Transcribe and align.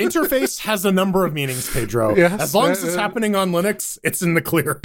interface 0.00 0.58
has 0.66 0.84
a 0.84 0.92
number 0.92 1.24
of 1.24 1.32
meanings, 1.32 1.70
Pedro. 1.70 2.16
Yes, 2.16 2.40
as 2.40 2.54
long 2.54 2.70
as 2.70 2.82
uh, 2.82 2.88
it's 2.88 2.96
uh, 2.96 3.00
happening 3.00 3.36
on 3.36 3.52
Linux, 3.52 3.98
it's 4.02 4.22
in 4.22 4.34
the 4.34 4.42
clear. 4.42 4.80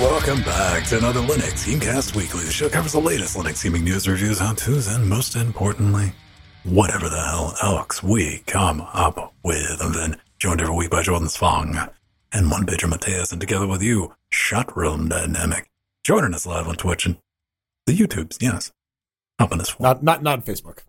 Welcome 0.00 0.42
back 0.42 0.84
to 0.88 0.98
another 0.98 1.20
Linux 1.20 1.68
Gamecast 1.68 2.16
Weekly. 2.16 2.44
The 2.44 2.50
show 2.50 2.68
covers 2.68 2.92
the 2.92 3.00
latest 3.00 3.36
Linux 3.36 3.62
gaming 3.62 3.84
news, 3.84 4.08
reviews, 4.08 4.40
how-tos, 4.40 4.88
and 4.88 5.08
most 5.08 5.36
importantly, 5.36 6.12
whatever 6.64 7.08
the 7.08 7.20
hell 7.20 7.54
else 7.62 8.02
we 8.02 8.42
come 8.46 8.80
up 8.92 9.34
with. 9.44 9.80
And 9.80 9.94
then 9.94 10.16
joined 10.38 10.60
every 10.60 10.74
week 10.74 10.90
by 10.90 11.02
Jordan 11.02 11.28
Sfong 11.28 11.90
and 12.32 12.50
one 12.50 12.66
Pedro 12.66 12.88
Mateus, 12.88 13.30
and 13.30 13.40
together 13.40 13.68
with 13.68 13.82
you, 13.82 14.12
Shot 14.30 14.76
Room 14.76 15.08
Dynamic, 15.08 15.68
joining 16.04 16.34
us 16.34 16.44
live 16.44 16.66
on 16.66 16.74
Twitch 16.74 17.06
and 17.06 17.16
the 17.86 17.96
YouTubes, 17.96 18.38
yes. 18.40 18.72
Helping 19.38 19.60
us 19.60 19.78
Not 19.78 20.02
not 20.02 20.22
not 20.22 20.44
Facebook. 20.44 20.80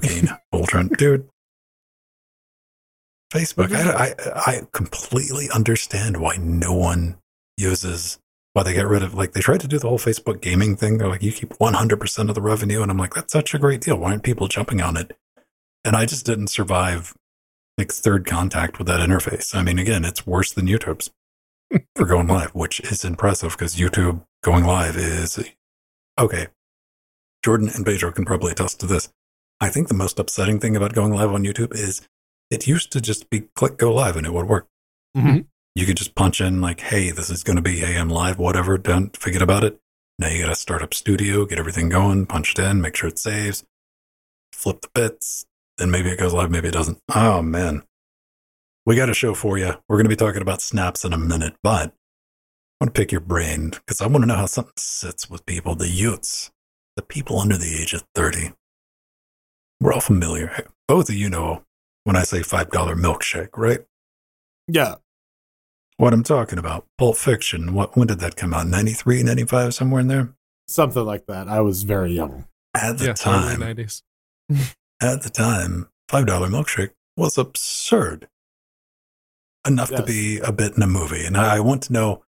Cocaine, 0.00 0.28
Voltron, 0.52 0.96
dude. 0.96 1.28
Facebook, 3.32 3.74
I, 3.74 4.08
I 4.08 4.40
I 4.50 4.60
completely 4.72 5.48
understand 5.54 6.18
why 6.18 6.36
no 6.36 6.74
one 6.74 7.16
uses 7.56 8.18
why 8.52 8.62
they 8.62 8.74
get 8.74 8.86
rid 8.86 9.02
of 9.02 9.14
like 9.14 9.32
they 9.32 9.40
tried 9.40 9.60
to 9.60 9.68
do 9.68 9.78
the 9.78 9.88
whole 9.88 9.98
Facebook 9.98 10.42
gaming 10.42 10.76
thing. 10.76 10.98
They're 10.98 11.08
like, 11.08 11.22
you 11.22 11.32
keep 11.32 11.54
one 11.58 11.74
hundred 11.74 12.00
percent 12.00 12.28
of 12.28 12.34
the 12.34 12.42
revenue, 12.42 12.82
and 12.82 12.90
I'm 12.90 12.98
like, 12.98 13.14
that's 13.14 13.32
such 13.32 13.54
a 13.54 13.58
great 13.58 13.80
deal. 13.80 13.96
Why 13.96 14.10
aren't 14.10 14.22
people 14.22 14.48
jumping 14.48 14.82
on 14.82 14.96
it? 14.96 15.16
And 15.84 15.96
I 15.96 16.04
just 16.04 16.26
didn't 16.26 16.48
survive 16.48 17.14
like 17.78 17.90
third 17.90 18.26
contact 18.26 18.78
with 18.78 18.86
that 18.88 19.00
interface. 19.00 19.54
I 19.54 19.62
mean, 19.62 19.78
again, 19.78 20.04
it's 20.04 20.26
worse 20.26 20.52
than 20.52 20.66
YouTube's 20.66 21.10
for 21.96 22.04
going 22.04 22.26
live, 22.26 22.54
which 22.54 22.80
is 22.80 23.04
impressive 23.04 23.52
because 23.52 23.76
YouTube 23.76 24.24
going 24.42 24.64
live 24.64 24.96
is 24.96 25.38
okay. 26.18 26.48
Jordan 27.44 27.70
and 27.74 27.84
Pedro 27.84 28.12
can 28.12 28.24
probably 28.24 28.52
attest 28.52 28.78
to 28.80 28.86
this. 28.86 29.10
I 29.60 29.68
think 29.68 29.88
the 29.88 29.94
most 29.94 30.18
upsetting 30.18 30.58
thing 30.58 30.76
about 30.76 30.94
going 30.94 31.12
live 31.12 31.32
on 31.32 31.44
YouTube 31.44 31.74
is 31.74 32.02
it 32.50 32.66
used 32.66 32.92
to 32.92 33.00
just 33.00 33.30
be 33.30 33.40
click 33.54 33.78
go 33.78 33.92
live 33.92 34.16
and 34.16 34.26
it 34.26 34.32
would 34.32 34.48
work. 34.48 34.68
Mhm. 35.16 35.46
You 35.74 35.86
could 35.86 35.96
just 35.96 36.14
punch 36.14 36.40
in 36.40 36.60
like, 36.60 36.80
hey, 36.80 37.10
this 37.10 37.30
is 37.30 37.42
going 37.42 37.56
to 37.56 37.62
be 37.62 37.82
AM 37.82 38.08
live, 38.08 38.38
whatever. 38.38 38.76
Don't 38.76 39.16
forget 39.16 39.40
about 39.40 39.64
it. 39.64 39.80
Now 40.18 40.28
you 40.28 40.42
got 40.42 40.50
to 40.50 40.54
start 40.54 40.82
up 40.82 40.92
Studio, 40.92 41.46
get 41.46 41.58
everything 41.58 41.88
going, 41.88 42.26
punch 42.26 42.52
it 42.52 42.58
in, 42.58 42.80
make 42.80 42.94
sure 42.96 43.08
it 43.08 43.18
saves, 43.18 43.64
flip 44.52 44.82
the 44.82 44.88
bits, 44.94 45.46
then 45.78 45.90
maybe 45.90 46.10
it 46.10 46.18
goes 46.18 46.34
live, 46.34 46.50
maybe 46.50 46.68
it 46.68 46.74
doesn't. 46.74 46.98
Oh 47.14 47.40
man, 47.40 47.82
we 48.84 48.96
got 48.96 49.08
a 49.08 49.14
show 49.14 49.34
for 49.34 49.56
you. 49.56 49.74
We're 49.88 49.96
going 49.96 50.04
to 50.04 50.10
be 50.10 50.16
talking 50.16 50.42
about 50.42 50.60
snaps 50.60 51.04
in 51.04 51.12
a 51.12 51.18
minute, 51.18 51.54
but 51.62 51.88
I 51.90 52.84
want 52.84 52.94
to 52.94 53.00
pick 53.00 53.12
your 53.12 53.20
brain 53.22 53.70
because 53.70 54.00
I 54.00 54.06
want 54.06 54.22
to 54.22 54.26
know 54.26 54.36
how 54.36 54.46
something 54.46 54.74
sits 54.76 55.30
with 55.30 55.46
people, 55.46 55.74
the 55.74 55.88
youths, 55.88 56.50
the 56.96 57.02
people 57.02 57.40
under 57.40 57.56
the 57.56 57.80
age 57.80 57.94
of 57.94 58.04
30. 58.14 58.52
We're 59.82 59.92
all 59.92 60.00
familiar. 60.00 60.64
Both 60.86 61.08
of 61.08 61.16
you 61.16 61.28
know 61.28 61.64
when 62.04 62.14
I 62.14 62.22
say 62.22 62.38
$5 62.38 62.68
milkshake, 62.68 63.48
right? 63.56 63.80
Yeah. 64.68 64.94
What 65.96 66.12
I'm 66.12 66.22
talking 66.22 66.60
about. 66.60 66.86
Pulp 66.98 67.16
Fiction. 67.16 67.74
What 67.74 67.96
when 67.96 68.06
did 68.06 68.20
that 68.20 68.36
come 68.36 68.54
out? 68.54 68.68
93, 68.68 69.24
95, 69.24 69.74
somewhere 69.74 70.00
in 70.00 70.06
there? 70.06 70.34
Something 70.68 71.04
like 71.04 71.26
that. 71.26 71.48
I 71.48 71.62
was 71.62 71.82
very 71.82 72.12
young. 72.12 72.44
At 72.74 72.98
the 72.98 73.06
yes, 73.06 73.26
early 73.26 73.56
time, 73.56 73.60
90s. 73.76 74.02
at 75.02 75.22
the 75.22 75.30
time, 75.30 75.88
$5 76.08 76.26
milkshake 76.26 76.92
was 77.16 77.36
absurd. 77.36 78.28
Enough 79.66 79.90
to 79.90 80.04
be 80.04 80.38
a 80.38 80.52
bit 80.52 80.76
in 80.76 80.82
a 80.82 80.86
movie. 80.86 81.24
And 81.24 81.36
I 81.36 81.58
want 81.58 81.82
to 81.84 81.92
know 81.92 82.22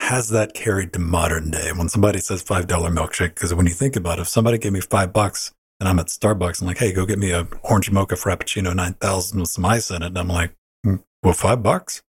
has 0.00 0.30
that 0.30 0.52
carried 0.52 0.92
to 0.94 0.98
modern 0.98 1.52
day 1.52 1.70
when 1.72 1.88
somebody 1.88 2.18
says 2.18 2.42
$5 2.42 2.66
milkshake? 2.66 3.34
Because 3.34 3.54
when 3.54 3.66
you 3.66 3.72
think 3.72 3.94
about 3.94 4.18
it, 4.18 4.22
if 4.22 4.28
somebody 4.28 4.58
gave 4.58 4.72
me 4.72 4.80
five 4.80 5.12
bucks 5.12 5.52
and 5.80 5.88
I'm 5.88 5.98
at 5.98 6.06
Starbucks 6.06 6.58
and 6.60 6.66
like, 6.68 6.78
hey, 6.78 6.92
go 6.92 7.06
get 7.06 7.18
me 7.18 7.30
a 7.30 7.46
orange 7.62 7.90
mocha 7.90 8.14
frappuccino 8.16 8.74
9000 8.74 9.40
with 9.40 9.48
some 9.50 9.64
ice 9.64 9.90
in 9.90 10.02
it. 10.02 10.06
And 10.06 10.18
I'm 10.18 10.28
like, 10.28 10.54
"Hmm, 10.84 10.96
well, 11.22 11.34
five 11.34 11.62
bucks? 11.62 12.02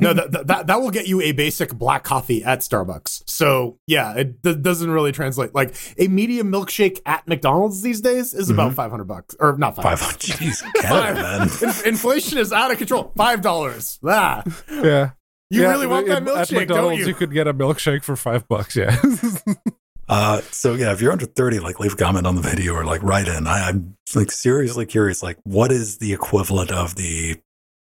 no, 0.00 0.12
that, 0.12 0.30
that- 0.30 0.46
that 0.46 0.66
that 0.68 0.80
will 0.80 0.90
get 0.92 1.08
you 1.08 1.20
a 1.20 1.32
basic 1.32 1.74
black 1.74 2.04
coffee 2.04 2.44
at 2.44 2.60
Starbucks. 2.60 3.24
So 3.28 3.78
yeah, 3.88 4.14
it 4.14 4.40
d- 4.40 4.54
doesn't 4.54 4.88
really 4.90 5.10
translate. 5.10 5.56
Like 5.56 5.74
a 5.98 6.06
medium 6.06 6.52
milkshake 6.52 7.00
at 7.04 7.26
McDonald's 7.26 7.82
these 7.82 8.00
days 8.00 8.32
is 8.32 8.48
about 8.48 8.74
five 8.74 8.92
hundred 8.92 9.06
bucks, 9.08 9.34
or 9.40 9.56
not 9.58 9.74
five. 9.74 9.98
Five. 9.98 10.18
Jeez, 10.20 10.62
Canada, 10.82 11.20
man. 11.22 11.48
In- 11.84 11.88
inflation 11.88 12.38
is 12.38 12.52
out 12.52 12.70
of 12.70 12.78
control. 12.78 13.12
Five 13.16 13.40
dollars. 13.42 13.98
Ah, 14.04 14.44
Yeah. 14.70 15.10
you 15.50 15.62
Yeah, 15.62 15.70
really 15.72 15.88
want 15.88 16.06
that 16.08 16.22
milkshake? 16.22 16.36
At 16.36 16.48
milkshake, 16.48 16.50
don't 16.50 16.58
McDonald's, 16.60 17.06
you? 17.08 17.14
could 17.14 17.32
get 17.32 17.48
a 17.48 17.54
milkshake 17.54 18.04
for 18.04 18.14
five 18.14 18.46
bucks. 18.46 18.76
Yeah. 18.76 18.96
Uh, 20.08 20.40
so 20.52 20.74
yeah, 20.74 20.92
if 20.92 21.00
you're 21.00 21.12
under 21.12 21.26
30, 21.26 21.58
like 21.60 21.80
leave 21.80 21.94
a 21.94 21.96
comment 21.96 22.26
on 22.26 22.34
the 22.36 22.40
video 22.42 22.74
or 22.74 22.84
like 22.84 23.02
write 23.02 23.28
in. 23.28 23.46
I, 23.46 23.68
I'm 23.68 23.96
like 24.14 24.30
seriously 24.30 24.86
curious, 24.86 25.22
like 25.22 25.38
what 25.44 25.72
is 25.72 25.98
the 25.98 26.12
equivalent 26.12 26.70
of 26.70 26.94
the, 26.96 27.36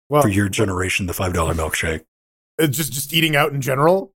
well, 0.08 0.22
for 0.22 0.28
your 0.28 0.48
generation, 0.48 1.06
the 1.06 1.12
$5 1.12 1.32
milkshake? 1.32 2.04
it's 2.60 2.76
just 2.76 2.92
just 2.92 3.12
eating 3.12 3.36
out 3.36 3.52
in 3.52 3.60
general. 3.60 4.12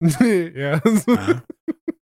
yeah. 0.20 0.80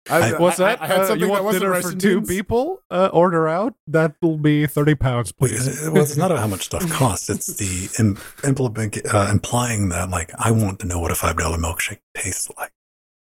Uh, 0.10 0.16
I, 0.16 0.34
What's 0.38 0.58
that? 0.58 0.82
I, 0.82 0.88
had 0.88 1.00
Uh, 1.00 1.06
something 1.08 1.20
you 1.22 1.28
that 1.28 1.32
want 1.32 1.44
wasn't 1.46 1.62
dinner 1.64 1.82
for 1.82 1.96
two 1.96 2.22
people? 2.22 2.82
Uh, 2.92 3.10
order 3.14 3.48
out. 3.48 3.74
That 3.88 4.16
will 4.22 4.38
be 4.38 4.68
thirty 4.68 4.96
pounds, 4.96 5.34
Wait, 5.40 5.52
please. 5.52 5.88
uh, 5.88 5.92
well, 5.94 6.04
it's 6.04 6.18
not 6.18 6.30
how 6.38 6.46
much 6.46 6.66
stuff 6.66 6.86
costs. 6.92 7.30
It's 7.30 7.48
the 7.56 7.90
Im- 8.04 8.18
implement, 8.46 8.98
uh, 9.14 9.30
implying 9.32 9.88
that 9.90 10.10
like 10.10 10.32
I 10.38 10.52
want 10.52 10.80
to 10.80 10.88
know 10.88 11.00
what 11.00 11.12
a 11.12 11.16
five 11.16 11.38
dollar 11.38 11.58
milkshake 11.58 12.00
tastes 12.18 12.50
like. 12.58 12.74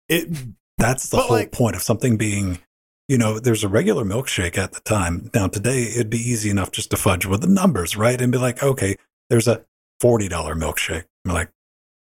It, 0.07 0.29
That's 0.79 1.09
the 1.09 1.17
But, 1.17 1.23
whole 1.27 1.37
like- 1.37 1.51
point 1.51 1.75
of 1.75 1.81
something 1.83 2.17
being, 2.17 2.59
you 3.07 3.17
know, 3.17 3.37
there's 3.39 3.63
a 3.63 3.67
regular 3.67 4.03
milkshake 4.05 4.57
at 4.57 4.71
the 4.71 4.79
time. 4.81 5.29
Now 5.33 5.47
today 5.47 5.83
it'd 5.83 6.09
be 6.09 6.17
easy 6.17 6.49
enough 6.49 6.71
just 6.71 6.89
to 6.91 6.97
fudge 6.97 7.25
with 7.25 7.41
the 7.41 7.47
numbers, 7.47 7.97
right? 7.97 8.19
And 8.19 8.31
be 8.31 8.37
like, 8.37 8.63
okay, 8.63 8.95
there's 9.29 9.47
a 9.47 9.65
forty 9.99 10.27
dollar 10.27 10.55
milkshake. 10.55 11.03
I'm 11.25 11.33
like, 11.33 11.51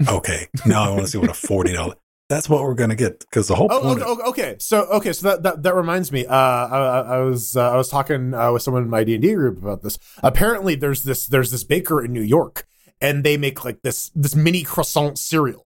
okay, 0.07 0.47
now 0.66 0.84
I 0.84 0.90
want 0.90 1.02
to 1.02 1.07
see 1.07 1.18
what 1.18 1.30
a 1.30 1.34
forty 1.34 1.74
dollar. 1.74 1.96
That's 2.30 2.47
what 2.47 2.62
we're 2.62 2.75
gonna 2.75 2.96
get 2.96 3.22
because 3.22 3.47
the 3.47 3.56
whole 3.56 3.69
Oh, 3.72 3.81
point. 3.81 4.02
okay, 4.03 4.12
of, 4.12 4.19
okay. 4.28 4.56
So, 4.59 4.81
okay, 4.84 5.13
so 5.13 5.30
that 5.30 5.41
that, 5.44 5.63
that 5.63 5.74
reminds 5.74 6.12
me. 6.12 6.28
Uh, 6.28 6.36
I, 6.36 6.78
I 6.78 7.00
I 7.00 7.18
was 7.22 7.57
uh, 7.57 7.72
I 7.72 7.75
was 7.75 7.90
talking 7.90 8.36
uh, 8.36 8.51
with 8.51 8.62
someone 8.62 8.84
in 8.84 8.90
my 8.90 9.03
D 9.03 9.16
and 9.16 9.24
D 9.24 9.34
group 9.34 9.57
about 9.57 9.81
this. 9.81 9.97
Apparently, 10.22 10.75
there's 10.75 11.03
this 11.06 11.25
there's 11.25 11.50
this 11.50 11.63
baker 11.63 12.06
in 12.06 12.13
New 12.13 12.22
York, 12.22 12.68
and 13.01 13.24
they 13.24 13.36
make 13.36 13.66
like 13.66 13.81
this 13.81 14.12
this 14.13 14.36
mini 14.36 14.62
croissant 14.62 15.18
cereal, 15.18 15.66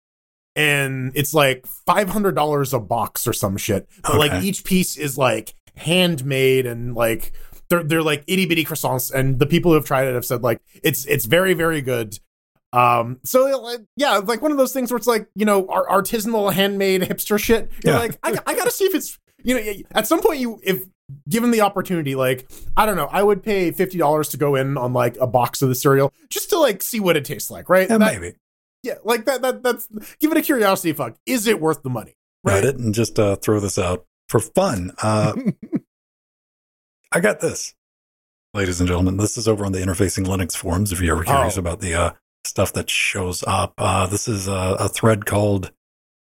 and 0.57 1.13
it's 1.15 1.33
like 1.35 1.67
five 1.67 2.09
hundred 2.11 2.35
dollars 2.35 2.73
a 2.75 2.79
box 2.81 3.27
or 3.27 3.33
some 3.33 3.57
shit. 3.57 3.89
But 4.03 4.19
like 4.19 4.43
each 4.45 4.65
piece 4.65 4.97
is 4.97 5.17
like 5.19 5.55
handmade 5.77 6.67
and 6.67 6.95
like 6.95 7.33
they're 7.69 7.83
they're 7.83 8.03
like 8.03 8.25
itty 8.27 8.47
bitty 8.47 8.65
croissants, 8.65 9.13
and 9.13 9.39
the 9.39 9.47
people 9.47 9.71
who 9.71 9.75
have 9.77 9.85
tried 9.87 10.09
it 10.09 10.15
have 10.15 10.25
said 10.25 10.43
like 10.43 10.61
it's 10.83 11.05
it's 11.07 11.25
very 11.25 11.55
very 11.55 11.81
good. 11.81 12.19
Um, 12.75 13.21
so 13.23 13.85
yeah, 13.97 14.17
like 14.19 14.41
one 14.41 14.51
of 14.51 14.57
those 14.57 14.73
things 14.73 14.91
where 14.91 14.97
it's 14.97 15.07
like, 15.07 15.29
you 15.35 15.45
know, 15.45 15.67
ar- 15.69 15.87
artisanal, 16.03 16.51
handmade, 16.53 17.03
hipster 17.03 17.39
shit. 17.39 17.71
You're 17.85 17.93
Yeah. 17.95 18.01
like, 18.01 18.19
I, 18.23 18.39
I 18.47 18.55
gotta 18.57 18.71
see 18.71 18.85
if 18.85 18.95
it's, 18.95 19.19
you 19.43 19.55
know, 19.55 19.73
at 19.91 20.07
some 20.07 20.23
point 20.23 20.41
you, 20.41 20.59
if 20.63 20.83
given 21.29 21.51
the 21.51 21.61
opportunity, 21.61 22.15
like, 22.15 22.51
I 22.75 22.87
don't 22.87 22.97
know, 22.97 23.09
I 23.13 23.23
would 23.23 23.43
pay 23.43 23.73
$50 23.73 24.31
to 24.31 24.37
go 24.39 24.55
in 24.55 24.79
on 24.79 24.95
like 24.95 25.19
a 25.21 25.27
box 25.27 25.61
of 25.61 25.69
the 25.69 25.75
cereal 25.75 26.15
just 26.31 26.49
to 26.49 26.59
like 26.59 26.81
see 26.83 26.99
what 26.99 27.15
it 27.19 27.27
tastes 27.27 27.51
like, 27.51 27.69
right? 27.69 27.91
yeah, 27.91 27.99
That- 27.99 28.19
maybe 28.21 28.37
yeah, 28.83 28.95
like 29.05 29.25
that, 29.27 29.43
that, 29.43 29.63
that's, 29.63 29.89
give 30.21 30.31
it 30.33 30.37
a 30.39 30.43
curiosity 30.43 30.93
fuck. 30.93 31.17
Is 31.27 31.47
it 31.47 31.61
worth 31.61 31.83
the 31.83 31.91
money? 31.91 32.15
Right. 32.45 32.65
it 32.65 32.77
and 32.77 32.93
just 32.95 33.19
uh, 33.19 33.37
throw 33.37 33.61
this 33.61 33.79
out 33.79 34.05
for 34.29 34.41
fun. 34.41 34.93
Uh, 35.03 35.35
I 37.13 37.21
got 37.21 37.41
this, 37.41 37.75
ladies 38.55 38.81
and 38.81 38.89
gentlemen. 38.89 39.17
This 39.19 39.37
is 39.37 39.47
over 39.47 39.65
on 39.65 39.73
the 39.73 39.79
Interfacing 39.81 40.27
Linux 40.27 40.57
forums. 40.57 40.93
If 40.93 41.01
you're 41.01 41.15
ever 41.17 41.25
curious 41.25 41.57
Oh. 41.57 41.61
about 41.61 41.81
the 41.81 41.95
uh, 41.95 42.11
stuff 42.45 42.73
that 42.73 42.89
shows 42.91 43.45
up, 43.47 43.75
uh, 43.79 44.07
this 44.07 44.27
is 44.29 44.49
a, 44.49 44.77
a 44.81 44.89
thread 44.89 45.27
called 45.27 45.73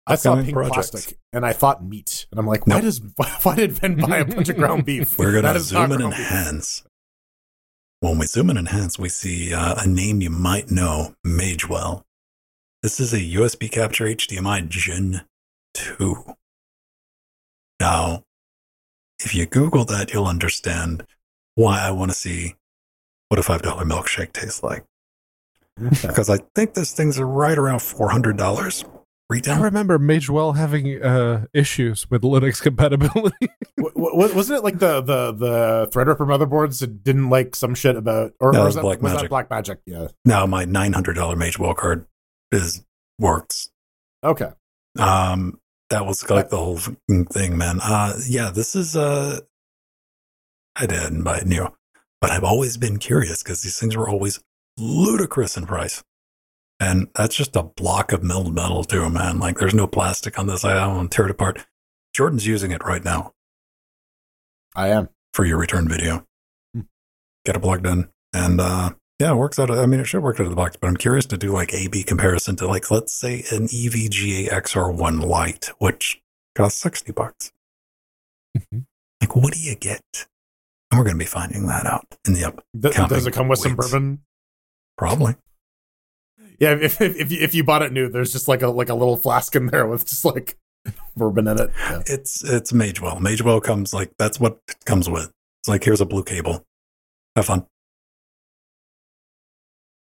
I 0.06 0.16
saw 0.16 0.35
pink 0.35 0.53
projects. 0.53 0.91
plastic 0.91 1.17
and 1.33 1.45
I 1.45 1.53
thought 1.53 1.83
meat. 1.83 2.27
And 2.29 2.39
I'm 2.39 2.45
like, 2.45 2.67
why 2.67 2.75
Nope. 2.75 2.83
does, 2.83 3.01
why, 3.16 3.27
why 3.44 3.56
did 3.56 3.79
Ben 3.81 3.95
buy 3.95 4.17
a 4.17 4.25
bunch 4.25 4.50
of 4.50 4.57
ground 4.57 4.85
beef? 4.85 5.17
We're 5.17 5.31
going 5.31 5.45
to 5.45 5.53
is 5.56 5.72
not 5.72 5.88
zoom 5.89 5.91
and 5.94 6.00
ground 6.01 6.13
beef. 6.16 6.19
enhance. 6.31 6.83
When 8.01 8.19
we 8.19 8.25
zoom 8.27 8.50
in 8.51 8.57
and 8.57 8.68
enhance, 8.68 9.00
we 9.00 9.09
see 9.09 9.53
uh, 9.53 9.75
a 9.81 9.88
name 9.88 10.21
you 10.21 10.30
might 10.30 10.69
know, 10.69 11.15
Magewell. 11.25 12.03
This 12.85 12.99
is 12.99 13.13
a 13.15 13.19
USB 13.19 13.71
capture 13.71 14.05
HDMI 14.05 14.69
Gen 14.69 15.21
2. 15.73 16.23
Now, 17.79 18.21
if 19.17 19.33
you 19.33 19.47
Google 19.47 19.85
that, 19.85 20.13
you'll 20.13 20.27
understand 20.27 21.03
why 21.55 21.79
I 21.81 21.89
want 21.89 22.11
to 22.11 22.15
see 22.15 22.53
what 23.29 23.39
a 23.39 23.41
$5 23.41 23.59
milkshake 23.61 24.33
tastes 24.33 24.61
like. 24.61 24.85
Because 25.79 26.29
I 26.29 26.37
think 26.53 26.75
this 26.75 26.93
thing's 26.93 27.19
right 27.19 27.57
around 27.57 27.79
$400 27.79 28.85
I 29.47 29.59
remember 29.59 29.97
Magewell 29.97 30.55
having 30.55 31.01
uh, 31.01 31.47
issues 31.55 32.07
with 32.11 32.21
Linux 32.21 32.61
compatibility. 32.61 33.47
Wa- 33.79 33.89
wa- 33.95 34.33
wasn't 34.35 34.59
it 34.59 34.63
like 34.63 34.77
the 34.77 35.01
the 35.01 35.31
the 35.31 35.89
Threadripper 35.91 36.17
motherboards 36.27 36.81
that 36.81 37.03
didn't 37.03 37.31
like 37.31 37.55
some 37.55 37.73
shit 37.73 37.95
about 37.95 38.33
or, 38.39 38.51
No, 38.51 38.61
or 38.61 38.65
was 38.65 38.67
was 38.67 38.75
that, 38.75 38.81
Black 38.83 39.01
was 39.01 39.11
that 39.13 39.31
Magic. 39.31 39.31
Blackmagic? 39.31 39.77
Yeah. 39.87 40.09
Now, 40.25 40.45
my 40.45 40.65
$900 40.65 41.15
Magewell 41.15 41.75
card 41.75 42.05
is 42.56 42.84
works 43.19 43.69
Okay. 44.25 44.50
Um, 44.98 45.60
that 45.92 46.06
was 46.06 46.28
like 46.30 46.50
the 46.50 46.57
whole 46.57 46.80
thing, 47.31 47.57
man. 47.57 47.80
Uh, 47.81 48.18
yeah, 48.28 48.50
this 48.50 48.75
is 48.75 48.96
uh, 48.96 49.42
I 50.75 50.88
didn't 50.88 51.24
buy 51.24 51.38
it 51.38 51.48
new. 51.48 51.68
but 52.19 52.31
I've 52.31 52.44
always 52.44 52.78
been 52.78 52.98
curious 52.98 53.44
because 53.44 53.62
these 53.62 53.80
things 53.80 53.96
were 53.96 54.10
always 54.10 54.42
ludicrous 54.78 55.57
in 55.57 55.68
price. 55.68 56.04
And 56.80 57.07
that's 57.16 57.36
just 57.36 57.56
a 57.56 57.63
block 57.63 58.12
of 58.12 58.24
milled 58.24 58.54
metal 58.56 58.84
too, 58.84 59.10
man. 59.10 59.40
Like 59.40 59.60
there's 59.60 59.75
no 59.75 59.88
plastic 59.88 60.40
on 60.40 60.48
this. 60.48 60.66
I 60.66 60.74
don't 60.74 60.96
want 60.96 61.12
to 61.12 61.16
tear 61.16 61.25
it 61.25 61.31
apart. 61.31 61.66
Jordan's 62.13 62.48
using 62.48 62.72
it 62.72 62.84
right 62.84 63.04
now 63.04 63.34
I 64.75 64.90
am. 64.90 65.10
for 65.34 65.46
your 65.46 65.57
return 65.57 65.88
video. 65.88 66.25
Hmm. 66.74 66.81
Get 67.46 67.56
it 67.56 67.62
plugged 67.62 67.86
in. 67.86 68.10
And 68.34 68.60
uh 68.60 68.92
yeah, 69.19 69.31
it 69.31 69.35
works 69.35 69.57
out. 69.59 69.71
I 69.71 69.85
mean, 69.85 70.00
it 70.00 70.06
should 70.06 70.23
work 70.23 70.39
out 70.39 70.44
of 70.45 70.50
the 70.50 70.56
box, 70.56 70.75
but 70.79 70.88
I'm 70.88 70.97
curious 70.97 71.25
to 71.27 71.38
do 71.38 71.51
like 71.51 71.73
A 71.73 71.88
B 71.88 72.03
comparison 72.03 72.56
to 72.57 72.67
like, 72.67 72.91
let's 72.91 73.13
say 73.13 73.44
an 73.51 73.67
EVGA 73.67 74.50
XR1 74.50 75.25
Lite, 75.25 75.71
which 75.79 76.21
costs 76.56 76.79
60 76.81 77.12
bucks. 77.13 77.51
Mhm. 78.57 78.85
Like, 79.21 79.35
what 79.35 79.53
do 79.53 79.59
you 79.59 79.75
get? 79.75 80.03
And 80.91 81.00
we're 81.00 81.06
going 81.06 81.15
to 81.15 81.19
be 81.19 81.25
finding 81.25 81.67
that 81.67 81.85
out 81.85 82.06
in 82.27 82.33
the 82.33 82.44
up. 82.45 82.63
Th- 82.79 82.94
does 82.94 83.25
it 83.25 83.31
come 83.31 83.47
with 83.47 83.59
some 83.59 83.75
weights. 83.75 83.91
bourbon? 83.91 84.21
Probably. 84.97 85.35
Yeah, 86.59 86.71
if, 86.79 87.01
if 87.01 87.18
if 87.18 87.31
you 87.31 87.39
if 87.41 87.53
you 87.53 87.63
bought 87.65 87.81
it 87.81 87.91
new, 87.91 88.07
there's 88.07 88.31
just 88.31 88.47
like 88.47 88.61
a 88.61 88.68
like 88.69 88.88
a 88.88 88.94
little 88.94 89.18
flask 89.18 89.56
in 89.56 89.68
there 89.68 89.85
with 89.88 90.07
just 90.07 90.23
like 90.23 90.57
bourbon 91.18 91.47
in 91.50 91.59
it. 91.59 91.69
Yeah. 91.77 92.01
It's 92.06 92.44
it's 92.44 92.71
Magewell. 92.71 93.19
Magewell 93.19 93.61
comes 93.61 93.94
like 93.94 94.11
that's 94.18 94.39
what 94.39 94.59
it 94.69 94.77
comes 94.85 95.09
with. 95.09 95.31
It's 95.61 95.68
like 95.68 95.83
here's 95.83 96.00
a 96.00 96.06
blue 96.06 96.23
cable. 96.23 96.63
Have 97.35 97.45
fun. 97.47 97.65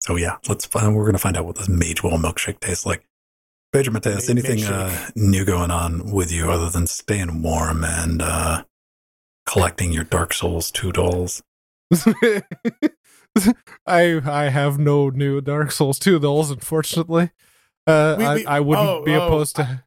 So 0.02 0.16
yeah, 0.16 0.38
let's 0.50 0.66
find. 0.66 0.96
We're 0.96 1.06
gonna 1.06 1.18
find 1.18 1.38
out 1.38 1.46
what 1.46 1.56
this 1.56 1.68
Magewell 1.68 2.20
milkshake 2.20 2.60
tastes 2.60 2.86
like. 2.86 3.04
Pedro 3.72 3.94
Mateus, 3.94 4.28
Ma- 4.28 4.32
anything 4.32 4.64
uh, 4.66 5.10
new 5.16 5.46
going 5.46 5.72
on 5.72 6.12
with 6.12 6.32
you 6.32 6.52
other 6.52 6.70
than 6.70 6.88
staying 6.88 7.42
warm 7.42 7.86
and 7.86 8.22
uh, 8.22 8.64
collecting 9.46 9.94
your 9.94 10.04
Dark 10.04 10.34
Souls 10.34 10.72
two 10.72 10.92
dolls? 10.92 11.42
I 13.88 14.22
I 14.26 14.50
have 14.50 14.78
no 14.78 15.10
new 15.10 15.40
Dark 15.42 15.72
Souls 15.72 16.00
2 16.00 16.20
dolls, 16.20 16.52
unfortunately. 16.52 17.32
Uh, 17.88 18.16
We- 18.18 18.24
we- 18.24 18.46
I, 18.46 18.58
I 18.58 18.60
wouldn't 18.60 18.88
oh, 18.88 19.04
be 19.06 19.14
oh, 19.14 19.26
opposed 19.28 19.56
to. 19.58 19.84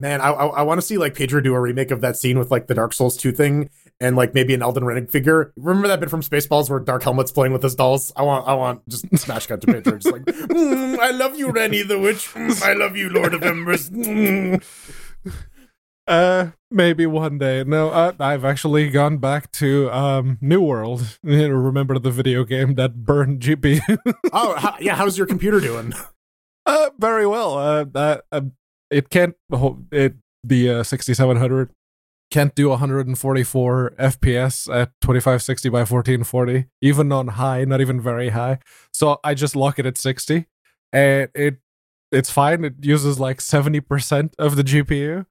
Man, 0.00 0.20
I 0.20 0.30
I, 0.30 0.46
I 0.46 0.62
want 0.62 0.80
to 0.80 0.86
see 0.86 0.98
like 0.98 1.14
Pedro 1.14 1.40
do 1.40 1.54
a 1.54 1.60
remake 1.60 1.90
of 1.90 2.00
that 2.00 2.16
scene 2.16 2.38
with 2.38 2.50
like 2.50 2.66
the 2.66 2.74
Dark 2.74 2.92
Souls 2.92 3.16
two 3.16 3.32
thing 3.32 3.70
and 4.00 4.16
like 4.16 4.34
maybe 4.34 4.54
an 4.54 4.62
Elden 4.62 4.84
Ring 4.84 5.06
figure. 5.06 5.52
Remember 5.56 5.88
that 5.88 6.00
bit 6.00 6.10
from 6.10 6.22
Spaceballs 6.22 6.68
where 6.70 6.80
Dark 6.80 7.02
Helmet's 7.02 7.32
playing 7.32 7.52
with 7.52 7.62
his 7.62 7.74
dolls? 7.74 8.12
I 8.16 8.22
want 8.22 8.46
I 8.48 8.54
want 8.54 8.88
just 8.88 9.06
smash 9.18 9.46
cut 9.46 9.60
to 9.62 9.66
Pedro, 9.66 9.98
just 9.98 10.12
like 10.12 10.24
"Mm, 10.26 10.98
I 10.98 11.10
love 11.10 11.36
you, 11.36 11.48
Ranni 11.48 11.86
the 11.86 11.98
Witch. 11.98 12.28
Mm, 12.34 12.62
I 12.62 12.72
love 12.74 12.96
you, 12.96 13.08
Lord 13.08 13.34
of 13.34 13.42
Embers. 13.42 13.90
Mm." 14.02 14.62
Uh, 16.08 16.50
maybe 16.68 17.06
one 17.06 17.38
day. 17.38 17.62
No, 17.62 17.90
uh, 17.90 18.12
I've 18.18 18.44
actually 18.44 18.90
gone 18.90 19.18
back 19.18 19.52
to 19.52 19.88
um 19.92 20.36
New 20.40 20.60
World. 20.60 21.18
You 21.22 21.48
know, 21.48 21.54
Remember 21.54 21.98
the 21.98 22.10
video 22.10 22.44
game 22.44 22.74
that 22.74 23.04
burned 23.04 23.40
GPU? 23.40 23.96
Oh 24.32 24.56
how, 24.56 24.76
yeah, 24.80 24.96
how's 24.96 25.16
your 25.16 25.28
computer 25.28 25.60
doing? 25.60 25.92
uh, 26.66 26.90
very 26.98 27.26
well. 27.26 27.56
Uh, 27.56 27.84
that 27.92 28.24
uh, 28.32 28.40
it 28.90 29.10
can't. 29.10 29.36
It 29.92 30.16
the 30.42 30.70
uh, 30.70 30.82
6700 30.82 31.70
can't 32.32 32.54
do 32.54 32.70
144 32.70 33.92
FPS 33.98 34.74
at 34.74 34.90
2560 35.02 35.68
by 35.68 35.80
1440, 35.80 36.66
even 36.80 37.12
on 37.12 37.28
high, 37.28 37.64
not 37.64 37.80
even 37.80 38.00
very 38.00 38.30
high. 38.30 38.58
So 38.92 39.20
I 39.22 39.34
just 39.34 39.54
lock 39.54 39.78
it 39.78 39.86
at 39.86 39.98
60, 39.98 40.46
and 40.92 41.28
it 41.34 41.58
it's 42.10 42.30
fine. 42.30 42.64
It 42.64 42.74
uses 42.80 43.20
like 43.20 43.38
70% 43.38 44.32
of 44.38 44.56
the 44.56 44.64
GPU, 44.64 45.26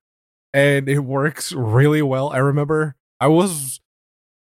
and 0.53 0.87
it 0.87 0.99
works 0.99 1.51
really 1.51 2.01
well. 2.01 2.29
I 2.29 2.37
remember 2.37 2.95
I 3.19 3.27
was 3.27 3.81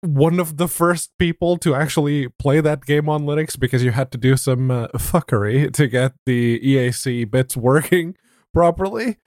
one 0.02 0.38
of 0.38 0.56
the 0.58 0.68
first 0.68 1.10
people 1.18 1.56
to 1.58 1.74
actually 1.74 2.28
play 2.28 2.60
that 2.60 2.84
game 2.84 3.08
on 3.08 3.22
Linux 3.22 3.58
because 3.58 3.82
you 3.82 3.92
had 3.92 4.10
to 4.12 4.18
do 4.18 4.36
some 4.36 4.70
uh, 4.70 4.88
fuckery 4.88 5.72
to 5.72 5.86
get 5.86 6.12
the 6.26 6.60
EAC 6.60 7.30
bits 7.30 7.56
working 7.56 8.16
properly. 8.52 9.18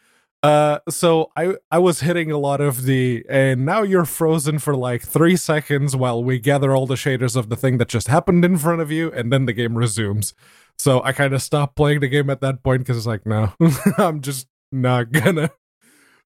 Uh, 0.45 0.79
so 0.87 1.31
I 1.35 1.55
I 1.71 1.79
was 1.79 2.01
hitting 2.01 2.29
a 2.29 2.37
lot 2.37 2.61
of 2.61 2.83
the 2.83 3.25
and 3.27 3.65
now 3.65 3.81
you're 3.81 4.05
frozen 4.05 4.59
for 4.59 4.75
like 4.75 5.01
three 5.01 5.35
seconds 5.35 5.95
while 5.95 6.23
we 6.23 6.37
gather 6.37 6.75
all 6.75 6.85
the 6.85 6.93
shaders 6.93 7.35
of 7.35 7.49
the 7.49 7.55
thing 7.55 7.79
that 7.79 7.87
just 7.87 8.09
happened 8.09 8.45
in 8.45 8.55
front 8.59 8.79
of 8.79 8.91
you, 8.91 9.11
and 9.11 9.33
then 9.33 9.47
the 9.47 9.53
game 9.53 9.75
resumes. 9.75 10.35
So 10.77 11.01
I 11.01 11.13
kind 11.13 11.33
of 11.33 11.41
stopped 11.41 11.75
playing 11.75 12.01
the 12.01 12.07
game 12.07 12.29
at 12.29 12.41
that 12.41 12.61
point 12.61 12.81
because 12.81 12.95
it's 12.95 13.07
like, 13.07 13.25
no, 13.25 13.53
I'm 13.97 14.21
just 14.21 14.47
not 14.71 15.11
gonna. 15.11 15.49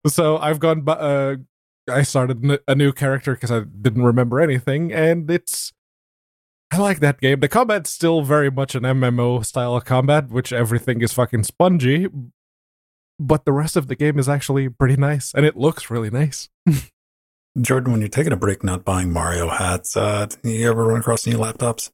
So 0.06 0.38
I've 0.38 0.60
gone. 0.60 0.84
Uh, 0.86 1.38
I 1.90 2.02
started 2.02 2.60
a 2.68 2.76
new 2.76 2.92
character 2.92 3.36
because 3.36 3.52
I 3.52 3.62
didn't 3.62 4.04
remember 4.04 4.42
anything, 4.42 4.92
and 4.92 5.32
it's. 5.32 5.72
I 6.72 6.78
like 6.80 7.00
that 7.00 7.22
game. 7.22 7.40
The 7.40 7.48
combat's 7.48 7.90
still 7.90 8.22
very 8.22 8.52
much 8.52 8.76
an 8.76 8.84
MMO 8.84 9.46
style 9.46 9.80
combat, 9.80 10.30
which 10.30 10.52
everything 10.52 11.02
is 11.02 11.14
fucking 11.14 11.44
spongy, 11.44 12.10
but 13.20 13.44
the 13.46 13.52
rest 13.52 13.76
of 13.76 13.88
the 13.88 13.96
game 13.96 14.18
is 14.18 14.30
actually 14.30 14.70
pretty 14.70 14.96
nice, 14.96 15.34
and 15.34 15.46
it 15.46 15.58
looks 15.58 15.92
really 15.92 16.10
nice. 16.10 16.50
Jordan, 17.62 17.92
when 17.92 18.02
you're 18.02 18.08
taking 18.10 18.32
a 18.32 18.38
break, 18.38 18.64
not 18.64 18.86
buying 18.86 19.12
Mario 19.12 19.50
hats, 19.50 19.98
uh, 19.98 20.28
you 20.44 20.70
ever 20.70 20.86
run 20.86 21.00
across 21.02 21.28
any 21.28 21.36
laptops? 21.36 21.92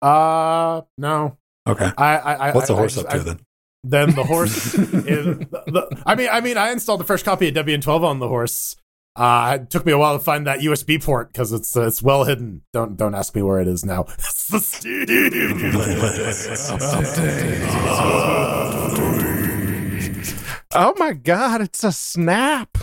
Uh 0.00 0.82
no. 0.96 1.36
Okay. 1.66 1.90
I 1.98 2.16
I, 2.18 2.48
I 2.48 2.52
What's 2.52 2.68
the 2.68 2.76
horse 2.76 2.96
I 2.96 3.00
up 3.00 3.06
just- 3.10 3.16
to 3.16 3.20
I- 3.30 3.34
then? 3.34 3.40
Then 3.84 4.14
the 4.16 4.24
horse 4.32 4.74
is 4.74 5.38
the, 5.38 5.46
the, 5.66 6.02
I 6.04 6.14
mean 6.16 6.28
I 6.30 6.40
mean 6.40 6.56
I 6.56 6.70
installed 6.70 7.00
the 7.00 7.04
first 7.04 7.24
copy 7.24 7.48
of 7.48 7.54
Debian 7.54 7.80
12 7.80 8.04
on 8.04 8.18
the 8.18 8.28
horse. 8.28 8.76
Uh, 9.16 9.58
it 9.60 9.70
took 9.70 9.86
me 9.86 9.92
a 9.92 9.98
while 9.98 10.16
to 10.18 10.22
find 10.22 10.46
that 10.46 10.60
USB 10.60 11.02
port 11.02 11.32
because 11.32 11.52
it's 11.52 11.76
uh, 11.76 11.86
it's 11.86 12.02
well 12.02 12.24
hidden. 12.24 12.62
Don't 12.72 12.96
don't 12.96 13.14
ask 13.14 13.34
me 13.34 13.42
where 13.42 13.60
it 13.60 13.68
is 13.68 13.84
now. 13.84 14.04
Oh 20.74 20.94
my 20.98 21.14
god, 21.14 21.62
it's 21.62 21.82
a 21.82 21.92
snap! 21.92 22.76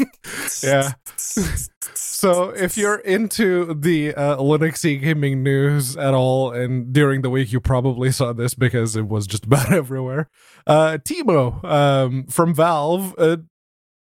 yeah. 0.62 0.92
So 1.16 2.50
if 2.50 2.76
you're 2.76 2.98
into 2.98 3.74
the 3.74 4.14
uh, 4.14 4.36
Linuxy 4.36 5.00
gaming 5.00 5.42
news 5.42 5.96
at 5.96 6.14
all, 6.14 6.52
and 6.52 6.92
during 6.92 7.22
the 7.22 7.30
week 7.30 7.52
you 7.52 7.60
probably 7.60 8.12
saw 8.12 8.32
this 8.32 8.54
because 8.54 8.94
it 8.94 9.08
was 9.08 9.26
just 9.26 9.44
about 9.46 9.72
everywhere. 9.72 10.28
Uh, 10.66 10.98
Timo 11.02 11.62
um, 11.64 12.26
from 12.26 12.54
Valve 12.54 13.14
uh, 13.18 13.38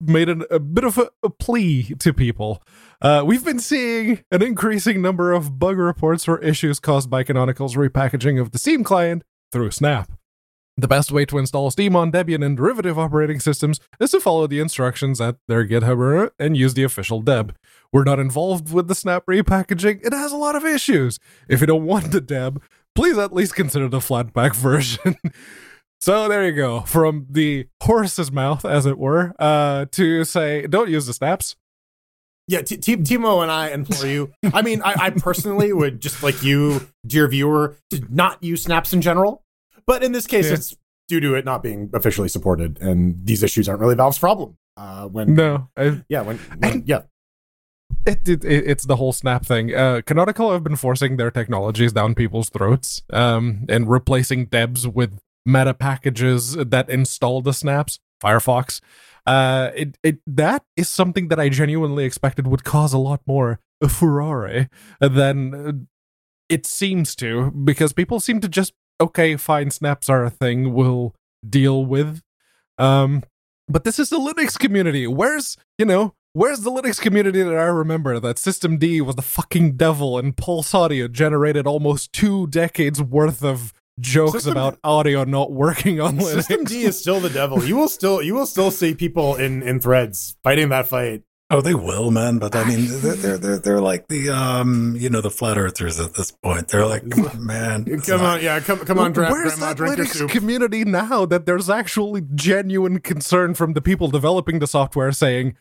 made 0.00 0.28
an, 0.28 0.44
a 0.48 0.60
bit 0.60 0.84
of 0.84 0.96
a, 0.96 1.10
a 1.24 1.30
plea 1.30 1.94
to 1.98 2.12
people. 2.12 2.62
Uh, 3.02 3.24
we've 3.26 3.44
been 3.44 3.58
seeing 3.58 4.22
an 4.30 4.40
increasing 4.40 5.02
number 5.02 5.32
of 5.32 5.58
bug 5.58 5.78
reports 5.78 6.24
for 6.24 6.38
issues 6.38 6.78
caused 6.78 7.10
by 7.10 7.24
Canonical's 7.24 7.74
repackaging 7.74 8.40
of 8.40 8.52
the 8.52 8.58
Steam 8.58 8.84
client 8.84 9.24
through 9.52 9.72
Snap. 9.72 10.15
The 10.78 10.88
best 10.88 11.10
way 11.10 11.24
to 11.26 11.38
install 11.38 11.70
Steam 11.70 11.96
on 11.96 12.12
Debian 12.12 12.44
and 12.44 12.54
derivative 12.54 12.98
operating 12.98 13.40
systems 13.40 13.80
is 13.98 14.10
to 14.10 14.20
follow 14.20 14.46
the 14.46 14.60
instructions 14.60 15.22
at 15.22 15.36
their 15.48 15.66
GitHub 15.66 16.32
and 16.38 16.54
use 16.54 16.74
the 16.74 16.82
official 16.82 17.22
deb. 17.22 17.56
We're 17.92 18.04
not 18.04 18.18
involved 18.18 18.70
with 18.70 18.86
the 18.86 18.94
Snap 18.94 19.24
repackaging. 19.24 20.04
It 20.04 20.12
has 20.12 20.32
a 20.32 20.36
lot 20.36 20.54
of 20.54 20.66
issues. 20.66 21.18
If 21.48 21.62
you 21.62 21.66
don't 21.66 21.86
want 21.86 22.12
the 22.12 22.20
deb, 22.20 22.62
please 22.94 23.16
at 23.16 23.32
least 23.32 23.54
consider 23.54 23.88
the 23.88 24.00
Flatpak 24.00 24.54
version. 24.54 25.16
so 25.98 26.28
there 26.28 26.44
you 26.44 26.52
go. 26.52 26.82
From 26.82 27.26
the 27.30 27.68
horse's 27.82 28.30
mouth, 28.30 28.66
as 28.66 28.84
it 28.84 28.98
were, 28.98 29.34
uh, 29.38 29.86
to 29.92 30.24
say, 30.24 30.66
don't 30.66 30.90
use 30.90 31.06
the 31.06 31.14
snaps. 31.14 31.56
Yeah, 32.48 32.60
T- 32.60 32.76
T- 32.76 32.96
Timo 32.98 33.42
and 33.42 33.50
I 33.50 33.70
implore 33.70 34.06
you. 34.06 34.32
I 34.52 34.60
mean, 34.60 34.82
I, 34.82 34.94
I 34.98 35.10
personally 35.10 35.72
would 35.72 36.00
just 36.02 36.22
like 36.22 36.42
you, 36.42 36.86
dear 37.06 37.26
viewer, 37.28 37.78
to 37.90 38.04
not 38.10 38.42
use 38.42 38.62
snaps 38.62 38.92
in 38.92 39.00
general. 39.00 39.42
But 39.86 40.02
in 40.02 40.12
this 40.12 40.26
case, 40.26 40.46
Yeah. 40.46 40.54
it's 40.54 40.76
due 41.08 41.20
to 41.20 41.34
it 41.34 41.44
not 41.44 41.62
being 41.62 41.90
officially 41.94 42.28
supported, 42.28 42.80
and 42.80 43.24
these 43.24 43.42
issues 43.42 43.68
aren't 43.68 43.80
really 43.80 43.94
Valve's 43.94 44.18
problem. 44.18 44.56
Uh, 44.76 45.06
when 45.06 45.34
No, 45.34 45.68
I, 45.76 46.02
yeah, 46.08 46.20
when, 46.22 46.36
when 46.58 46.82
yeah, 46.86 47.02
it, 48.04 48.28
it, 48.28 48.44
it- 48.44 48.66
it's 48.66 48.84
the 48.84 48.96
whole 48.96 49.12
snap 49.12 49.46
thing. 49.46 49.74
Uh, 49.74 50.02
Canonical 50.04 50.52
have 50.52 50.64
been 50.64 50.76
forcing 50.76 51.16
their 51.16 51.30
technologies 51.30 51.92
down 51.92 52.14
people's 52.14 52.48
throats, 52.50 53.02
um, 53.12 53.64
and 53.68 53.88
replacing 53.88 54.46
debs 54.46 54.86
with 54.86 55.20
meta 55.44 55.72
packages 55.74 56.54
that 56.56 56.90
install 56.90 57.40
the 57.40 57.52
snaps. 57.54 58.00
Firefox. 58.22 58.80
Uh, 59.26 59.70
it 59.74 59.98
it 60.02 60.18
that 60.26 60.62
is 60.76 60.88
something 60.88 61.28
that 61.28 61.38
I 61.38 61.48
genuinely 61.48 62.04
expected 62.04 62.46
would 62.46 62.64
cause 62.64 62.92
a 62.92 62.98
lot 62.98 63.20
more 63.26 63.60
furore 63.88 64.68
than 65.00 65.86
it 66.48 66.64
seems 66.64 67.14
to, 67.16 67.50
because 67.50 67.92
people 67.92 68.20
seem 68.20 68.40
to 68.40 68.48
just 68.48 68.72
okay, 69.00 69.36
fine, 69.36 69.70
snaps 69.70 70.08
are 70.08 70.24
a 70.24 70.30
thing. 70.30 70.72
We'll 70.72 71.14
deal 71.48 71.84
with. 71.84 72.22
Um, 72.78 73.22
but 73.68 73.84
this 73.84 73.98
is 73.98 74.10
the 74.10 74.18
Linux 74.18 74.58
community. 74.58 75.06
Where's 75.06 75.56
you 75.78 75.84
know 75.84 76.14
Where's 76.36 76.60
the 76.60 76.70
Linux 76.70 77.00
community 77.00 77.40
that 77.40 77.54
I 77.56 77.64
remember 77.64 78.20
that 78.20 78.38
System 78.38 78.76
D 78.76 79.00
was 79.00 79.16
the 79.16 79.22
fucking 79.22 79.78
devil 79.78 80.18
and 80.18 80.36
PulseAudio 80.36 81.10
generated 81.10 81.66
almost 81.66 82.12
two 82.12 82.46
decades 82.48 83.00
worth 83.00 83.42
of 83.42 83.72
jokes 83.98 84.32
System- 84.32 84.52
about 84.52 84.78
audio 84.84 85.24
not 85.24 85.50
working 85.50 85.98
on 85.98 86.18
Linux? 86.18 86.34
System 86.34 86.64
D 86.64 86.82
is 86.82 87.00
still 87.00 87.20
the 87.20 87.30
devil. 87.30 87.64
You 87.64 87.76
will 87.76 87.88
still 87.88 88.20
you 88.20 88.34
will 88.34 88.44
still 88.44 88.70
see 88.70 88.94
people 88.94 89.36
in 89.36 89.62
in 89.62 89.80
threads 89.80 90.36
fighting 90.44 90.68
that 90.68 90.86
fight 90.88 91.22
Oh, 91.48 91.60
they 91.60 91.74
will, 91.74 92.10
man. 92.10 92.38
But 92.38 92.56
I 92.56 92.64
mean, 92.64 92.86
they're 92.88 93.14
they're 93.14 93.38
they're, 93.38 93.58
they're 93.58 93.80
like 93.80 94.08
the 94.08 94.30
um, 94.30 94.96
you 94.98 95.08
know, 95.08 95.20
the 95.20 95.30
flat 95.30 95.56
earthers 95.58 96.00
at 96.00 96.14
this 96.14 96.32
point. 96.32 96.68
They're 96.68 96.86
like, 96.86 97.08
come 97.10 97.26
on, 97.26 97.46
man. 97.46 97.84
Come 97.84 98.20
not- 98.20 98.38
on, 98.38 98.42
yeah, 98.44 98.58
come 98.60 98.80
come 98.80 98.98
on, 98.98 99.12
dra- 99.12 99.30
Where's 99.30 99.54
grandma, 99.56 99.74
that 99.74 99.98
Linux 99.98 100.28
community 100.28 100.84
now 100.84 101.24
that 101.26 101.46
there's 101.46 101.70
actually 101.70 102.22
genuine 102.34 102.98
concern 103.00 103.54
from 103.54 103.74
the 103.74 103.80
people 103.80 104.08
developing 104.08 104.58
the 104.58 104.66
software 104.66 105.12
saying, 105.12 105.56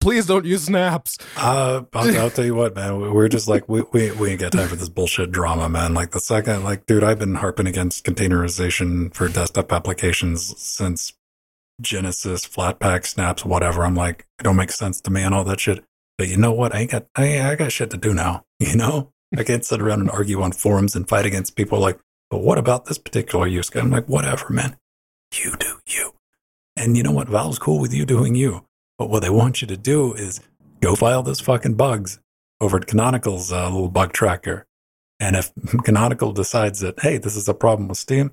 please 0.00 0.26
don't 0.26 0.44
use 0.44 0.64
snaps. 0.64 1.16
Uh, 1.36 1.82
I'll, 1.92 2.18
I'll 2.18 2.30
tell 2.30 2.44
you 2.44 2.56
what, 2.56 2.74
man. 2.74 3.00
we- 3.00 3.10
We're 3.10 3.28
just 3.28 3.46
like 3.46 3.68
we, 3.68 3.82
we 3.92 4.10
we 4.10 4.30
ain't 4.30 4.40
got 4.40 4.50
time 4.50 4.66
for 4.66 4.74
this 4.76 4.88
bullshit 4.88 5.30
drama, 5.30 5.68
man. 5.68 5.94
Like 5.94 6.10
the 6.10 6.18
second, 6.20 6.64
like, 6.64 6.86
dude, 6.86 7.04
I've 7.04 7.20
been 7.20 7.36
harping 7.36 7.68
against 7.68 8.04
containerization 8.04 9.14
for 9.14 9.28
desktop 9.28 9.72
applications 9.72 10.60
since 10.60 11.12
Genesis, 11.80 12.46
Flatpak, 12.46 13.06
Snaps, 13.06 13.44
whatever. 13.44 13.84
I'm 13.84 13.94
like, 13.94 14.26
it 14.38 14.42
don't 14.42 14.56
make 14.56 14.70
sense 14.70 15.00
to 15.02 15.10
me 15.10 15.22
and 15.22 15.34
all 15.34 15.44
that 15.44 15.60
shit. 15.60 15.84
But 16.18 16.28
you 16.28 16.36
know 16.36 16.52
what? 16.52 16.74
I 16.74 16.80
ain't 16.80 16.90
got 16.90 17.06
I, 17.16 17.50
I 17.50 17.54
got 17.54 17.72
shit 17.72 17.90
to 17.90 17.96
do 17.96 18.14
now. 18.14 18.44
You 18.62 18.76
know, 18.76 19.10
I 19.36 19.42
can't 19.42 19.64
sit 19.64 19.82
around 19.82 20.02
and 20.02 20.10
argue 20.10 20.40
on 20.40 20.52
forums 20.52 20.94
and 20.94 21.08
fight 21.08 21.26
against 21.26 21.56
people 21.56 21.80
like, 21.80 21.98
but 22.30 22.42
what 22.42 22.58
about 22.58 22.84
this 22.84 22.96
particular 22.96 23.48
use 23.48 23.68
case? 23.68 23.82
I'm 23.82 23.90
like, 23.90 24.08
whatever, 24.08 24.50
man. 24.50 24.76
You 25.34 25.56
do 25.58 25.80
you. 25.86 26.12
And 26.76 26.96
you 26.96 27.02
know 27.02 27.10
what? 27.10 27.28
Valve's 27.28 27.58
cool 27.58 27.80
with 27.80 27.92
you 27.92 28.06
doing 28.06 28.36
you. 28.36 28.64
But 28.98 29.10
what 29.10 29.20
they 29.20 29.30
want 29.30 29.60
you 29.60 29.66
to 29.66 29.76
do 29.76 30.14
is 30.14 30.40
go 30.80 30.94
file 30.94 31.24
those 31.24 31.40
fucking 31.40 31.74
bugs 31.74 32.20
over 32.60 32.76
at 32.76 32.86
Canonical's 32.86 33.52
uh, 33.52 33.64
little 33.64 33.88
bug 33.88 34.12
tracker. 34.12 34.64
And 35.18 35.34
if 35.34 35.52
Canonical 35.84 36.32
decides 36.32 36.80
that, 36.80 37.00
hey, 37.00 37.18
this 37.18 37.34
is 37.34 37.48
a 37.48 37.54
problem 37.54 37.88
with 37.88 37.98
Steam, 37.98 38.32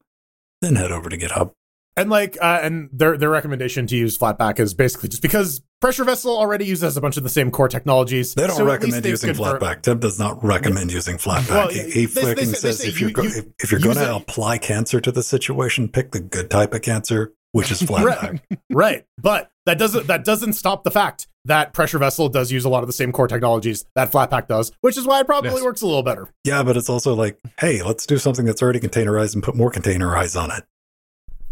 then 0.62 0.75
head 0.75 0.91
over 0.91 1.10
to 1.10 1.17
GitHub. 1.17 1.53
And 2.00 2.10
like, 2.10 2.38
uh, 2.41 2.60
and 2.62 2.89
their 2.91 3.18
their 3.18 3.29
recommendation 3.29 3.88
to 3.88 3.96
use 3.96 4.18
Flatpak 4.18 4.60
is 4.60 4.74
basically 4.74 5.10
just 5.10 5.22
because 5.22 5.62
Pressure 5.82 6.03
Vessel 6.03 6.38
already 6.38 6.65
uses 6.65 6.98
a 6.98 7.01
bunch 7.01 7.18
of 7.18 7.24
the 7.24 7.29
same 7.29 7.51
core 7.51 7.68
technologies. 7.70 8.34
They 8.34 8.48
don't 8.48 8.56
so 8.58 8.65
recommend 8.65 9.06
using 9.06 9.34
Flatpak. 9.34 9.82
Tim 9.82 10.00
does 10.00 10.20
not 10.20 10.44
recommend 10.44 10.91
using 10.91 11.18
Flatpak. 11.18 11.50
Well, 11.50 11.68
he 11.70 11.84
he 11.89 12.06
they- 12.06 12.06
they 12.06 12.22
fucking 12.22 12.36
say- 12.36 12.46
they 12.46 12.53
says 12.53 12.77
say 12.79 12.88
if 12.89 13.00
you're 13.00 13.10
you- 13.10 13.15
go- 13.15 13.24
you 13.24 13.29
if, 13.29 13.46
if 13.63 13.72
you're 13.72 13.79
going 13.82 13.96
to 13.98 14.15
apply 14.15 14.58
cancer 14.58 15.00
to 15.01 15.12
the 15.12 15.24
situation, 15.24 15.88
pick 15.89 16.12
the 16.12 16.20
good 16.20 16.50
type 16.50 16.74
of 16.74 16.82
cancer, 16.82 17.34
which 17.51 17.72
is 17.72 17.82
Flatpak. 17.89 18.39
right 18.70 19.06
but 19.22 19.51
that 19.65 19.77
doesn't 19.79 20.08
that 20.08 20.24
doesn't 20.24 20.53
stop 20.53 20.84
the 20.84 20.91
fact 20.91 21.27
that 21.46 21.74
pressure 21.74 21.98
vessel 21.98 22.29
does 22.29 22.51
use 22.51 22.63
a 22.65 22.70
lot 22.70 22.84
of 22.84 22.88
the 22.88 22.94
same 22.94 23.12
core 23.12 23.27
technologies 23.27 23.86
that 23.96 24.12
flatpak 24.12 24.48
does 24.48 24.72
which 24.82 24.98
is 24.98 25.06
why 25.08 25.20
it 25.22 25.25
probably 25.25 25.50
Yes. 25.51 25.62
works 25.63 25.82
a 25.82 25.86
little 25.88 26.03
better 26.03 26.29
yeah, 26.44 26.62
but 26.63 26.77
it's 26.77 26.89
also 26.89 27.13
like, 27.15 27.39
hey, 27.60 27.82
let's 27.82 28.06
do 28.06 28.18
something 28.20 28.46
that's 28.46 28.62
already 28.62 28.79
containerized 28.79 29.34
and 29.34 29.41
put 29.44 29.56
more 29.56 29.72
containerized 29.72 30.39
on 30.39 30.51
it. 30.51 30.63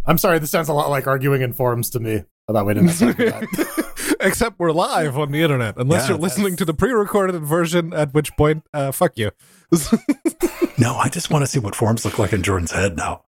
I'm 0.08 0.18
sorry 0.18 0.40
this 0.40 0.50
sounds 0.50 0.70
a 0.70 0.74
lot 0.74 0.90
like 0.90 1.06
arguing 1.08 1.42
in 1.42 1.54
forums 1.54 1.90
to 1.92 2.00
me 2.00 2.24
Oh, 2.50 2.54
that 2.54 2.66
way 2.66 2.76
didn't 2.76 2.86
necessarily 2.86 3.26
that. 3.30 4.16
Except 4.22 4.58
we're 4.58 4.72
live 4.72 5.18
on 5.18 5.34
the 5.34 5.42
internet, 5.44 5.76
unless 5.76 6.04
Yeah, 6.04 6.12
you're 6.16 6.18
listening 6.18 6.56
to 6.56 6.64
the 6.64 6.74
pre-recorded 6.74 7.44
version. 7.44 7.92
At 7.94 8.14
which 8.14 8.32
point, 8.38 8.64
uh, 8.74 8.94
fuck 8.94 9.18
you. 9.18 9.32
No, 10.78 10.96
I 10.96 11.10
just 11.10 11.30
want 11.30 11.44
to 11.44 11.48
see 11.48 11.60
what 11.60 11.76
forms 11.76 12.06
look 12.06 12.20
like 12.20 12.32
in 12.32 12.42
Jordan's 12.44 12.72
head 12.72 12.96
now. 12.96 13.24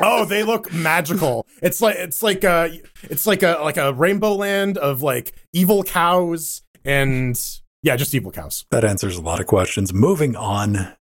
oh 0.00 0.24
they 0.24 0.42
look 0.44 0.72
magical 0.72 1.44
it's 1.60 1.82
like 1.82 1.96
it's 1.96 2.22
like 2.22 2.44
a 2.44 2.80
it's 3.02 3.26
like 3.26 3.42
a 3.42 3.58
like 3.60 3.76
a 3.76 3.92
rainbow 3.92 4.32
land 4.34 4.78
of 4.78 5.02
like 5.02 5.32
evil 5.52 5.82
cows 5.82 6.62
and 6.84 7.38
yeah 7.82 7.96
just 7.96 8.14
evil 8.14 8.30
cows 8.30 8.64
That 8.70 8.84
answers 8.84 9.16
a 9.16 9.20
lot 9.20 9.40
of 9.40 9.46
questions. 9.46 9.92
Moving 9.92 10.34
on 10.36 10.94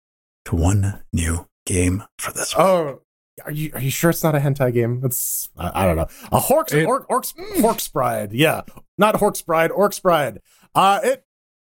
to 0.46 0.56
one 0.56 1.02
new 1.12 1.46
game 1.66 2.02
for 2.18 2.32
this 2.32 2.56
one. 2.56 2.66
oh 2.66 3.02
are 3.44 3.52
you 3.52 3.70
are 3.74 3.80
you 3.80 3.90
sure 3.90 4.10
it's 4.10 4.22
not 4.22 4.34
a 4.34 4.38
hentai 4.38 4.72
game? 4.72 5.00
It's 5.04 5.50
I, 5.56 5.82
I 5.82 5.86
don't 5.86 5.96
know. 5.96 6.08
A 6.32 6.40
Horks 6.40 6.72
It- 6.72 6.86
orc, 6.86 7.08
Orcs 7.08 7.34
Horks 7.58 7.92
Bride. 7.92 8.32
Yeah. 8.32 8.62
Not 8.96 9.14
Horks 9.16 9.44
Bride, 9.44 9.70
Orcs 9.70 10.00
Bride. 10.02 10.40
Uh 10.74 11.00
it 11.02 11.24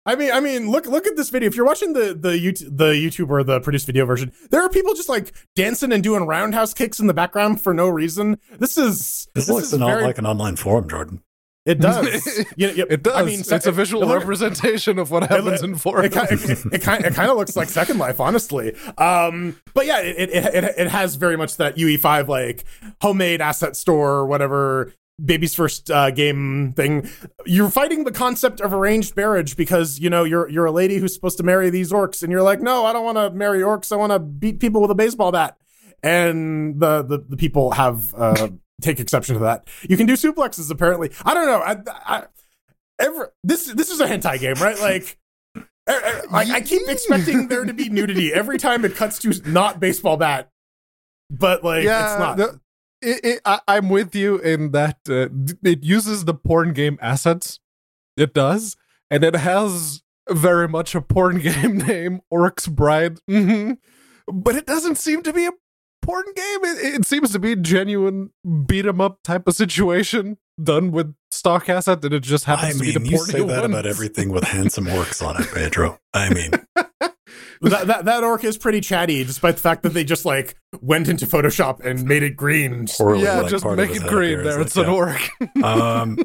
I 0.05 0.15
mean 0.15 0.31
I 0.31 0.39
mean 0.39 0.69
look 0.69 0.85
look 0.85 1.07
at 1.07 1.15
this 1.15 1.29
video. 1.29 1.47
If 1.47 1.55
you're 1.55 1.65
watching 1.65 1.93
the 1.93 2.13
the 2.13 2.29
YouTube 2.31 2.77
the 2.77 2.91
YouTube 2.93 3.29
or 3.29 3.43
the 3.43 3.59
produced 3.59 3.85
video 3.87 4.05
version, 4.05 4.31
there 4.51 4.61
are 4.61 4.69
people 4.69 4.93
just 4.93 5.09
like 5.09 5.33
dancing 5.55 5.91
and 5.91 6.03
doing 6.03 6.25
roundhouse 6.27 6.73
kicks 6.73 6.99
in 6.99 7.07
the 7.07 7.13
background 7.13 7.61
for 7.61 7.73
no 7.73 7.87
reason. 7.89 8.37
This 8.59 8.77
is 8.77 9.27
This, 9.33 9.45
this 9.45 9.49
looks 9.49 9.67
is 9.67 9.73
an, 9.73 9.79
very, 9.79 10.03
like 10.03 10.17
an 10.17 10.25
online 10.25 10.55
forum, 10.55 10.87
Jordan. 10.89 11.21
It 11.65 11.79
does. 11.81 12.45
You 12.55 12.67
know, 12.67 12.73
you- 12.73 12.87
It 12.89 13.03
does. 13.03 13.15
I 13.15 13.23
mean, 13.23 13.39
it's 13.39 13.65
a 13.65 13.71
visual 13.71 14.01
look- 14.07 14.19
representation 14.19 14.99
of 14.99 15.11
what 15.11 15.23
happens 15.23 15.63
in 15.63 15.73
it, 15.73 15.77
forums. 15.79 16.13
kind 16.13 16.27
it, 16.31 16.65
it, 16.73 16.81
kind 16.81 17.03
it 17.05 17.13
kind 17.13 17.29
of 17.31 17.37
looks 17.37 17.55
like 17.55 17.69
Second 17.69 17.97
Life, 17.97 18.19
honestly. 18.19 18.75
Um, 18.97 19.59
but 19.73 19.85
yeah, 19.85 19.99
it, 19.99 20.29
it 20.29 20.45
it 20.63 20.75
it 20.77 20.87
has 20.89 21.15
very 21.15 21.37
much 21.37 21.57
that 21.57 21.75
UE5 21.77 22.27
like 22.27 22.65
homemade 23.01 23.41
asset 23.41 23.75
store, 23.75 24.11
or 24.11 24.25
whatever 24.25 24.93
baby's 25.23 25.55
first 25.55 25.89
uh, 25.89 26.11
game 26.11 26.73
thing. 26.73 27.09
You're 27.45 27.69
fighting 27.69 28.03
the 28.03 28.11
concept 28.11 28.59
of 28.59 28.73
arranged 28.73 29.15
marriage 29.15 29.55
because 29.55 29.97
you 29.99 30.09
know 30.09 30.23
you're 30.25 30.49
you're 30.49 30.65
a 30.65 30.71
lady 30.71 30.97
who's 30.97 31.13
supposed 31.13 31.37
to 31.37 31.43
marry 31.43 31.69
these 31.69 31.91
orcs, 31.91 32.21
and 32.21 32.31
you're 32.31 32.43
like, 32.43 32.61
no, 32.61 32.85
I 32.85 32.93
don't 32.93 33.05
want 33.05 33.17
to 33.17 33.31
marry 33.31 33.59
orcs. 33.61 33.91
I 33.91 33.95
want 33.95 34.11
to 34.11 34.19
beat 34.19 34.59
people 34.59 34.81
with 34.81 34.91
a 34.91 34.95
baseball 34.95 35.31
bat. 35.31 35.57
And 36.03 36.79
the 36.79 37.01
the, 37.01 37.25
the 37.29 37.37
people 37.37 37.71
have 37.71 38.13
uh, 38.13 38.49
take 38.81 38.99
exception 38.99 39.35
to 39.35 39.39
that. 39.41 39.67
You 39.89 39.97
can 39.97 40.05
do 40.05 40.13
suplexes 40.13 40.69
apparently. 40.71 41.11
I 41.23 41.33
don't 41.33 41.45
know. 41.45 41.59
I, 41.61 41.77
I 42.17 42.23
ever 42.99 43.33
this 43.43 43.65
this 43.73 43.89
is 43.89 43.99
a 43.99 44.07
hentai 44.07 44.39
game, 44.39 44.55
right? 44.55 44.79
Like. 44.79 45.17
I, 45.87 46.61
keep 46.61 46.81
expecting 46.87 47.47
there 47.47 47.63
to 47.63 47.71
be 47.73 47.89
nudity 47.89 48.33
every 48.33 48.57
time 48.57 48.83
it 48.85 48.95
cuts 48.95 49.19
to 49.19 49.39
not 49.51 49.79
baseball 49.79 50.17
bat, 50.17 50.49
but 51.29 51.63
like 51.63 51.83
it's 51.83 52.19
not. 52.19 52.37
the- 52.37 52.59
it, 53.03 53.19
it, 53.23 53.41
I, 53.45 53.59
I'm 53.67 53.89
with 53.89 54.15
you 54.15 54.39
in 54.39 54.71
that 54.71 54.97
uh, 55.07 55.27
it 55.63 55.83
uses 55.83 56.25
the 56.25 56.33
porn 56.33 56.73
game 56.73 56.97
assets. 57.01 57.59
It 58.17 58.33
does, 58.33 58.75
and 59.11 59.23
it 59.23 59.35
has 59.35 60.01
very 60.27 60.67
much 60.67 60.95
a 60.95 61.01
porn 61.01 61.37
game 61.41 61.77
name, 61.77 62.21
Orc's 62.31 62.67
Bride. 62.67 63.19
hmm 63.27 63.73
But 64.27 64.55
it 64.55 64.65
doesn't 64.65 64.95
seem 64.97 65.21
to 65.21 65.33
be 65.33 65.45
a 65.45 65.51
porn 66.05 66.25
game. 66.35 66.59
It, 66.65 66.95
it 67.01 67.05
seems 67.05 67.31
to 67.31 67.39
be 67.39 67.55
genuine 67.55 68.31
beat 68.67 68.85
'em 68.85 69.01
up 69.01 69.19
type 69.23 69.47
of 69.47 69.55
situation 69.55 70.37
done 70.61 70.91
with 70.91 71.13
stock 71.31 71.67
asset, 71.69 72.01
that 72.01 72.13
it 72.13 72.21
just 72.21 72.47
I 72.47 72.55
happens 72.55 72.77
to 72.79 72.83
mean, 72.85 72.93
be 72.93 72.99
the 72.99 73.09
you 73.11 73.17
porn 73.17 73.29
say 73.29 73.41
that 73.43 73.65
about 73.65 73.85
everything 73.85 74.29
with 74.29 74.43
handsome 74.45 74.85
orcs 74.85 75.25
on 75.25 75.41
it, 75.41 75.47
Pedro. 75.53 75.99
I 76.13 76.33
mean, 76.33 76.51
that, 76.75 77.87
that 77.87 78.05
that 78.05 78.23
orc 78.23 78.43
is 78.43 78.57
pretty 78.57 78.81
chatty, 78.81 79.23
despite 79.23 79.55
the 79.55 79.61
fact 79.61 79.83
that 79.83 79.89
they 79.93 80.03
just 80.03 80.25
like 80.25 80.55
went 80.81 81.09
into 81.09 81.25
Photoshop 81.25 81.83
and 81.85 82.05
made 82.05 82.23
it 82.23 82.37
green. 82.37 82.85
poorly, 82.87 83.23
Yeah, 83.23 83.41
like, 83.41 83.51
just 83.51 83.65
make 83.65 83.91
it 83.95 84.03
green 84.03 84.39
appears 84.39 84.43
there. 84.45 84.57
like 84.57 84.65
It's 84.67 84.77
an 84.77 84.83
that. 84.83 84.91
orc. 84.91 85.63
um, 85.63 86.17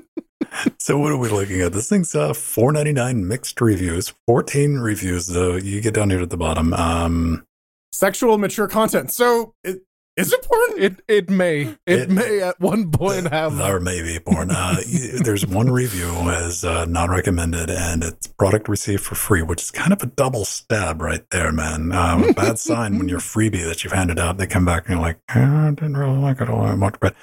so 0.79 0.99
what 0.99 1.13
are 1.13 1.17
we 1.17 1.29
looking 1.29 1.61
at? 1.61 1.73
This 1.73 1.89
thing's 1.89 2.15
uh, 2.15 2.33
four 2.33 2.73
ninety 2.73 2.93
nine 2.93 3.27
mixed 3.27 3.61
reviews, 3.61 4.13
fourteen 4.27 4.79
reviews 4.79 5.27
though. 5.27 5.57
You 5.57 5.81
get 5.81 5.95
down 5.95 6.11
here 6.11 6.21
at 6.21 6.31
the 6.31 6.37
bottom. 6.37 6.73
Um, 6.75 7.45
Sexual 7.93 8.39
mature 8.39 8.69
content. 8.69 9.11
So 9.13 9.55
it, 9.65 9.81
is 10.17 10.33
it 10.33 10.43
porn? 10.43 10.83
It 10.83 11.03
it 11.09 11.31
may 11.31 11.63
it, 11.63 11.79
It- 11.87 12.11
may 12.11 12.41
at 12.41 12.61
one 12.61 12.91
point 12.91 13.29
have 13.33 13.59
or 13.61 13.81
maybe 13.81 14.19
porn. 14.19 14.51
Uh, 14.51 14.77
there's 15.23 15.47
one 15.47 15.71
review 15.71 16.09
as 16.31 16.65
uh, 16.65 16.85
not 16.85 17.11
recommended, 17.11 17.71
and 17.71 18.03
it's 18.05 18.27
product 18.27 18.69
received 18.69 19.03
for 19.03 19.15
free, 19.15 19.43
which 19.43 19.63
is 19.63 19.71
kind 19.71 19.93
of 19.93 20.03
a 20.03 20.07
double 20.07 20.45
stab 20.45 21.01
right 21.01 21.25
there, 21.31 21.53
man. 21.53 21.93
Um, 21.93 22.33
bad 22.33 22.59
sign 22.59 22.99
when 22.99 23.09
your 23.09 23.21
freebie 23.21 23.65
that 23.67 23.83
you've 23.83 23.93
handed 23.93 24.19
out, 24.19 24.37
they 24.37 24.47
come 24.47 24.65
back 24.65 24.87
and 24.87 24.95
you're 24.97 25.01
like, 25.03 25.19
eh, 25.31 25.41
I 25.41 25.71
didn't 25.71 25.97
really 25.97 26.19
like 26.19 26.41
it 26.41 26.49
all 26.51 26.65
that 26.65 26.77
much, 26.77 26.97
but 27.01 27.15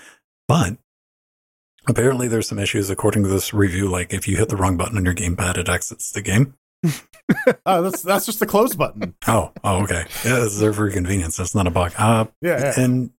but. 0.48 0.78
Apparently, 1.90 2.28
there's 2.28 2.50
some 2.50 2.60
issues 2.60 2.90
according 2.90 3.24
to 3.24 3.30
this 3.30 3.54
review. 3.54 3.88
Like, 3.90 4.12
if 4.12 4.28
you 4.28 4.36
hit 4.36 4.50
the 4.50 4.58
wrong 4.58 4.76
button 4.76 4.98
on 4.98 5.06
your 5.06 5.14
gamepad, 5.14 5.58
it 5.58 5.70
exits 5.70 6.12
the 6.12 6.22
game. 6.22 6.56
Oh, 7.65 7.81
that's 7.84 8.01
that's 8.01 8.25
just 8.25 8.39
the 8.39 8.46
close 8.46 8.75
button. 8.75 9.15
Oh, 9.27 9.51
oh, 9.63 9.84
okay. 9.84 10.05
Yeah, 10.24 10.46
it's 10.46 10.60
there 10.60 10.74
for 10.74 10.89
convenience. 10.89 11.38
That's 11.38 11.55
not 11.55 11.67
a 11.67 11.72
bug. 11.72 11.93
Uh, 11.98 12.25
Yeah, 12.41 12.60
yeah. 12.60 12.79
and 12.79 13.12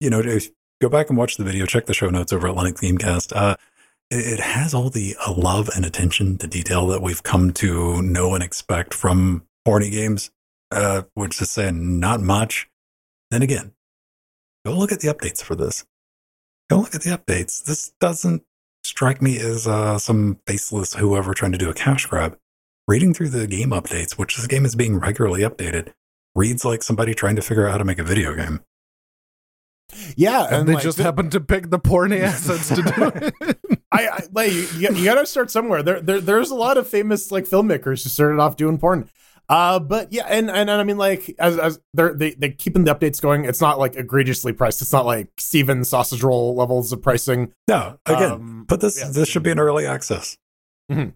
you 0.00 0.10
know, 0.10 0.20
if 0.20 0.50
go 0.80 0.88
back 0.88 1.08
and 1.08 1.16
watch 1.18 1.36
the 1.36 1.44
video, 1.44 1.66
check 1.66 1.86
the 1.86 1.94
show 1.94 2.10
notes 2.10 2.32
over 2.32 2.48
at 2.48 2.54
Linux 2.54 2.80
Gamecast. 2.80 3.32
Uh, 3.34 3.56
it, 4.10 4.34
it 4.34 4.40
has 4.40 4.74
all 4.74 4.90
the 4.90 5.16
uh, 5.26 5.32
love 5.32 5.70
and 5.74 5.84
attention 5.84 6.36
to 6.38 6.46
detail 6.46 6.86
that 6.88 7.00
we've 7.02 7.22
come 7.22 7.52
to 7.54 8.02
know 8.02 8.34
and 8.34 8.42
expect 8.44 8.92
from 8.92 9.46
horny 9.64 9.90
games, 9.90 10.30
uh, 10.70 11.02
which 11.14 11.40
is 11.40 11.50
saying 11.50 11.98
not 12.00 12.20
much. 12.20 12.68
Then 13.30 13.42
again, 13.42 13.72
go 14.66 14.76
look 14.76 14.92
at 14.92 15.00
the 15.00 15.08
updates 15.08 15.42
for 15.42 15.54
this. 15.54 15.84
Go 16.68 16.80
look 16.80 16.94
at 16.94 17.02
the 17.02 17.16
updates. 17.16 17.64
This 17.64 17.92
doesn't 18.00 18.42
strike 18.84 19.22
me 19.22 19.38
as 19.38 19.66
uh, 19.66 19.98
some 19.98 20.38
faceless 20.46 20.94
whoever 20.94 21.32
trying 21.32 21.52
to 21.52 21.58
do 21.58 21.70
a 21.70 21.74
cash 21.74 22.04
grab. 22.06 22.38
Reading 22.86 23.14
through 23.14 23.30
the 23.30 23.46
game 23.46 23.70
updates, 23.70 24.12
which 24.18 24.36
this 24.36 24.46
game 24.46 24.64
is 24.66 24.74
being 24.76 24.98
regularly 24.98 25.40
updated, 25.40 25.92
reads 26.34 26.64
like 26.64 26.82
somebody 26.82 27.14
trying 27.14 27.36
to 27.36 27.42
figure 27.42 27.66
out 27.66 27.72
how 27.72 27.78
to 27.78 27.84
make 27.84 27.98
a 27.98 28.04
video 28.04 28.34
game. 28.34 28.60
yeah, 30.16 30.46
and, 30.50 30.68
they 30.68 30.74
like, 30.74 30.82
just 30.82 30.98
th- 30.98 31.04
happen 31.04 31.30
to 31.30 31.40
pick 31.40 31.70
the 31.70 31.78
porny 31.78 32.20
assets 32.22 32.68
to 32.68 32.76
do 32.82 32.82
it. 33.42 33.58
I, 33.90 34.08
I 34.08 34.20
like 34.32 34.52
you, 34.52 34.66
you, 34.76 34.88
you 34.94 35.04
gotta 35.04 35.24
start 35.24 35.50
somewhere. 35.50 35.82
There, 35.82 36.00
there, 36.00 36.20
there's 36.20 36.50
a 36.50 36.54
lot 36.54 36.76
of 36.76 36.86
famous 36.86 37.30
like 37.30 37.44
filmmakers 37.48 38.02
who 38.02 38.10
started 38.10 38.38
off 38.40 38.56
doing 38.56 38.76
porn. 38.78 39.08
Uh, 39.48 39.78
but 39.78 40.12
yeah, 40.12 40.24
and 40.28 40.48
and, 40.50 40.68
and 40.68 40.70
I 40.72 40.84
mean, 40.84 40.96
like 40.98 41.34
as 41.38 41.58
as 41.58 41.80
they're 41.94 42.12
they 42.14 42.32
they 42.32 42.50
keeping 42.50 42.84
the 42.84 42.94
updates 42.94 43.20
going. 43.20 43.44
It's 43.44 43.60
not 43.60 43.78
like 43.78 43.94
egregiously 43.94 44.52
priced. 44.52 44.80
It's 44.82 44.92
not 44.92 45.04
like 45.06 45.28
Stephen's 45.38 45.88
Sausage 45.88 46.22
Roll 46.22 46.54
levels 46.56 46.92
of 46.92 47.02
pricing. 47.02 47.52
No, 47.68 47.98
again, 48.06 48.32
Um, 48.32 48.64
but 48.66 48.80
this 48.80 48.98
yeah. 48.98 49.10
this 49.10 49.28
should 49.28 49.42
be 49.42 49.50
an 49.50 49.58
early 49.58 49.86
access. 49.86 50.36
Mhm. 50.90 51.12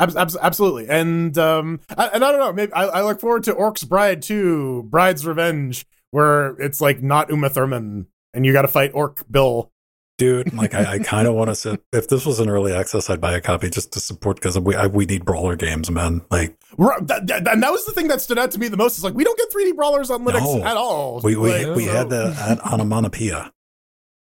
Ab- 0.00 0.16
ab- 0.16 0.30
absolutely, 0.40 0.88
and 0.88 1.36
um, 1.38 1.80
I, 1.96 2.06
and 2.08 2.24
I 2.24 2.30
don't 2.30 2.40
know. 2.40 2.52
Maybe 2.52 2.72
I, 2.72 2.84
I 2.84 3.02
look 3.02 3.20
forward 3.20 3.42
to 3.44 3.52
Orc's 3.52 3.84
Bride 3.84 4.22
too, 4.22 4.84
Bride's 4.90 5.26
Revenge, 5.26 5.86
where 6.12 6.50
it's 6.60 6.80
like 6.80 7.02
not 7.02 7.30
Uma 7.30 7.50
Thurman, 7.50 8.06
and 8.32 8.46
you 8.46 8.52
got 8.52 8.62
to 8.62 8.68
fight 8.68 8.92
Orc 8.94 9.24
Bill. 9.30 9.72
Dude, 10.18 10.52
like 10.52 10.74
I, 10.74 10.94
I 10.94 10.98
kind 10.98 11.28
of 11.28 11.34
want 11.34 11.48
to 11.50 11.54
sit. 11.54 11.80
If 11.92 12.08
this 12.08 12.26
was 12.26 12.40
an 12.40 12.48
early 12.48 12.72
access, 12.72 13.08
I'd 13.08 13.20
buy 13.20 13.34
a 13.34 13.40
copy 13.40 13.70
just 13.70 13.92
to 13.92 14.00
support 14.00 14.36
because 14.36 14.58
we 14.58 14.74
I, 14.74 14.86
we 14.88 15.06
need 15.06 15.24
brawler 15.24 15.54
games, 15.54 15.90
man. 15.92 16.22
Like 16.30 16.58
that, 16.76 17.26
that- 17.28 17.48
and 17.48 17.62
that 17.62 17.70
was 17.70 17.84
the 17.86 17.92
thing 17.92 18.08
that 18.08 18.20
stood 18.20 18.36
out 18.38 18.50
to 18.52 18.58
me 18.58 18.66
the 18.66 18.76
most. 18.76 18.98
Is 18.98 19.04
like 19.04 19.14
we 19.14 19.22
don't 19.22 19.38
get 19.38 19.48
3D 19.52 19.76
brawlers 19.76 20.10
on 20.10 20.24
Linux 20.24 20.58
No. 20.58 20.64
at 20.64 20.76
all. 20.76 21.20
we 21.22 21.36
we, 21.36 21.50
Like, 21.66 21.76
we 21.76 21.86
so- 21.86 21.92
had 21.92 22.10
that 22.10 22.36
at 22.36 22.60
onomatopoeia, 22.72 23.52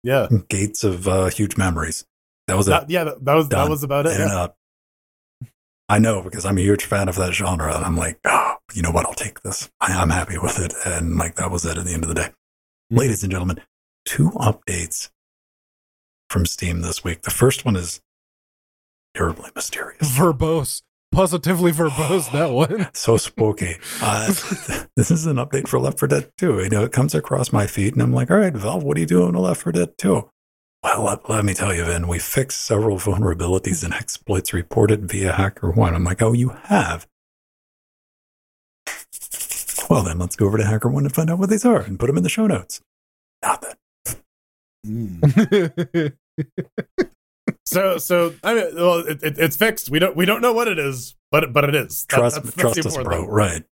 yeah, 0.02 0.26
gates 0.48 0.82
of 0.84 1.06
uh, 1.06 1.26
huge 1.26 1.56
memories. 1.56 2.04
That 2.48 2.56
was 2.56 2.66
it. 2.66 2.70
that, 2.70 2.90
yeah, 2.90 3.04
that, 3.04 3.34
was 3.34 3.48
that 3.50 3.68
was 3.68 3.82
about 3.84 4.06
it. 4.06 4.12
and 4.20 4.30
yeah. 4.30 4.36
out. 4.36 4.56
I 5.88 5.98
know 5.98 6.22
because 6.22 6.44
I'm 6.44 6.58
a 6.58 6.62
huge 6.62 6.84
fan 6.84 7.08
of 7.08 7.16
that 7.16 7.32
genre, 7.32 7.74
and 7.74 7.84
I'm 7.84 7.96
like, 7.96 8.18
oh, 8.26 8.56
you 8.74 8.82
know 8.82 8.90
what? 8.90 9.06
I'll 9.06 9.14
take 9.14 9.40
this. 9.40 9.70
I, 9.80 9.94
I'm 9.94 10.10
happy 10.10 10.36
with 10.38 10.58
it, 10.58 10.74
and 10.84 11.16
like 11.16 11.36
that 11.36 11.50
was 11.50 11.64
it 11.64 11.78
at 11.78 11.84
the 11.84 11.92
end 11.94 12.04
of 12.04 12.08
the 12.08 12.14
day. 12.14 12.28
Mhm. 12.92 12.98
Ladies 12.98 13.22
and 13.22 13.32
gentlemen, 13.32 13.60
two 14.04 14.30
updates 14.32 15.10
from 16.28 16.44
Steam 16.44 16.82
this 16.82 17.02
week. 17.02 17.22
The 17.22 17.30
first 17.30 17.64
one 17.64 17.74
is 17.76 18.00
terribly 19.14 19.50
mysterious, 19.54 20.06
verbose, 20.16 20.82
positively 21.10 21.72
verbose. 21.72 22.30
That 22.32 22.50
one. 22.50 22.88
so 22.94 23.16
spooky. 23.16 23.76
Uh, 24.02 24.26
this 24.96 25.10
is 25.10 25.24
an 25.26 25.36
update 25.36 25.68
for 25.68 25.80
Left 25.80 25.98
4 25.98 26.08
Dead 26.08 26.30
2. 26.36 26.64
You 26.64 26.68
know, 26.68 26.84
it 26.84 26.92
comes 26.92 27.14
across 27.14 27.50
my 27.50 27.66
feed, 27.66 27.94
and 27.94 28.02
I'm 28.02 28.12
like, 28.12 28.30
all 28.30 28.36
right, 28.36 28.52
Valve, 28.54 28.82
what 28.82 28.98
are 28.98 29.00
you 29.00 29.06
doing 29.06 29.32
to 29.32 29.40
Left 29.40 29.62
4 29.62 29.72
Dead 29.72 29.96
2? 29.96 30.30
Well, 30.82 31.02
let, 31.02 31.28
let 31.28 31.44
me 31.44 31.54
tell 31.54 31.74
you, 31.74 31.84
Vin, 31.84 32.06
we 32.06 32.18
fixed 32.18 32.64
several 32.64 32.96
vulnerabilities 32.98 33.82
and 33.84 33.92
exploits 33.92 34.52
reported 34.52 35.08
via 35.10 35.32
HackerOne. 35.32 35.94
I'm 35.94 36.04
like, 36.04 36.22
oh, 36.22 36.32
you 36.32 36.50
have? 36.64 37.06
Well, 39.90 40.02
then 40.02 40.18
let's 40.18 40.36
go 40.36 40.46
over 40.46 40.58
to 40.58 40.64
HackerOne 40.64 40.98
and 41.00 41.14
find 41.14 41.30
out 41.30 41.38
what 41.38 41.50
these 41.50 41.64
are 41.64 41.80
and 41.80 41.98
put 41.98 42.06
them 42.06 42.16
in 42.16 42.22
the 42.22 42.28
show 42.28 42.46
notes. 42.46 42.80
Not 43.42 43.62
that. 43.62 43.78
Mm. 44.86 46.12
So 47.64 47.96
so 47.98 48.34
I 48.44 48.54
mean, 48.54 48.74
well, 48.76 48.98
it, 48.98 49.22
it, 49.22 49.38
it's 49.38 49.56
fixed. 49.56 49.90
We 49.90 49.98
don't 49.98 50.14
we 50.16 50.26
don't 50.26 50.40
know 50.42 50.52
what 50.52 50.68
it 50.68 50.78
is, 50.78 51.16
but 51.30 51.52
but 51.52 51.64
it 51.64 51.74
is. 51.74 52.04
That- 52.10 52.16
Trust, 52.16 52.36
that's- 52.36 52.54
that's 52.54 52.74
trust 52.76 52.94
the 52.94 53.00
us, 53.00 53.04
bro. 53.04 53.20
thing. 53.22 53.26
Right. 53.30 53.64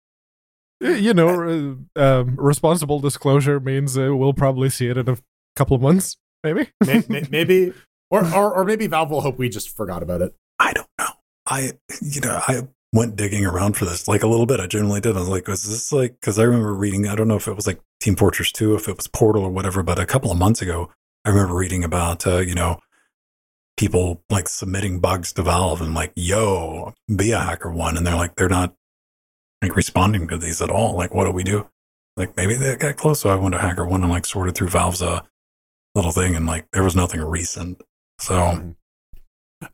you 0.81 1.13
know, 1.15 1.79
uh, 1.97 2.01
um, 2.01 2.37
responsible 2.37 3.01
disclosure 3.01 3.59
means 3.61 3.99
uh, 3.99 4.15
we'll 4.17 4.33
probably 4.33 4.71
see 4.71 4.89
it 4.89 4.97
in 4.97 5.09
a 5.09 5.19
couple 5.57 5.75
of 5.75 5.83
months, 5.83 6.17
maybe. 6.45 6.69
May- 6.85 7.05
may- 7.09 7.27
maybe 7.31 7.73
or, 8.11 8.25
or 8.35 8.55
or 8.55 8.65
maybe 8.65 8.87
Valve 8.87 9.11
will 9.11 9.23
hope 9.23 9.39
we 9.39 9.49
just 9.49 9.75
forgot 9.75 10.03
about 10.03 10.23
it. 10.23 10.35
I 10.61 10.73
don't 10.73 10.89
know. 10.99 11.09
I, 11.47 11.73
you 12.01 12.21
know, 12.21 12.41
I 12.47 12.69
went 12.93 13.17
digging 13.17 13.45
around 13.45 13.77
for 13.77 13.85
this 13.85 14.07
like 14.07 14.23
a 14.23 14.29
little 14.29 14.47
bit. 14.47 14.61
I 14.61 14.67
genuinely 14.67 15.01
did. 15.01 15.17
I 15.17 15.21
was 15.21 15.29
like, 15.29 15.49
was 15.49 15.65
this 15.65 15.93
like, 15.93 16.19
because 16.21 16.39
I 16.39 16.45
remember 16.45 16.73
reading, 16.73 17.09
I 17.09 17.17
don't 17.17 17.29
know 17.29 17.37
if 17.37 17.49
it 17.49 17.57
was 17.57 17.67
like 17.67 17.81
Team 18.01 18.15
Fortress 18.15 18.53
2, 18.53 18.77
if 18.77 18.89
it 18.89 18.97
was 18.97 19.09
Portal 19.09 19.43
or 19.43 19.51
whatever, 19.51 19.83
but 19.83 19.99
a 19.99 20.07
couple 20.07 20.31
of 20.31 20.39
months 20.39 20.63
ago, 20.63 20.91
I 21.25 21.31
remember 21.31 21.55
reading 21.55 21.83
about, 21.83 22.27
uh, 22.27 22.39
you 22.39 22.55
know, 22.55 22.79
people 23.77 24.23
like 24.31 24.49
submitting 24.49 25.01
bugs 25.01 25.33
to 25.33 25.43
Valve 25.43 25.81
and 25.81 25.93
like, 25.93 26.13
yo, 26.15 26.95
be 27.15 27.33
a 27.33 27.39
HackerOne. 27.41 27.97
And 27.97 28.07
they're 28.07 28.15
like, 28.15 28.37
they're 28.37 28.49
not 28.49 28.75
like 29.61 29.75
responding 29.75 30.29
to 30.29 30.39
these 30.39 30.63
at 30.63 30.71
all. 30.71 30.95
Like, 30.97 31.13
what 31.13 31.25
do 31.25 31.33
we 31.33 31.43
do? 31.43 31.67
Like, 32.17 32.37
maybe 32.37 32.55
they 32.55 32.77
got 32.77 32.97
close. 32.97 33.21
So 33.21 33.31
I 33.31 33.35
went 33.35 33.55
to 33.55 33.59
HackerOne 33.59 34.03
and 34.03 34.11
like 34.11 34.25
sorted 34.25 34.55
through 34.55 34.69
Valve's 34.69 35.03
uh, 35.03 35.23
little 35.95 36.13
thing 36.13 36.35
and 36.35 36.47
like 36.47 36.67
there 36.73 36.83
was 36.83 36.97
nothing 36.97 37.21
recent. 37.21 37.81
So, 38.21 38.75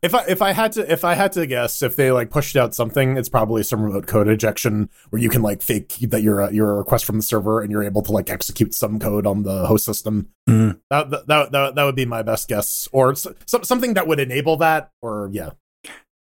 If 0.01 0.15
I 0.15 0.23
if 0.27 0.41
I 0.41 0.51
had 0.53 0.71
to 0.73 0.89
if 0.91 1.03
I 1.03 1.15
had 1.15 1.31
to 1.33 1.45
guess 1.45 1.81
if 1.81 1.95
they 1.95 2.11
like 2.11 2.29
pushed 2.31 2.55
out 2.55 2.73
something, 2.73 3.17
it's 3.17 3.27
probably 3.29 3.61
some 3.63 3.81
remote 3.83 4.07
code 4.07 4.27
injection 4.27 4.89
where 5.09 5.21
you 5.21 5.29
can 5.29 5.41
like 5.41 5.61
fake 5.61 5.95
that 6.09 6.21
you're 6.21 6.39
a, 6.41 6.51
you're 6.53 6.71
a 6.71 6.75
request 6.75 7.03
from 7.05 7.17
the 7.17 7.21
server 7.23 7.61
and 7.61 7.71
you're 7.71 7.83
able 7.83 8.01
to 8.03 8.11
like 8.11 8.29
execute 8.29 8.73
some 8.73 8.99
code 8.99 9.27
on 9.27 9.43
the 9.43 9.65
host 9.67 9.85
system. 9.85 10.29
mm, 10.49 10.79
That 10.89 11.09
that 11.09 11.27
that, 11.27 11.75
that, 11.75 11.83
would 11.83 11.95
be 11.95 12.05
my 12.05 12.21
best 12.21 12.47
guess, 12.47 12.87
or 12.93 13.11
s- 13.11 13.27
some 13.45 13.63
something 13.63 13.93
that 13.95 14.07
would 14.07 14.19
enable 14.19 14.55
that, 14.57 14.91
or 15.01 15.29
yeah. 15.33 15.49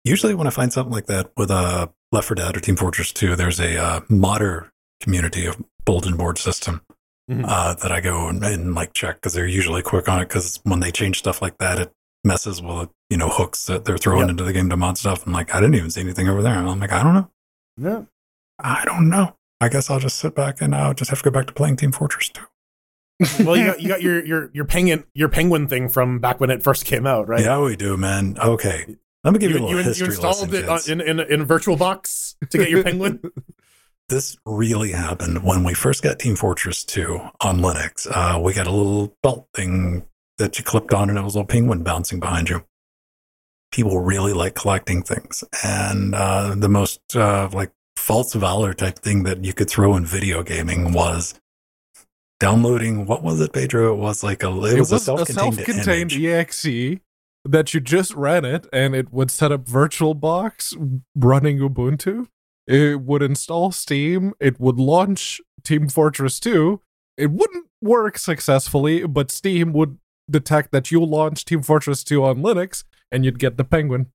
Usually, 0.05 0.35
when 0.35 0.47
I 0.47 0.51
find 0.51 0.73
something 0.73 0.93
like 0.93 1.07
that 1.07 1.31
with 1.37 1.51
uh, 1.51 1.89
Left 2.11 2.27
4 2.27 2.35
Dead 2.35 2.57
or 2.57 2.61
Team 2.61 2.75
Fortress 2.77 3.13
2, 3.13 3.37
there's 3.37 3.61
a 3.61 3.77
uh, 3.77 4.01
modder 4.09 4.73
community 5.01 5.45
of 5.47 5.63
bulletin 5.85 6.17
board 6.17 6.39
system 6.39 6.81
Mhm. 7.31 7.45
uh, 7.47 7.75
that 7.75 7.93
I 7.93 8.01
go 8.01 8.29
and, 8.29 8.43
and 8.43 8.75
like 8.75 8.93
check 8.93 9.17
because 9.17 9.33
they're 9.35 9.47
usually 9.47 9.83
quick 9.83 10.09
on 10.09 10.21
it. 10.21 10.29
Because 10.29 10.59
when 10.65 10.81
they 10.81 10.91
change 10.91 11.19
stuff 11.19 11.41
like 11.41 11.59
that, 11.59 11.79
it 11.79 11.93
messes 12.25 12.61
with 12.61 12.89
you 13.09 13.17
know 13.17 13.29
hooks 13.29 13.67
that 13.67 13.85
they're 13.85 13.99
throwing 13.99 14.23
Yep. 14.23 14.31
into 14.31 14.45
the 14.45 14.53
game 14.53 14.69
to 14.71 14.77
mod 14.77 14.99
stuff. 14.99 15.25
And 15.25 15.33
like, 15.35 15.55
I 15.55 15.61
didn't 15.61 15.77
even 15.77 15.91
see 15.91 16.01
anything 16.01 16.29
over 16.29 16.43
there. 16.43 16.55
And 16.59 16.69
I'm 16.69 16.81
like, 16.81 16.93
I 16.93 17.03
don't 17.03 17.15
know. 17.15 17.31
Yeah. 17.77 18.03
I 18.59 18.85
don't 18.85 19.09
know. 19.09 19.37
I 19.61 19.69
guess 19.69 19.91
I'll 19.91 20.01
just 20.01 20.19
sit 20.19 20.35
back 20.35 20.61
and 20.61 20.75
I'll 20.75 20.95
just 20.95 21.11
have 21.11 21.21
to 21.23 21.31
go 21.31 21.31
back 21.31 21.47
to 21.47 21.53
playing 21.53 21.77
Team 21.77 21.93
Fortress 21.93 22.31
2. 22.31 22.43
Well, 23.45 23.57
you 23.57 23.67
got 23.67 23.81
you 23.81 23.89
got 23.89 24.03
your 24.07 24.25
your 24.25 24.51
your 24.53 24.65
penguin 24.65 25.05
your 25.15 25.29
penguin 25.29 25.69
thing 25.69 25.89
from 25.89 26.19
back 26.19 26.41
when 26.41 26.51
it 26.51 26.63
first 26.63 26.85
came 26.85 27.07
out, 27.07 27.29
right? 27.29 27.43
Yeah, 27.45 27.61
we 27.61 27.77
do, 27.77 27.97
man. 27.97 28.37
Okay. 28.39 28.97
Let 29.23 29.35
me 29.35 29.39
give 29.39 29.51
you, 29.51 29.59
You, 29.59 29.63
a 29.63 29.67
little 29.67 29.79
you 29.83 29.85
history 29.87 30.07
installed 30.07 30.49
lesson, 30.51 30.55
it 30.65 30.69
on, 30.69 30.79
kids. 30.79 30.89
in, 30.89 31.01
in 31.03 31.21
in 31.21 31.47
VirtualBox 31.47 32.37
to 32.49 32.59
get 32.59 32.71
your 32.71 32.83
penguin. 32.83 33.21
this 34.11 34.37
really 34.45 34.93
happened 34.93 35.43
when 35.43 35.65
we 35.65 35.73
first 35.73 36.03
got 36.03 36.19
Team 36.19 36.37
Fortress 36.37 36.85
2 36.85 37.19
on 37.41 37.61
Linux. 37.61 38.07
Uh, 38.11 38.39
we 38.39 38.53
got 38.53 38.67
a 38.67 38.73
little 38.73 39.17
belt 39.23 39.49
thing 39.55 40.05
that 40.37 40.59
you 40.59 40.65
clipped 40.65 40.93
on, 40.93 41.09
and 41.09 41.19
it 41.19 41.23
was 41.23 41.35
a 41.35 41.39
little 41.39 41.47
penguin 41.47 41.83
bouncing 41.83 42.21
behind 42.21 42.51
you. 42.51 42.65
People 43.73 44.01
really 44.01 44.33
like 44.33 44.57
collecting 44.57 45.03
things, 45.03 45.45
and 45.65 46.15
uh, 46.15 46.55
the 46.57 46.69
most 46.69 47.01
uh, 47.15 47.49
like 47.53 47.71
false 47.97 48.35
valor 48.35 48.75
type 48.75 48.99
thing 48.99 49.23
that 49.23 49.45
you 49.45 49.53
could 49.55 49.71
throw 49.71 49.95
in 49.95 50.05
video 50.05 50.43
gaming 50.43 50.93
was 50.93 51.41
downloading. 52.41 53.07
What 53.07 53.23
was 53.23 53.41
it, 53.41 53.53
Pedro? 53.53 53.93
It 53.95 53.99
was 53.99 54.25
like 54.25 54.43
a 54.43 54.49
it, 54.49 54.79
was, 54.79 54.91
a 54.91 54.99
self-contained, 54.99 55.55
self-contained 55.55 56.13
exe 56.13 57.01
that 57.45 57.73
you 57.73 57.79
just 57.79 58.13
ran 58.15 58.45
it, 58.45 58.67
and 58.73 58.97
it 58.97 59.13
would 59.13 59.31
set 59.31 59.53
up 59.53 59.67
VirtualBox 59.67 61.03
running 61.15 61.59
Ubuntu. 61.61 62.27
It 62.73 63.01
would 63.01 63.21
install 63.23 63.73
Steam. 63.73 64.33
It 64.39 64.61
would 64.61 64.79
launch 64.79 65.41
Team 65.65 65.89
Fortress 65.89 66.39
2. 66.39 66.81
It 67.17 67.31
wouldn't 67.33 67.67
work 67.83 68.17
successfully, 68.17 69.05
but 69.07 69.31
Steam 69.33 69.73
would 69.73 69.99
detect 70.31 70.71
that 70.71 70.91
you 70.93 71.05
launched 71.05 71.49
Team 71.49 71.63
Fortress 71.63 72.05
2 72.05 72.23
on 72.25 72.37
Linux, 72.39 72.85
and 73.11 73.25
you'd 73.25 73.41
get 73.41 73.57
the 73.57 73.65
Penguin. 73.65 74.13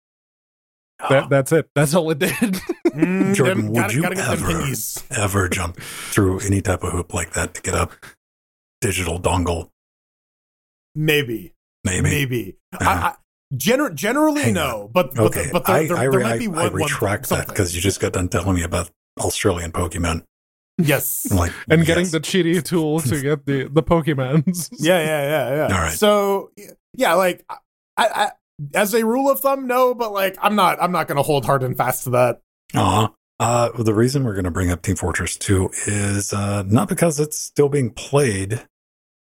That, 1.09 1.29
that's 1.29 1.51
it. 1.51 1.69
That's 1.75 1.93
all 1.93 2.09
it 2.11 2.19
did. 2.19 2.31
Mm, 2.95 3.35
Jordan, 3.35 3.57
them- 3.57 3.67
would 3.73 3.75
gotta, 3.75 3.93
you 3.93 4.01
gotta 4.01 4.17
ever- 4.21 4.71
ever 5.11 5.49
jump 5.49 5.81
through 5.81 6.39
any 6.39 6.61
type 6.61 6.81
of 6.81 6.93
hoop 6.93 7.13
like 7.13 7.33
that 7.33 7.53
to 7.55 7.61
get 7.61 7.73
a 7.73 7.89
digital 8.79 9.19
dongle. 9.19 9.67
Maybe, 10.95 11.53
Maybe. 11.83 12.01
maybe. 12.03 12.57
I, 12.71 12.77
Uh-huh. 12.85 13.07
I, 13.09 13.15
gener- 13.53 13.93
generally, 13.93 14.43
Hang 14.43 14.53
no, 14.53 14.89
but 14.93 15.13
but, 15.15 15.27
Okay, 15.27 15.49
but 15.51 15.65
there, 15.65 15.75
I, 15.75 15.87
there, 15.87 15.97
I, 15.97 16.01
there 16.01 16.11
re- 16.11 16.23
might 16.23 16.39
be 16.39 16.47
one. 16.47 16.57
I 16.57 16.61
one 16.63 16.71
thing, 16.71 16.81
retract 16.83 17.29
that 17.29 17.47
because 17.47 17.75
you 17.75 17.81
just 17.81 17.99
got 17.99 18.13
done 18.13 18.29
telling 18.29 18.55
me 18.55 18.63
about 18.63 18.89
Australian 19.19 19.71
Pokemon. 19.71 20.23
yes, 20.77 21.31
like, 21.31 21.51
and 21.69 21.85
getting 21.85 22.07
the 22.07 22.19
cheaty 22.19 22.63
tool 22.63 22.99
to 23.01 23.21
get 23.21 23.45
the, 23.45 23.69
the 23.71 23.83
Pokemons. 23.83 24.69
yeah, 24.79 24.99
yeah, 24.99 25.21
yeah, 25.23 25.55
yeah. 25.55 25.75
All 25.75 25.81
right. 25.83 25.97
So 25.97 26.51
yeah, 26.93 27.13
like 27.13 27.45
I, 27.49 27.57
I, 27.97 28.31
as 28.73 28.93
a 28.93 29.05
rule 29.05 29.29
of 29.29 29.39
thumb, 29.39 29.67
no, 29.67 29.93
but 29.93 30.11
like 30.11 30.37
I'm 30.41 30.55
not, 30.55 30.81
I'm 30.81 30.91
not 30.91 31.07
going 31.07 31.17
to 31.17 31.23
hold 31.23 31.45
hard 31.45 31.63
and 31.63 31.77
fast 31.77 32.05
to 32.05 32.09
that. 32.11 32.41
Aw. 32.75 33.09
Uh, 33.37 33.69
well, 33.75 33.83
the 33.83 33.93
reason 33.93 34.23
we're 34.23 34.33
going 34.33 34.45
to 34.45 34.51
bring 34.51 34.71
up 34.71 34.81
Team 34.81 34.95
Fortress 34.95 35.35
2 35.35 35.69
is 35.87 36.31
uh, 36.31 36.63
not 36.63 36.87
because 36.87 37.19
it's 37.19 37.37
still 37.37 37.67
being 37.67 37.89
played. 37.91 38.65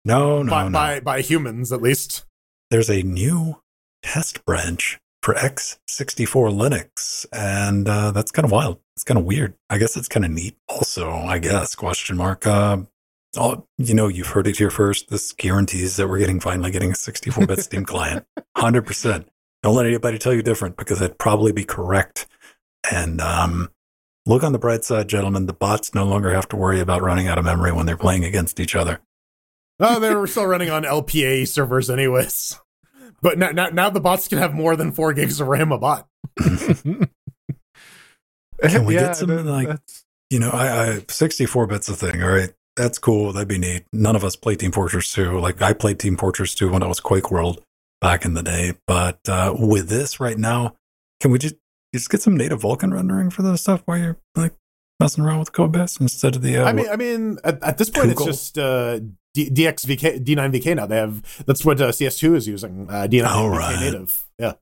No, 0.06 0.42
no, 0.42 0.50
by, 0.50 0.64
no. 0.64 0.70
by 0.70 1.00
by 1.00 1.20
humans 1.20 1.72
at 1.72 1.82
least. 1.82 2.24
There's 2.70 2.88
a 2.88 3.02
new 3.02 3.60
test 4.08 4.44
branch 4.46 4.98
for 5.22 5.34
x64 5.34 6.50
Linux, 6.50 7.26
and 7.32 7.86
uh, 7.86 8.10
that's 8.10 8.30
kind 8.30 8.46
of 8.46 8.50
wild. 8.50 8.80
It's 8.96 9.04
kind 9.04 9.18
of 9.18 9.24
weird. 9.24 9.54
I 9.68 9.76
guess 9.76 9.96
it's 9.96 10.08
kind 10.08 10.24
of 10.24 10.30
neat. 10.30 10.56
Also, 10.68 11.10
I 11.10 11.38
guess 11.38 11.74
question 11.74 12.16
mark. 12.16 12.46
Uh, 12.46 12.78
all, 13.36 13.68
you 13.76 13.94
know, 13.94 14.08
you've 14.08 14.28
heard 14.28 14.46
it 14.46 14.56
here 14.56 14.70
first. 14.70 15.10
This 15.10 15.32
guarantees 15.32 15.96
that 15.96 16.08
we're 16.08 16.18
getting 16.18 16.40
finally 16.40 16.70
getting 16.70 16.92
a 16.92 16.94
64-bit 16.94 17.60
Steam 17.60 17.84
client. 17.86 18.24
Hundred 18.56 18.86
percent. 18.86 19.28
Don't 19.62 19.74
let 19.74 19.86
anybody 19.86 20.18
tell 20.18 20.32
you 20.32 20.42
different 20.42 20.76
because 20.76 21.00
that'd 21.00 21.18
probably 21.18 21.52
be 21.52 21.64
correct. 21.64 22.26
And 22.90 23.20
um, 23.20 23.70
look 24.24 24.42
on 24.42 24.52
the 24.52 24.58
bright 24.58 24.84
side, 24.84 25.08
gentlemen. 25.08 25.46
The 25.46 25.52
bots 25.52 25.94
no 25.94 26.06
longer 26.06 26.32
have 26.32 26.48
to 26.48 26.56
worry 26.56 26.80
about 26.80 27.02
running 27.02 27.28
out 27.28 27.38
of 27.38 27.44
memory 27.44 27.72
when 27.72 27.84
they're 27.84 27.96
playing 27.96 28.24
against 28.24 28.58
each 28.58 28.74
other. 28.74 29.00
Oh, 29.80 30.00
they 30.00 30.14
were 30.14 30.26
still 30.26 30.46
running 30.46 30.70
on 30.70 30.84
LPA 30.84 31.46
servers, 31.46 31.90
anyways. 31.90 32.58
But 33.20 33.38
now, 33.38 33.50
now, 33.50 33.68
now 33.68 33.90
the 33.90 34.00
bots 34.00 34.28
can 34.28 34.38
have 34.38 34.54
more 34.54 34.76
than 34.76 34.92
four 34.92 35.12
gigs 35.12 35.40
of 35.40 35.48
RAM 35.48 35.72
a 35.72 35.78
bot. 35.78 36.06
Can 38.60 38.84
we 38.84 38.94
get 38.94 39.16
some, 39.16 39.28
like- 39.46 39.68
that's- 39.68 40.04
You 40.30 40.40
know, 40.40 40.50
I, 40.50 40.96
I 40.96 41.04
64 41.08 41.66
bits 41.66 41.88
a 41.88 41.94
thing. 41.94 42.22
All 42.22 42.30
right. 42.30 42.50
That's 42.76 42.98
cool. 42.98 43.32
That'd 43.32 43.48
be 43.48 43.58
neat. 43.58 43.84
None 43.92 44.14
of 44.14 44.22
us 44.24 44.36
play 44.36 44.54
Team 44.54 44.70
Fortress 44.70 45.12
2. 45.12 45.40
Like 45.40 45.60
I 45.62 45.72
played 45.72 45.98
Team 45.98 46.16
Fortress 46.16 46.54
2 46.54 46.70
when 46.70 46.82
it 46.82 46.86
was 46.86 47.00
Quake 47.00 47.30
World 47.30 47.60
back 48.00 48.24
in 48.24 48.34
the 48.34 48.42
day. 48.42 48.74
But 48.86 49.18
uh, 49.28 49.54
with 49.58 49.88
this 49.88 50.20
right 50.20 50.38
now, 50.38 50.76
can 51.20 51.32
we 51.32 51.38
just 51.40 51.56
just 51.94 52.08
get 52.10 52.22
some 52.22 52.36
native 52.36 52.60
Vulkan 52.60 52.92
rendering 52.92 53.30
for 53.30 53.42
those 53.42 53.62
stuff 53.62 53.82
while 53.86 53.98
you're 53.98 54.18
like 54.36 54.54
messing 55.00 55.24
around 55.24 55.40
with 55.40 55.52
code 55.52 55.72
base 55.72 55.96
instead 55.98 56.36
of 56.36 56.42
the. 56.42 56.58
Uh, 56.58 56.66
I 56.66 56.72
mean, 56.72 56.88
I 56.88 56.94
mean, 56.96 57.38
at, 57.42 57.60
at 57.64 57.78
this 57.78 57.90
point, 57.90 58.10
it's 58.12 58.24
just 58.24 58.58
uh, 58.58 59.00
D- 59.34 59.50
DXVK, 59.50 60.24
D9VK 60.24 60.76
now. 60.76 60.86
They 60.86 60.96
have 60.96 61.44
that's 61.46 61.64
what 61.64 61.80
uh, 61.80 61.88
CS2 61.88 62.34
is 62.36 62.48
using. 62.48 62.86
Uh, 62.88 63.06
D9VK 63.10 63.26
Oh, 63.34 63.48
right. 63.48 63.80
native. 63.80 64.26
Yeah. 64.38 64.54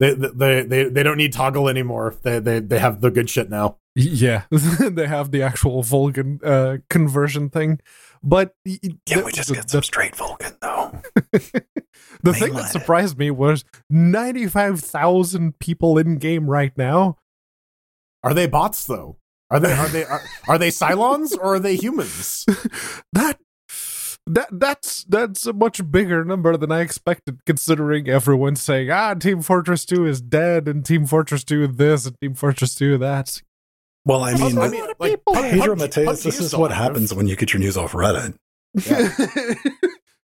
They, 0.00 0.14
they 0.14 0.62
they 0.62 0.84
they 0.84 1.02
don't 1.02 1.16
need 1.16 1.32
ToGL 1.32 1.68
anymore. 1.68 2.14
They 2.22 2.38
they 2.38 2.60
they 2.60 2.78
have 2.78 3.00
the 3.00 3.10
good 3.10 3.28
shit 3.28 3.50
now. 3.50 3.78
Yeah, 3.96 4.44
they 4.50 5.08
have 5.08 5.32
the 5.32 5.42
actual 5.42 5.82
Vulkan 5.82 6.38
uh, 6.44 6.78
conversion 6.88 7.50
thing, 7.50 7.80
but 8.22 8.54
y- 8.64 8.78
y- 8.80 8.90
Can 9.06 9.24
we 9.24 9.32
just 9.32 9.48
the- 9.48 9.56
get 9.56 9.68
some 9.70 9.82
straight 9.82 10.14
Vulkan 10.14 10.56
though? 10.60 11.02
the 12.22 12.32
thing 12.32 12.52
mainline 12.52 12.54
that 12.54 12.66
it? 12.66 12.68
surprised 12.68 13.18
me 13.18 13.32
was 13.32 13.64
ninety-five 13.90 14.78
thousand 14.78 15.58
people 15.58 15.98
in 15.98 16.18
game 16.18 16.48
right 16.48 16.76
now. 16.78 17.16
Are 18.22 18.34
they 18.34 18.46
bots 18.46 18.84
though? 18.84 19.16
Are 19.50 19.58
they 19.58 19.72
are 19.72 19.88
they 19.88 20.04
are, 20.04 20.22
are 20.46 20.58
they 20.58 20.68
Cylons 20.70 21.36
or 21.36 21.54
are 21.54 21.58
they 21.58 21.74
humans? 21.74 22.44
that 23.14 23.40
that 24.28 24.48
that's 24.52 25.04
that's 25.04 25.46
a 25.46 25.52
much 25.52 25.90
bigger 25.90 26.24
number 26.24 26.56
than 26.56 26.70
I 26.72 26.80
expected, 26.80 27.44
considering 27.46 28.08
everyone's 28.08 28.60
saying, 28.62 28.90
"Ah, 28.90 29.14
Team 29.14 29.42
Fortress 29.42 29.84
Two 29.84 30.06
is 30.06 30.20
dead," 30.20 30.68
and 30.68 30.84
Team 30.84 31.06
Fortress 31.06 31.44
Two 31.44 31.66
this, 31.66 32.06
and 32.06 32.16
Team 32.20 32.34
Fortress 32.34 32.74
Two 32.74 32.98
that. 32.98 33.42
Well, 34.04 34.22
I 34.22 34.34
mean, 34.34 34.58
I 34.58 34.66
a 34.66 34.70
mean, 34.70 34.80
lot 34.80 34.94
like, 35.00 35.10
people- 35.12 35.34
PUBG 35.34 35.50
Pedro 35.50 35.74
PUBG 35.74 35.78
Mateus, 35.80 36.22
this 36.22 36.40
is 36.40 36.46
is 36.46 36.56
what 36.56 36.70
active. 36.70 36.82
happens 36.84 37.14
when 37.14 37.26
you 37.26 37.36
get 37.36 37.52
your 37.52 37.60
news 37.60 37.76
off 37.76 37.92
Reddit. 37.92 38.34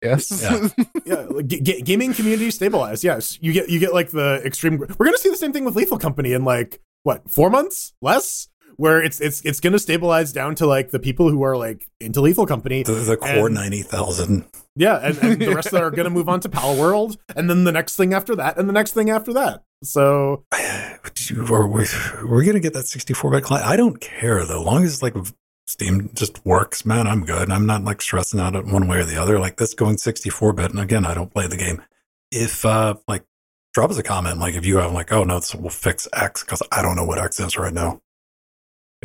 yes. 0.01 0.41
Yeah. 0.41 0.67
yeah, 1.05 1.25
like, 1.29 1.47
g- 1.47 1.61
g- 1.61 1.81
gaming 1.81 2.13
community 2.13 2.51
stabilized. 2.51 3.03
Yes, 3.03 3.37
you 3.41 3.53
get 3.53 3.69
you 3.69 3.79
get 3.79 3.93
like 3.93 4.11
the 4.11 4.41
extreme. 4.45 4.77
We're 4.77 5.05
gonna 5.05 5.17
see 5.17 5.29
the 5.29 5.37
same 5.37 5.51
thing 5.53 5.65
with 5.65 5.75
Lethal 5.75 5.97
Company 5.97 6.33
in 6.33 6.43
like 6.45 6.79
what 7.03 7.29
four 7.29 7.49
months 7.49 7.93
less, 8.01 8.47
where 8.77 9.01
it's 9.01 9.19
it's 9.21 9.41
it's 9.41 9.59
gonna 9.59 9.79
stabilize 9.79 10.31
down 10.33 10.55
to 10.55 10.65
like 10.67 10.91
the 10.91 10.99
people 10.99 11.29
who 11.29 11.43
are 11.43 11.57
like 11.57 11.87
into 11.99 12.21
Lethal 12.21 12.45
Company. 12.45 12.83
The, 12.83 12.93
the 12.93 13.17
core 13.17 13.47
And- 13.47 13.55
90,000. 13.55 14.45
Yeah, 14.77 14.97
and, 15.01 15.17
and 15.19 15.41
the 15.41 15.55
rest 15.55 15.67
of 15.67 15.73
them 15.73 15.83
are 15.83 15.91
gonna 15.95 16.09
move 16.09 16.27
on 16.27 16.39
to 16.41 16.49
Palworld, 16.49 17.17
and 17.35 17.49
then 17.49 17.63
the 17.63 17.71
next 17.71 17.95
thing 17.95 18.13
after 18.13 18.35
that, 18.35 18.57
and 18.57 18.67
the 18.67 18.73
next 18.73 18.91
thing 18.93 19.09
after 19.09 19.31
that. 19.33 19.63
So 19.83 20.43
We're, 21.35 21.67
we're, 21.67 21.85
we're 22.23 22.43
going 22.43 22.53
to 22.55 22.59
get 22.59 22.73
that 22.73 22.87
64 22.87 23.31
bit 23.31 23.43
client. 23.43 23.67
I 23.67 23.75
don't 23.75 23.99
care 24.01 24.43
though. 24.45 24.61
Long 24.61 24.83
as 24.83 25.01
like 25.03 25.15
Steam 25.67 26.09
just 26.13 26.43
works, 26.45 26.85
man, 26.85 27.07
I'm 27.07 27.25
good. 27.25 27.51
I'm 27.51 27.65
not 27.65 27.83
like 27.83 28.01
stressing 28.01 28.39
out 28.39 28.53
one 28.65 28.87
way 28.87 28.97
or 28.99 29.03
the 29.03 29.17
other. 29.21 29.39
Like 29.39 29.57
this 29.57 29.73
going 29.73 29.97
64 29.97 30.53
bit. 30.53 30.71
And 30.71 30.79
again, 30.79 31.05
I 31.05 31.13
don't 31.13 31.31
play 31.31 31.47
the 31.47 31.57
game. 31.57 31.81
If, 32.31 32.65
uh, 32.65 32.95
like, 33.07 33.23
drop 33.73 33.91
us 33.91 33.97
a 33.97 34.03
comment. 34.03 34.39
Like, 34.39 34.55
if 34.55 34.65
you 34.65 34.77
have 34.77 34.91
like, 34.91 35.11
oh 35.11 35.23
no, 35.23 35.35
this 35.39 35.53
will 35.55 35.69
fix 35.69 36.07
X 36.13 36.43
because 36.43 36.61
I 36.71 36.81
don't 36.81 36.95
know 36.95 37.05
what 37.05 37.19
X 37.19 37.39
is 37.39 37.57
right 37.57 37.73
now. 37.73 38.01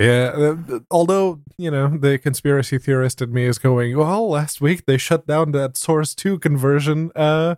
Yeah, 0.01 0.55
uh, 0.71 0.79
although, 0.91 1.43
you 1.59 1.71
know, 1.71 1.89
the 1.89 2.19
conspiracy 2.19 2.79
theorist 2.79 3.21
in 3.21 3.35
me 3.35 3.45
is 3.45 3.59
going, 3.59 3.95
well, 3.99 4.31
last 4.31 4.63
week 4.63 4.87
they 4.87 4.97
shut 4.97 5.27
down 5.27 5.53
that 5.53 5.77
Source 5.77 6.15
2 6.15 6.39
conversion. 6.39 7.11
Uh, 7.15 7.57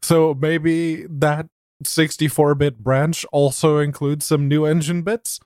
so 0.00 0.32
maybe 0.32 1.04
that 1.06 1.48
64 1.84 2.54
bit 2.54 2.78
branch 2.78 3.26
also 3.30 3.76
includes 3.76 4.24
some 4.24 4.48
new 4.48 4.64
engine 4.64 5.02
bits, 5.02 5.38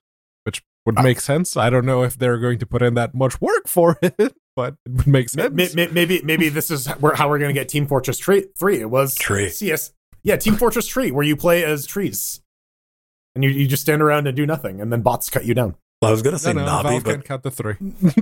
which 0.45 0.63
would 0.85 1.03
make 1.03 1.19
sense. 1.19 1.57
I 1.57 1.69
don't 1.69 1.85
know 1.85 2.05
if 2.05 2.17
they're 2.17 2.39
going 2.39 2.61
to 2.61 2.67
put 2.67 2.81
in 2.81 2.95
that 2.95 3.13
much 3.13 3.41
work 3.41 3.67
for 3.67 3.99
it, 4.01 4.37
but 4.55 4.75
it 4.87 4.93
would 4.93 5.07
make 5.09 5.29
sense. 5.29 5.75
ma- 5.75 5.83
ma- 5.85 5.93
maybe 5.93 6.23
maybe 6.23 6.49
this 6.49 6.71
is 6.71 6.87
how 6.87 7.29
we're 7.29 7.41
gonna 7.41 7.55
get 7.55 7.69
Team 7.69 7.89
Fortress 7.89 8.19
Tree 8.19 8.47
Three. 8.57 8.81
It 8.81 8.89
was 8.91 9.17
Tree. 9.17 9.49
CS. 9.49 9.93
Yeah, 10.23 10.37
Team 10.37 10.55
Fortress 10.55 10.87
Tree, 10.87 11.11
where 11.11 11.25
you 11.25 11.37
play 11.37 11.65
as 11.65 11.87
trees, 11.87 12.41
and 13.35 13.43
you 13.43 13.51
you 13.51 13.67
just 13.67 13.83
stand 13.83 14.01
around 14.01 14.29
and 14.29 14.37
do 14.37 14.47
nothing, 14.47 14.81
and 14.81 14.93
then 14.93 15.03
bots 15.03 15.29
cut 15.29 15.45
you 15.45 15.55
down. 15.55 15.75
Well, 16.07 16.11
I 16.11 16.12
was 16.12 16.23
going 16.23 16.35
to 16.35 16.38
say 16.38 16.53
no, 16.53 16.64
Navi, 16.64 16.83
Valve 16.83 17.05
but 17.05 17.11
can't 17.11 17.25
count 17.25 17.42
the 17.42 17.51
three. 17.51 17.75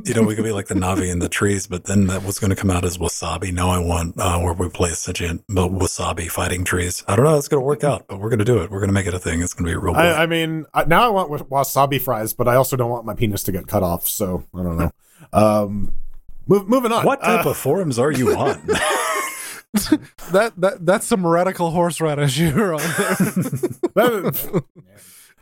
you 0.05 0.15
know, 0.15 0.23
we 0.23 0.35
could 0.35 0.45
be 0.45 0.53
like 0.53 0.69
the 0.69 0.75
Navi 0.75 1.11
in 1.11 1.19
the 1.19 1.29
trees, 1.41 1.67
but 1.67 1.85
then 1.85 2.07
that 2.07 2.23
was 2.25 2.39
going 2.39 2.51
to 2.51 2.57
come 2.57 2.71
out 2.71 2.85
as 2.85 2.97
Wasabi. 2.99 3.53
Now 3.53 3.69
I 3.71 3.79
want 3.79 4.19
uh, 4.19 4.39
where 4.41 4.55
we 4.55 4.69
play 4.71 4.91
such 4.93 5.21
a 5.21 5.35
Wasabi 5.51 6.31
fighting 6.31 6.65
trees. 6.65 7.05
I 7.07 7.15
don't 7.17 7.25
know 7.25 7.33
how 7.33 7.37
it's 7.39 7.49
going 7.49 7.61
to 7.61 7.65
work 7.67 7.85
out, 7.85 8.07
but 8.09 8.21
we're 8.21 8.31
going 8.31 8.39
to 8.39 8.45
do 8.45 8.59
it. 8.63 8.71
We're 8.71 8.81
going 8.81 8.89
to 8.89 8.95
make 8.95 9.07
it 9.07 9.15
a 9.15 9.19
thing. 9.19 9.43
It's 9.43 9.53
going 9.53 9.67
to 9.67 9.71
be 9.71 9.75
a 9.77 9.79
real. 9.79 9.95
I, 9.95 10.23
I 10.23 10.27
mean, 10.27 10.65
now 10.87 11.05
I 11.05 11.09
want 11.09 11.31
wasabi 11.51 12.01
fries, 12.01 12.33
but 12.33 12.49
I 12.49 12.55
also 12.57 12.77
don't 12.77 12.91
want 12.91 13.05
my 13.05 13.15
penis 13.15 13.43
to 13.45 13.53
get 13.53 13.67
cut 13.67 13.83
off. 13.83 14.07
So 14.09 14.45
I 14.55 14.63
don't 14.63 14.79
know. 14.79 14.91
Um, 15.33 15.93
move, 16.47 16.69
moving 16.69 16.93
on. 16.93 17.05
what 17.05 17.21
type 17.23 17.45
Uh, 17.45 17.51
of 17.51 17.57
forums 17.57 17.99
are 17.99 18.11
you 18.13 18.35
on? 18.35 18.67
that, 20.31 20.53
that 20.57 20.77
That's 20.87 21.05
some 21.07 21.27
radical 21.27 21.71
horseradish 21.73 22.39
you're 22.39 22.75
on 22.75 22.81
there. 22.81 23.15
that- 23.95 24.65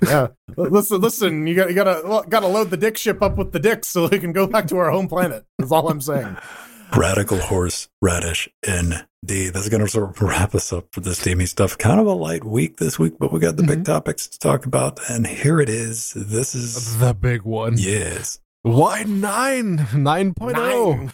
yeah. 0.02 0.28
Listen, 0.56 1.00
listen. 1.00 1.46
You 1.46 1.54
got 1.54 1.68
you 1.68 1.74
gotta 1.74 2.26
gotta 2.28 2.46
load 2.46 2.70
the 2.70 2.76
dick 2.76 2.96
ship 2.98 3.22
up 3.22 3.36
with 3.36 3.52
the 3.52 3.58
dicks 3.58 3.88
so 3.88 4.08
we 4.08 4.18
can 4.18 4.32
go 4.32 4.46
back 4.46 4.66
to 4.68 4.76
our 4.76 4.90
home 4.90 5.08
planet. 5.08 5.44
That's 5.58 5.72
all 5.72 5.88
I'm 5.88 6.00
saying. 6.00 6.36
Radical 6.96 7.38
horse 7.38 7.88
radish 8.02 8.50
indeed. 8.62 9.54
That's 9.54 9.70
going 9.70 9.80
to 9.80 9.88
sort 9.88 10.10
of 10.10 10.20
wrap 10.20 10.54
us 10.54 10.74
up 10.74 10.88
for 10.92 11.00
this 11.00 11.20
steamy 11.20 11.46
stuff. 11.46 11.78
Kind 11.78 11.98
of 11.98 12.06
a 12.06 12.12
light 12.12 12.44
week 12.44 12.76
this 12.76 12.98
week, 12.98 13.14
but 13.18 13.32
we 13.32 13.40
got 13.40 13.56
the 13.56 13.62
big 13.62 13.86
topics 13.86 14.28
to 14.28 14.38
talk 14.38 14.66
about, 14.66 15.00
and 15.08 15.26
here 15.26 15.58
it 15.58 15.70
is. 15.70 16.12
This 16.14 16.54
is 16.54 16.98
the 16.98 17.14
big 17.14 17.42
one. 17.42 17.76
yes. 17.78 18.40
Wine 18.62 19.22
9, 19.22 19.78
9.0. 19.78 20.52
Nine. 20.52 21.12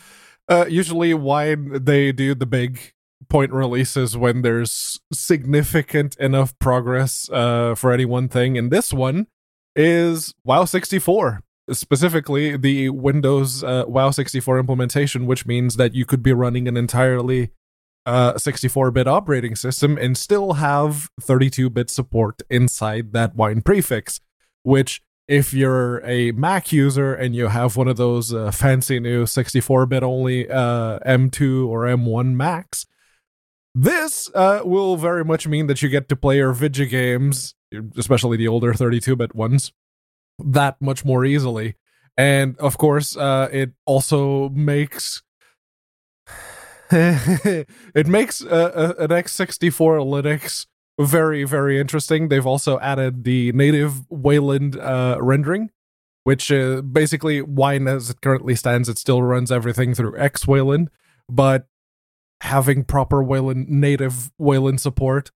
Uh, 0.49 0.65
usually, 0.69 1.15
why 1.15 1.55
they 1.55 2.11
do 2.11 2.35
the 2.35 2.47
big 2.47 2.93
point 3.29 3.53
releases 3.53 4.17
when 4.17 4.43
there's 4.43 5.01
significant 5.13 6.17
enough 6.17 6.59
progress 6.59 7.29
uh, 7.31 7.75
for 7.75 7.93
any 7.93 8.05
one 8.05 8.29
thing. 8.29 8.57
And 8.57 8.71
this 8.71 8.93
one 8.93 9.27
is 9.77 10.35
WoW 10.45 10.65
64, 10.65 11.43
specifically 11.71 12.57
the 12.57 12.89
Windows 12.91 13.63
uh, 13.63 13.85
WoW 13.87 14.11
64 14.11 14.59
implementation, 14.59 15.27
which 15.27 15.47
means 15.47 15.77
that 15.77 15.95
you 15.95 16.05
could 16.05 16.23
be 16.23 16.33
running 16.33 16.67
an 16.69 16.77
entirely 16.77 17.51
64 18.07 18.91
bit 18.91 19.07
operating 19.07 19.55
system 19.55 19.99
and 19.99 20.17
still 20.17 20.55
have 20.55 21.11
32 21.21 21.69
bit 21.69 21.91
support 21.91 22.41
inside 22.49 23.13
that 23.13 23.35
wine 23.35 23.61
prefix, 23.61 24.21
which 24.63 25.03
if 25.27 25.53
you're 25.53 26.05
a 26.07 26.33
Mac 26.33 26.73
user 26.73 27.13
and 27.13 27.37
you 27.37 27.49
have 27.49 27.77
one 27.77 27.87
of 27.87 27.99
those 27.99 28.33
uh, 28.33 28.51
fancy 28.51 28.99
new 28.99 29.27
64 29.27 29.87
bit 29.87 30.03
only 30.03 30.49
uh, 30.49 30.99
M2 31.01 31.69
or 31.69 31.83
M1 31.83 32.35
Macs, 32.35 32.87
this 33.83 34.31
uh, 34.35 34.61
will 34.65 34.97
very 34.97 35.25
much 35.25 35.47
mean 35.47 35.67
that 35.69 35.83
you 35.83 35.89
get 35.89 36.09
to 36.09 36.17
play 36.17 36.37
your 36.37 36.53
Vidya 36.53 36.87
games, 36.87 37.55
especially 37.97 38.37
the 38.37 38.49
older 38.49 38.75
32 38.75 39.15
bit 39.15 39.35
ones, 39.35 39.73
that 40.39 40.81
much 40.81 41.05
more 41.05 41.25
easily. 41.25 41.77
And 42.17 42.59
of 42.59 42.79
course, 42.79 43.17
uh, 43.17 43.49
it 43.53 43.73
also 43.87 44.49
makes. 44.49 45.23
it 46.91 48.07
makes 48.07 48.43
uh, 48.43 48.95
an 48.99 49.09
x64 49.09 50.01
Linux 50.01 50.67
very 50.99 51.45
very 51.45 51.79
interesting 51.79 52.29
they've 52.29 52.47
also 52.47 52.79
added 52.81 53.25
the 53.25 53.53
native 53.53 54.11
wayland 54.11 54.77
uh, 54.79 55.19
rendering 55.21 55.71
which 56.25 56.51
uh, 56.51 56.81
basically 56.81 57.43
wine 57.43 57.87
as 57.87 58.09
it 58.09 58.21
currently 58.23 58.55
stands 58.57 58.89
it 58.89 58.97
still 58.97 59.23
runs 59.23 59.53
everything 59.53 59.95
through 59.95 60.19
x 60.19 60.47
wayland 60.47 60.89
but 61.29 61.69
having 62.43 62.85
proper 62.85 63.23
wayland 63.23 63.69
native 63.69 64.31
wayland 64.39 64.81
support 64.81 65.31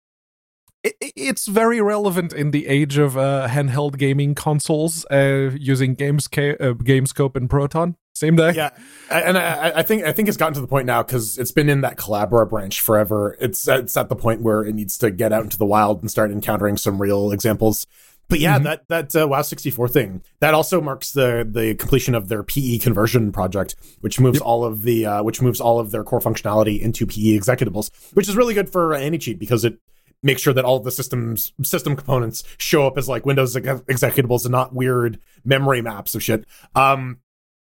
it, 0.84 0.94
it- 1.00 1.12
it's 1.16 1.46
very 1.46 1.80
relevant 1.80 2.32
in 2.32 2.50
the 2.50 2.66
age 2.66 2.98
of 2.98 3.16
uh, 3.16 3.46
handheld 3.48 3.96
gaming 3.98 4.34
consoles 4.34 5.04
uh, 5.10 5.50
using 5.58 5.94
gamesca- 5.96 6.60
uh, 6.60 6.74
gamescope 6.74 7.36
and 7.36 7.48
proton 7.50 7.96
same 8.14 8.36
day 8.36 8.52
Yeah, 8.54 8.70
and 9.10 9.38
I, 9.38 9.72
I 9.76 9.82
think 9.82 10.04
I 10.04 10.12
think 10.12 10.28
it's 10.28 10.36
gotten 10.36 10.52
to 10.54 10.60
the 10.60 10.66
point 10.66 10.86
now 10.86 11.02
because 11.02 11.38
it's 11.38 11.50
been 11.50 11.68
in 11.70 11.80
that 11.80 11.96
Collabora 11.96 12.48
branch 12.48 12.80
forever. 12.80 13.36
It's 13.40 13.66
it's 13.66 13.96
at 13.96 14.10
the 14.10 14.16
point 14.16 14.42
where 14.42 14.62
it 14.62 14.74
needs 14.74 14.98
to 14.98 15.10
get 15.10 15.32
out 15.32 15.42
into 15.44 15.56
the 15.56 15.64
wild 15.64 16.02
and 16.02 16.10
start 16.10 16.30
encountering 16.30 16.76
some 16.76 17.00
real 17.00 17.32
examples. 17.32 17.86
But 18.32 18.40
yeah, 18.40 18.58
Mhm. 18.58 18.62
that 18.62 18.88
that 18.88 19.14
uh, 19.14 19.28
WoW 19.28 19.42
sixty 19.42 19.70
four 19.70 19.88
thing 19.88 20.22
that 20.40 20.54
also 20.54 20.80
marks 20.80 21.12
the 21.12 21.46
the 21.48 21.74
completion 21.74 22.14
of 22.14 22.28
their 22.28 22.42
PE 22.42 22.78
conversion 22.78 23.30
project, 23.30 23.76
which 24.00 24.18
moves 24.18 24.40
all 24.40 24.64
of 24.64 24.82
the 24.84 25.04
uh, 25.04 25.22
which 25.22 25.42
moves 25.42 25.60
all 25.60 25.78
of 25.78 25.90
their 25.90 26.02
core 26.02 26.18
functionality 26.20 26.80
into 26.80 27.06
PE 27.06 27.38
executables, 27.38 27.90
which 28.14 28.30
is 28.30 28.34
really 28.34 28.54
good 28.54 28.70
for 28.72 28.94
any 28.94 29.18
cheat 29.18 29.38
because 29.38 29.66
it 29.66 29.78
makes 30.22 30.40
sure 30.40 30.54
that 30.54 30.64
all 30.64 30.76
of 30.78 30.84
the 30.84 30.90
systems 30.90 31.52
system 31.62 31.94
components 31.94 32.42
show 32.56 32.86
up 32.86 32.96
as 32.96 33.06
like 33.06 33.26
Windows 33.26 33.54
ex- 33.54 33.82
executables 33.82 34.44
and 34.46 34.52
not 34.52 34.74
weird 34.74 35.18
memory 35.44 35.82
maps 35.82 36.14
of 36.14 36.22
shit. 36.22 36.46
Um, 36.74 37.18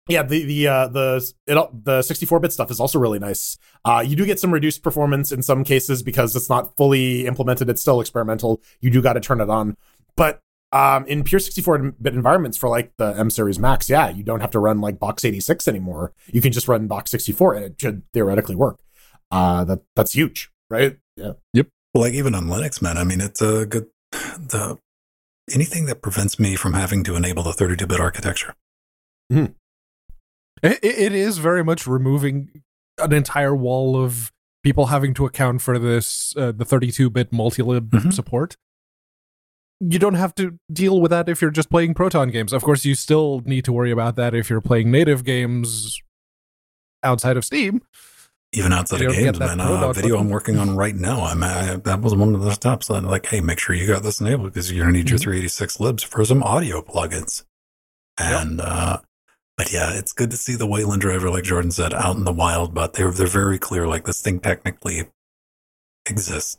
yeah, 0.10 0.24
the 0.24 0.44
the 0.44 0.68
uh, 0.68 0.88
the 0.90 1.32
it, 1.48 1.56
the 1.86 2.00
64-bit 2.02 2.52
stuff 2.52 2.70
is 2.70 2.82
also 2.82 3.00
really 3.00 3.20
nice. 3.20 3.58
Uh, 3.86 4.04
you 4.06 4.18
do 4.18 4.26
get 4.26 4.42
some 4.42 4.52
reduced 4.54 4.84
performance 4.84 5.32
in 5.32 5.42
some 5.42 5.64
cases 5.64 6.04
because 6.04 6.36
it's 6.36 6.50
not 6.50 6.76
fully 6.76 7.28
implemented. 7.28 7.70
It's 7.70 7.80
still 7.82 8.02
experimental. 8.02 8.62
You 8.82 8.90
do 8.90 9.02
got 9.02 9.14
to 9.14 9.22
turn 9.22 9.40
it 9.40 9.50
on, 9.50 9.78
but 10.18 10.42
um, 10.72 11.06
in 11.08 11.24
pure 11.24 11.40
64-bit 11.40 12.14
environments 12.14 12.58
for 12.58 12.70
like 12.70 12.92
the 12.98 13.08
M 13.18 13.30
series 13.30 13.58
Max, 13.60 13.90
yeah, 13.90 14.10
you 14.10 14.24
don't 14.24 14.42
have 14.42 14.52
to 14.52 14.60
run 14.60 14.82
like 14.82 15.00
Box 15.00 15.26
86 15.26 15.68
anymore. 15.68 16.14
You 16.28 16.42
can 16.42 16.52
just 16.52 16.68
run 16.68 16.88
Box 16.88 17.10
64, 17.12 17.54
and 17.56 17.66
it 17.66 17.76
should 17.80 18.04
theoretically 18.14 18.56
work. 18.56 18.80
Uh, 19.32 19.64
that 19.66 19.80
that's 19.96 20.14
huge, 20.14 20.52
right? 20.70 20.98
Yeah. 21.16 21.34
Well, 21.94 22.04
like 22.04 22.14
even 22.14 22.36
on 22.36 22.46
Linux, 22.46 22.82
man. 22.82 22.98
I 22.98 23.04
mean, 23.04 23.20
it's 23.22 23.42
a 23.42 23.66
good. 23.66 23.88
The 24.12 24.78
anything 25.52 25.88
that 25.88 26.02
prevents 26.04 26.40
me 26.40 26.56
from 26.56 26.74
having 26.74 27.04
to 27.06 27.16
enable 27.16 27.42
the 27.42 27.52
32-bit 27.52 28.00
architecture. 28.00 28.54
It, 29.32 30.80
it 30.84 31.14
is 31.14 31.38
very 31.38 31.64
much 31.64 31.88
removing 31.88 32.64
an 32.98 33.14
entire 33.14 33.56
wall 33.56 33.96
of 33.96 34.32
people 34.64 34.88
having 34.88 35.14
to 35.16 35.26
account 35.26 35.62
for 35.62 35.80
this 35.80 36.34
uh, 36.38 36.52
the 36.52 36.66
32-bit 36.66 37.32
multi-lib 37.32 37.90
Mhm. 37.92 38.14
support. 38.14 38.56
You 39.80 39.98
don't 40.00 40.16
have 40.16 40.36
to 40.36 40.60
deal 40.72 41.00
with 41.00 41.12
that 41.12 41.30
if 41.30 41.42
you're 41.42 41.52
just 41.52 41.70
playing 41.70 41.94
Proton 41.94 42.30
games. 42.32 42.52
Of 42.52 42.64
course, 42.64 42.84
you 42.84 42.96
still 42.96 43.42
need 43.46 43.64
to 43.66 43.72
worry 43.72 43.92
about 43.92 44.16
that 44.18 44.34
if 44.36 44.50
you're 44.50 44.60
playing 44.62 44.92
native 44.92 45.24
games 45.24 46.02
outside 47.02 47.38
of 47.38 47.46
Steam. 47.46 47.82
Even 48.52 48.74
outside 48.74 49.02
of 49.04 49.14
games, 49.14 49.40
man. 49.40 49.62
Uh, 49.62 49.94
video 49.94 50.18
I'm 50.18 50.30
working 50.30 50.58
on 50.58 50.76
right 50.76 50.96
now. 50.96 51.22
I'm 51.22 51.44
I, 51.44 51.76
that 51.84 52.02
was 52.02 52.16
one 52.16 52.34
of 52.36 52.42
the 52.42 52.52
steps. 52.52 52.88
That 52.88 53.04
like, 53.04 53.28
hey, 53.28 53.42
make 53.42 53.60
sure 53.60 53.76
you 53.76 53.88
got 53.88 54.04
this 54.04 54.20
enabled 54.20 54.52
because 54.54 54.72
you're 54.72 54.86
gonna 54.86 54.98
need 54.98 55.10
your 55.10 55.20
Mhm. 55.20 55.24
386 55.24 55.80
libs 55.80 56.04
for 56.04 56.26
some 56.26 56.42
audio 56.44 56.82
plugins. 56.82 57.44
And 58.18 58.60
uh, 58.60 59.00
but 59.56 59.72
yeah, 59.72 59.94
it's 59.94 60.14
good 60.14 60.32
to 60.32 60.38
see 60.38 60.56
the 60.56 60.66
Wayland 60.68 61.02
driver, 61.02 61.30
like 61.30 61.44
Jordan 61.44 61.72
said, 61.72 61.94
out 61.94 62.16
in 62.18 62.24
the 62.24 62.34
wild. 62.34 62.74
But 62.74 62.94
they're 62.94 63.12
they're 63.12 63.28
very 63.28 63.60
clear. 63.60 63.88
Like 63.88 64.06
this 64.06 64.20
thing 64.22 64.40
technically 64.40 65.08
exists. 66.10 66.58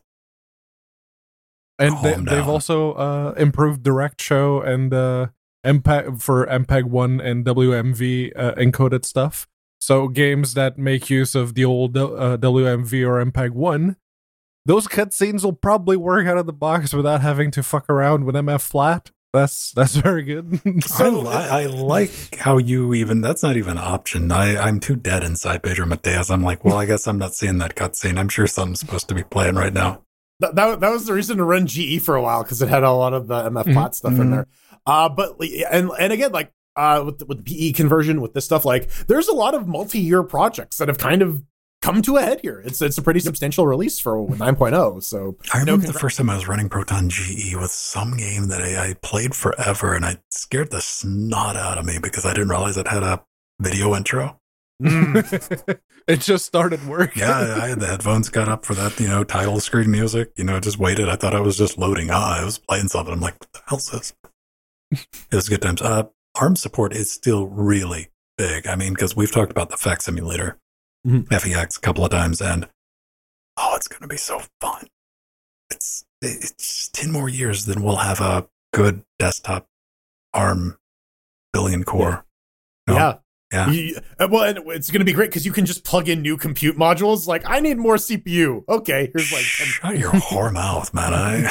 And 1.81 1.97
they, 2.05 2.15
they've 2.37 2.49
also 2.49 2.93
uh, 2.93 3.35
improved 3.37 3.83
DirectShow 3.83 4.67
and 4.67 4.93
uh, 4.93 5.27
MPEG 5.65 6.21
for 6.21 6.47
MPEG 6.47 6.85
1 6.85 7.21
and 7.21 7.45
WMV 7.45 8.33
uh, 8.37 8.55
encoded 8.55 9.05
stuff. 9.05 9.49
So 9.81 10.09
games 10.09 10.55
that 10.55 10.79
make 10.79 11.09
use 11.09 11.35
of 11.35 11.55
the 11.55 11.65
old 11.65 11.97
uh, 11.97 12.37
WMV 12.37 13.07
or 13.07 13.25
MPEG 13.25 13.53
1, 13.53 13.97
those 14.67 14.87
cutscenes 14.87 15.43
will 15.43 15.55
probably 15.55 15.97
work 15.97 16.27
out 16.27 16.37
of 16.37 16.45
the 16.47 16.53
box 16.53 16.93
without 16.93 17.23
having 17.23 17.51
to 17.53 17.63
fuck 17.63 17.89
around 17.89 18.25
with 18.25 18.35
MF 18.35 18.61
flat. 18.61 19.11
That's 19.33 19.71
that's 19.71 19.95
very 19.95 20.25
good. 20.25 20.61
I, 20.99 21.09
li- 21.09 21.29
I 21.29 21.67
like 21.67 22.35
how 22.37 22.59
you 22.59 22.93
even 22.95 23.21
that's 23.21 23.45
not 23.45 23.57
even 23.57 23.73
an 23.73 23.85
option. 23.85 24.33
I, 24.33 24.59
I'm 24.59 24.81
too 24.81 24.97
dead 24.97 25.23
inside 25.23 25.63
Pedro 25.63 25.87
Mateus. 25.87 26.31
I'm 26.31 26.43
like, 26.43 26.65
well, 26.65 26.77
I 26.77 26.85
guess 26.85 27.07
I'm 27.07 27.19
not 27.19 27.35
seeing 27.35 27.59
that 27.59 27.77
cutscene. 27.77 28.19
I'm 28.19 28.29
sure 28.29 28.49
something's 28.49 28.81
supposed 28.81 29.09
to 29.09 29.15
be 29.15 29.23
playing 29.23 29.55
right 29.55 29.73
now. 29.73 30.03
That, 30.41 30.55
that, 30.57 30.81
that 30.81 30.91
was 30.91 31.07
the 31.07 31.13
reason 31.13 31.37
to 31.37 31.45
run 31.45 31.67
GE 31.67 32.03
for 32.03 32.17
a 32.17 32.23
while 32.23 32.43
because 32.43 32.61
it 32.61 32.69
had 32.69 32.83
a 32.83 32.91
lot 32.93 33.13
of 33.13 33.29
the 33.29 33.51
mfplat 33.51 33.95
stuff 33.95 34.13
in 34.13 34.29
mhm. 34.29 34.31
there. 34.31 34.47
Uh, 34.87 35.09
but 35.09 35.37
and 35.71 35.91
and 35.99 36.13
again, 36.13 36.33
like 36.33 36.53
uh, 36.77 37.03
with 37.05 37.19
the, 37.19 37.27
with 37.27 37.45
the 37.45 37.71
PE 37.71 37.73
conversion 37.73 38.21
with 38.21 38.33
this 38.33 38.45
stuff, 38.45 38.65
like 38.65 38.91
there's 39.07 39.29
a 39.29 39.35
lot 39.35 39.55
of 39.55 39.69
multi-year 39.69 40.23
projects 40.23 40.79
that 40.79 40.89
have 40.89 40.99
kind 40.99 41.23
of 41.23 41.43
come 41.83 42.03
to 42.03 42.17
a 42.17 42.23
head 42.23 42.41
here. 42.43 42.63
It's 42.65 42.81
it's 42.81 42.99
a 42.99 43.03
pretty 43.03 43.21
substantial 43.21 43.67
release 43.67 43.99
for 43.99 44.17
9.0. 44.17 45.03
So 45.03 45.37
I 45.53 45.59
No, 45.59 45.73
remember 45.73 45.93
the 45.93 45.99
first 45.99 46.17
time 46.17 46.31
I 46.31 46.37
was 46.37 46.49
running 46.49 46.69
Proton 46.69 47.11
GE 47.11 47.55
with 47.57 47.71
some 47.71 48.17
game 48.17 48.49
that 48.49 48.63
I, 48.63 48.91
I 48.91 48.95
played 49.03 49.35
forever 49.35 49.95
and 49.95 50.05
I 50.05 50.17
scared 50.31 50.71
the 50.71 50.81
snot 50.81 51.57
out 51.57 51.79
of 51.79 51.85
me 51.85 51.99
because 52.01 52.25
I 52.25 52.33
didn't 52.33 52.49
realize 52.49 52.77
it 52.77 52.89
had 52.89 53.03
a 53.03 53.23
video 53.61 53.95
intro. 53.95 54.40
it 56.09 56.21
just 56.21 56.47
started 56.47 56.87
working. 56.87 57.21
Yeah, 57.23 57.59
I 57.63 57.69
had 57.69 57.81
the 57.81 57.87
headphones 57.87 58.29
cut 58.31 58.49
up 58.49 58.65
for 58.65 58.75
that, 58.75 58.99
you 58.99 59.09
know, 59.09 59.25
title 59.25 59.61
screen 59.61 59.91
music. 59.91 60.33
You 60.37 60.45
know, 60.45 60.57
I 60.57 60.61
just 60.61 60.79
waited. 60.79 61.09
I 61.09 61.17
thought 61.17 61.35
I 61.35 61.41
was 61.41 61.59
just 61.59 61.77
loading. 61.79 62.09
Ah, 62.11 62.41
I 62.41 62.45
was 62.45 62.59
playing 62.59 62.89
something. 62.89 63.13
I'm 63.13 63.21
like, 63.21 63.39
what 63.41 63.53
the 63.53 63.61
hell's 63.67 63.91
this? 63.91 64.15
it 64.93 65.35
was 65.35 65.49
good 65.49 65.63
times. 65.63 65.83
Uh, 65.83 66.05
ARM 66.41 66.57
support 66.57 66.95
is 66.95 67.11
still 67.11 67.47
really 67.47 68.09
big. 68.39 68.67
I 68.67 68.75
mean, 68.77 68.95
because 68.95 69.15
we've 69.15 69.31
talked 69.33 69.51
about 69.51 69.71
the 69.71 69.77
FEX 69.77 70.03
simulator, 70.05 70.59
Mhm. 71.07 71.27
FEX, 71.29 71.77
a 71.77 71.81
couple 71.81 72.05
of 72.05 72.11
times, 72.11 72.41
and 72.41 72.69
oh, 73.57 73.75
it's 73.77 73.89
going 73.89 74.03
to 74.03 74.09
be 74.09 74.17
so 74.17 74.41
fun. 74.61 74.87
It's 75.71 76.05
it's 76.23 76.89
10 76.89 77.11
more 77.13 77.29
years, 77.29 77.65
then 77.67 77.83
we'll 77.83 77.97
have 77.97 78.21
a 78.21 78.47
good 78.75 79.05
desktop 79.19 79.67
ARM 80.35 80.77
billion 81.53 81.83
core. 81.85 82.25
No? 82.87 82.95
yeah. 82.95 83.15
Yeah. 83.53 83.71
You- 83.71 83.99
uh, 84.19 84.29
well, 84.31 84.45
and 84.45 84.59
it's 84.71 84.91
going 84.91 85.01
to 85.01 85.05
be 85.05 85.13
great 85.13 85.31
because 85.31 85.45
you 85.45 85.53
can 85.53 85.67
just 85.67 85.85
plug 85.85 86.09
in 86.09 86.23
new 86.23 86.37
compute 86.37 86.77
modules. 86.77 87.27
Like, 87.27 87.43
I 87.49 87.61
need 87.61 87.79
more 87.79 87.97
CPU. 87.97 88.65
Okay, 88.69 89.11
here's 89.13 89.33
like 89.33 89.43
Shut 89.43 89.99
your 89.99 90.13
whore 90.13 90.53
mouth, 90.53 90.93
man. 90.95 91.13
I, 91.15 91.51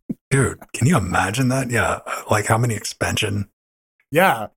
dude, 0.30 0.58
can 0.72 0.86
you 0.86 0.96
imagine 0.96 1.48
that? 1.48 1.70
Yeah, 1.70 2.00
like 2.30 2.46
how 2.46 2.58
many 2.58 2.74
expansion? 2.74 3.48
Yeah. 4.10 4.48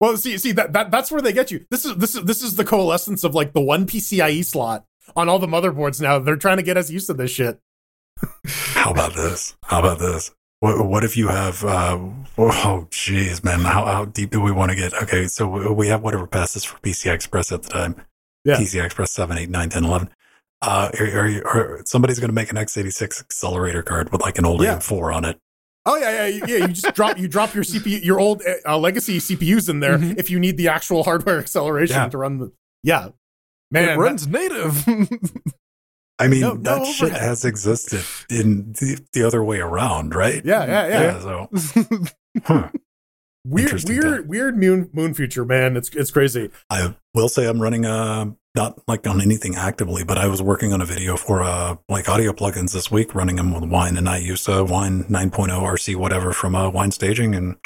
Well, 0.00 0.16
see, 0.16 0.36
see 0.38 0.52
that, 0.52 0.72
that 0.72 0.90
that's 0.90 1.10
where 1.12 1.20
they 1.20 1.32
get 1.32 1.50
you. 1.50 1.64
This 1.70 1.84
is 1.84 1.94
this 1.96 2.14
is 2.16 2.24
this 2.24 2.42
is 2.42 2.56
the 2.56 2.64
coalescence 2.64 3.22
of 3.24 3.34
like 3.34 3.52
the 3.52 3.60
one 3.60 3.86
PCIe 3.86 4.44
slot 4.44 4.84
on 5.14 5.28
all 5.28 5.38
the 5.38 5.46
motherboards 5.46 6.00
now. 6.00 6.18
They're 6.18 6.34
trying 6.36 6.56
to 6.56 6.62
get 6.64 6.76
us 6.76 6.90
used 6.90 7.06
to 7.06 7.14
this 7.14 7.30
shit. 7.30 7.60
How 8.46 8.90
about 8.90 9.14
this? 9.14 9.56
How 9.64 9.78
about 9.78 9.98
this? 10.00 10.32
What, 10.62 10.86
what 10.86 11.02
if 11.02 11.16
you 11.16 11.26
have? 11.26 11.64
Uh, 11.64 11.98
oh, 12.38 12.86
jeez, 12.92 13.42
man. 13.42 13.62
How, 13.62 13.84
how 13.84 14.04
deep 14.04 14.30
do 14.30 14.40
we 14.40 14.52
want 14.52 14.70
to 14.70 14.76
get? 14.76 14.94
Okay, 14.94 15.26
so 15.26 15.48
we- 15.48 15.68
we 15.74 15.88
have 15.88 16.02
whatever 16.02 16.24
passes 16.28 16.62
for 16.62 16.78
PCI 16.78 17.12
Express 17.12 17.50
at 17.50 17.64
the 17.64 17.68
time. 17.68 17.96
Yeah. 18.44 18.58
PCI 18.58 18.84
Express 18.84 19.10
7, 19.10 19.36
8, 19.36 19.50
9, 19.50 19.68
10, 19.70 19.84
11. 19.84 20.08
Uh, 20.62 20.88
are, 21.00 21.06
are, 21.06 21.46
are, 21.48 21.82
somebody's 21.84 22.20
going 22.20 22.28
to 22.28 22.32
make 22.34 22.48
an 22.52 22.56
x86 22.56 23.20
accelerator 23.22 23.82
card 23.82 24.12
with 24.12 24.20
like 24.20 24.38
an 24.38 24.46
old 24.46 24.62
Yeah. 24.62 24.76
AM4 24.76 25.12
on 25.12 25.24
it. 25.24 25.36
Oh 25.84 25.96
yeah, 25.96 26.10
yeah, 26.12 26.26
you- 26.28 26.44
yeah. 26.46 26.56
You 26.66 26.68
just 26.68 26.94
drop 26.94 27.18
you 27.18 27.26
drop 27.26 27.54
your 27.54 27.64
CPU, 27.64 28.04
your 28.04 28.20
old 28.20 28.40
uh, 28.64 28.78
legacy 28.78 29.18
CPUs 29.18 29.68
in 29.68 29.80
there 29.80 29.98
Mhm. 29.98 30.16
if 30.16 30.30
you 30.30 30.38
need 30.38 30.56
the 30.58 30.68
actual 30.68 31.02
hardware 31.02 31.40
acceleration 31.40 31.96
Yeah. 31.96 32.08
to 32.08 32.18
run 32.18 32.38
the. 32.38 32.52
Yeah, 32.84 33.08
man, 33.72 33.82
it 33.82 33.86
that- 33.88 33.98
runs 33.98 34.28
native. 34.28 34.86
I 36.18 36.28
mean, 36.28 36.40
No- 36.40 36.54
that 36.56 36.78
no 36.78 36.84
shit 36.84 37.12
has 37.12 37.44
existed 37.44 38.04
in 38.30 38.72
the, 38.74 39.00
the 39.12 39.24
other 39.24 39.42
way 39.42 39.58
around, 39.58 40.14
right? 40.14 40.44
yeah, 40.44 40.64
yeah, 40.66 40.88
yeah. 40.88 41.20
so, 41.20 41.48
huh. 42.44 42.68
Weird, 43.44 43.82
weird, 43.88 44.28
weird 44.28 44.56
moon 44.56 44.88
moon 44.92 45.14
future, 45.14 45.44
man. 45.44 45.76
It's 45.76 45.88
it's 45.96 46.12
crazy. 46.12 46.50
I 46.70 46.94
will 47.12 47.28
say 47.28 47.48
I'm 47.48 47.60
running 47.60 47.84
uh 47.84 48.26
not 48.54 48.80
like 48.86 49.04
on 49.08 49.20
anything 49.20 49.56
actively, 49.56 50.04
but 50.04 50.16
I 50.16 50.28
was 50.28 50.40
working 50.40 50.72
on 50.72 50.80
a 50.80 50.84
video 50.84 51.16
for 51.16 51.42
uh 51.42 51.74
like 51.88 52.08
audio 52.08 52.32
plugins 52.32 52.72
this 52.72 52.88
week, 52.88 53.16
running 53.16 53.34
them 53.36 53.52
with 53.52 53.68
Wine, 53.68 53.96
and 53.96 54.08
I 54.08 54.18
used 54.18 54.48
uh, 54.48 54.64
Wine 54.64 55.02
9.0 55.04 55.48
RC 55.48 55.96
whatever 55.96 56.32
from 56.32 56.54
uh, 56.54 56.70
Wine 56.70 56.92
Staging, 56.92 57.34
and 57.34 57.56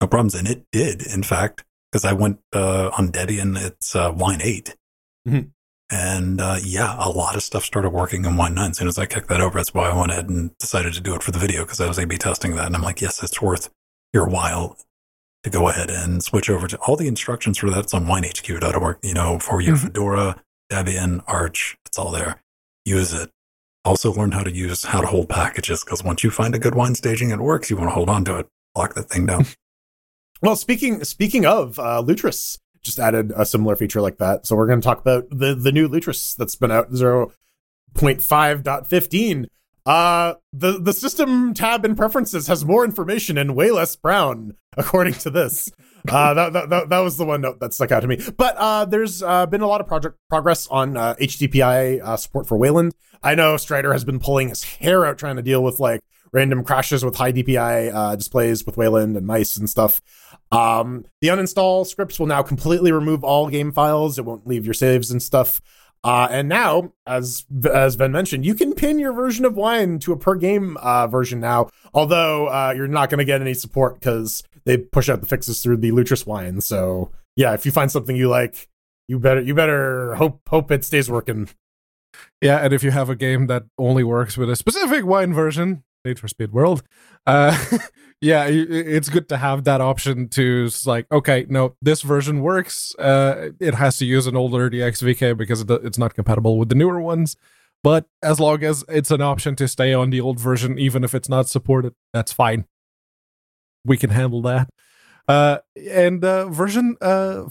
no 0.00 0.06
problems. 0.06 0.34
And 0.34 0.48
it 0.48 0.64
did, 0.72 1.02
in 1.02 1.22
fact, 1.22 1.64
because 1.92 2.06
I 2.06 2.14
went 2.14 2.38
uh, 2.54 2.88
on 2.96 3.12
Debian, 3.12 3.60
it's 3.62 3.94
uh, 3.94 4.12
Wine 4.16 4.40
8, 4.42 4.74
Mhm. 5.28 5.50
And 5.90 6.40
uh, 6.40 6.56
yeah, 6.62 6.96
a 6.98 7.08
lot 7.10 7.36
of 7.36 7.42
stuff 7.42 7.64
started 7.64 7.90
working 7.90 8.24
in 8.24 8.36
Wine 8.36 8.54
9. 8.54 8.70
As 8.70 8.78
soon 8.78 8.88
as 8.88 8.98
I 8.98 9.06
kicked 9.06 9.28
that 9.28 9.40
over, 9.40 9.58
that's 9.58 9.72
why 9.74 9.88
I 9.90 9.96
went 9.98 10.12
ahead 10.12 10.28
and 10.28 10.56
decided 10.58 10.94
to 10.94 11.00
do 11.00 11.14
it 11.14 11.22
for 11.22 11.30
the 11.30 11.38
video 11.38 11.62
because 11.64 11.80
I 11.80 11.86
was 11.88 11.98
A/B 11.98 12.16
testing 12.18 12.56
that, 12.56 12.66
and 12.66 12.76
I'm 12.76 12.82
like, 12.82 13.00
yes, 13.00 13.22
it's 13.22 13.40
worth 13.40 13.70
your 14.12 14.26
while 14.26 14.76
to 15.44 15.50
go 15.50 15.68
ahead 15.68 15.90
and 15.90 16.22
switch 16.24 16.50
over 16.50 16.66
to 16.66 16.76
all 16.78 16.96
the 16.96 17.06
instructions 17.06 17.58
for 17.58 17.70
that's 17.70 17.94
on 17.94 18.06
winehq.org, 18.06 18.98
you 19.02 19.14
know, 19.14 19.38
for 19.38 19.60
your 19.60 19.76
Mhm. 19.76 19.82
Fedora, 19.84 20.42
Debian, 20.72 21.22
Arch, 21.28 21.76
it's 21.86 21.98
all 21.98 22.10
there. 22.10 22.42
Use 22.84 23.12
it. 23.12 23.30
Also 23.84 24.12
learn 24.12 24.32
how 24.32 24.42
to 24.42 24.50
use 24.52 24.84
how 24.84 25.00
to 25.00 25.06
hold 25.06 25.28
packages 25.28 25.84
because 25.84 26.02
once 26.02 26.24
you 26.24 26.30
find 26.32 26.56
a 26.56 26.58
good 26.58 26.74
wine 26.74 26.96
staging 26.96 27.30
it 27.30 27.38
works, 27.38 27.70
you 27.70 27.76
want 27.76 27.88
to 27.90 27.94
hold 27.94 28.10
on 28.10 28.24
to 28.24 28.38
it. 28.38 28.48
Lock 28.76 28.94
that 28.94 29.08
thing 29.08 29.26
down. 29.26 29.46
Well, 30.42 30.54
speaking 30.56 31.02
speaking 31.04 31.46
of 31.46 31.78
uh, 31.78 32.02
Lutris, 32.06 32.58
just 32.86 32.98
added 32.98 33.30
a 33.36 33.44
similar 33.44 33.76
feature 33.76 34.00
like 34.00 34.16
that. 34.18 34.46
So 34.46 34.56
we're 34.56 34.66
going 34.66 34.80
to 34.80 34.84
talk 34.84 35.00
about 35.00 35.28
the 35.30 35.54
the 35.54 35.72
new 35.72 35.86
Lutris 35.88 36.34
that's 36.34 36.56
been 36.56 36.70
out 36.70 36.92
0.5.15. 36.92 39.46
Uh, 39.84 40.34
the 40.52 40.80
the 40.80 40.92
system 40.92 41.54
tab 41.54 41.84
in 41.84 41.94
preferences 41.94 42.48
has 42.48 42.64
more 42.64 42.84
information 42.84 43.38
and 43.38 43.54
way 43.54 43.70
less 43.70 43.94
brown, 43.94 44.56
according 44.76 45.14
to 45.14 45.30
this. 45.30 45.70
Uh, 46.08 46.34
that, 46.34 46.52
that, 46.52 46.70
that, 46.70 46.88
that 46.88 47.00
was 47.00 47.16
the 47.16 47.24
one 47.24 47.40
note 47.40 47.58
that 47.58 47.74
stuck 47.74 47.90
out 47.90 47.98
to 47.98 48.06
me. 48.06 48.16
But 48.36 48.54
uh, 48.58 48.84
there's 48.84 49.24
uh, 49.24 49.44
been 49.46 49.60
a 49.60 49.66
lot 49.66 49.80
of 49.80 49.88
project 49.88 50.16
progress 50.28 50.68
on 50.68 50.96
uh, 50.96 51.16
HDPI 51.20 52.00
uh, 52.00 52.16
support 52.16 52.46
for 52.46 52.56
Wayland. 52.56 52.94
I 53.24 53.34
know 53.34 53.56
Strider 53.56 53.92
has 53.92 54.04
been 54.04 54.20
pulling 54.20 54.50
his 54.50 54.62
hair 54.62 55.04
out 55.04 55.18
trying 55.18 55.34
to 55.34 55.42
deal 55.42 55.64
with 55.64 55.80
like 55.80 56.02
random 56.32 56.62
crashes 56.62 57.04
with 57.04 57.16
high 57.16 57.32
DPI 57.32 57.92
uh, 57.92 58.16
displays 58.16 58.64
with 58.64 58.76
Wayland 58.76 59.16
and 59.16 59.26
mice 59.26 59.56
and 59.56 59.68
stuff. 59.68 60.00
Um, 60.52 61.06
the 61.20 61.28
uninstall 61.28 61.86
scripts 61.86 62.18
will 62.18 62.26
now 62.26 62.42
completely 62.42 62.92
remove 62.92 63.24
all 63.24 63.48
game 63.48 63.72
files. 63.72 64.18
It 64.18 64.24
won't 64.24 64.46
leave 64.46 64.64
your 64.64 64.74
saves 64.74 65.10
and 65.10 65.22
stuff. 65.22 65.60
Uh, 66.04 66.28
and 66.30 66.48
now, 66.48 66.92
as 67.04 67.44
as 67.72 67.96
Ben 67.96 68.12
mentioned, 68.12 68.46
you 68.46 68.54
can 68.54 68.74
pin 68.74 68.98
your 68.98 69.12
version 69.12 69.44
of 69.44 69.56
Wine 69.56 69.98
to 70.00 70.12
a 70.12 70.16
per 70.16 70.36
game 70.36 70.76
uh, 70.76 71.08
version 71.08 71.40
now. 71.40 71.68
Although 71.92 72.46
uh, 72.46 72.72
you're 72.76 72.86
not 72.86 73.10
going 73.10 73.18
to 73.18 73.24
get 73.24 73.40
any 73.40 73.54
support 73.54 73.94
because 73.94 74.44
they 74.64 74.76
push 74.76 75.08
out 75.08 75.20
the 75.20 75.26
fixes 75.26 75.62
through 75.62 75.78
the 75.78 75.90
Lutris 75.90 76.24
Wine. 76.24 76.60
So 76.60 77.10
yeah, 77.34 77.54
if 77.54 77.66
you 77.66 77.72
find 77.72 77.90
something 77.90 78.14
you 78.14 78.28
like, 78.28 78.68
you 79.08 79.18
better 79.18 79.40
you 79.40 79.54
better 79.54 80.14
hope 80.14 80.42
hope 80.48 80.70
it 80.70 80.84
stays 80.84 81.10
working. 81.10 81.48
Yeah, 82.40 82.58
and 82.58 82.72
if 82.72 82.82
you 82.84 82.92
have 82.92 83.10
a 83.10 83.16
game 83.16 83.46
that 83.48 83.64
only 83.76 84.04
works 84.04 84.36
with 84.36 84.48
a 84.48 84.56
specific 84.56 85.04
wine 85.04 85.34
version, 85.34 85.82
Need 86.06 86.18
for 86.18 86.28
Speed 86.28 86.52
World, 86.52 86.82
uh, 87.26 87.56
yeah, 88.20 88.46
it's 88.48 89.08
good 89.10 89.28
to 89.28 89.36
have 89.36 89.64
that 89.64 89.80
option 89.80 90.28
to 90.30 90.70
like, 90.86 91.06
okay, 91.12 91.46
no, 91.48 91.76
this 91.82 92.02
version 92.02 92.40
works. 92.40 92.94
Uh, 92.98 93.50
it 93.60 93.74
has 93.74 93.98
to 93.98 94.06
use 94.06 94.26
an 94.26 94.36
older 94.36 94.70
DXVK 94.70 95.36
because 95.36 95.62
it's 95.68 95.98
not 95.98 96.14
compatible 96.14 96.58
with 96.58 96.70
the 96.70 96.74
newer 96.74 97.00
ones. 97.00 97.36
But 97.82 98.06
as 98.22 98.40
long 98.40 98.64
as 98.64 98.84
it's 98.88 99.10
an 99.10 99.20
option 99.20 99.54
to 99.56 99.68
stay 99.68 99.92
on 99.92 100.10
the 100.10 100.20
old 100.20 100.40
version, 100.40 100.78
even 100.78 101.04
if 101.04 101.14
it's 101.14 101.28
not 101.28 101.48
supported, 101.48 101.94
that's 102.12 102.32
fine. 102.32 102.64
we 103.84 103.96
can 103.96 104.10
handle 104.10 104.42
that. 104.42 104.68
Uh, 105.28 105.58
and 105.90 106.24
uh, 106.24 106.48
version 106.48 106.96
uh, 107.00 107.44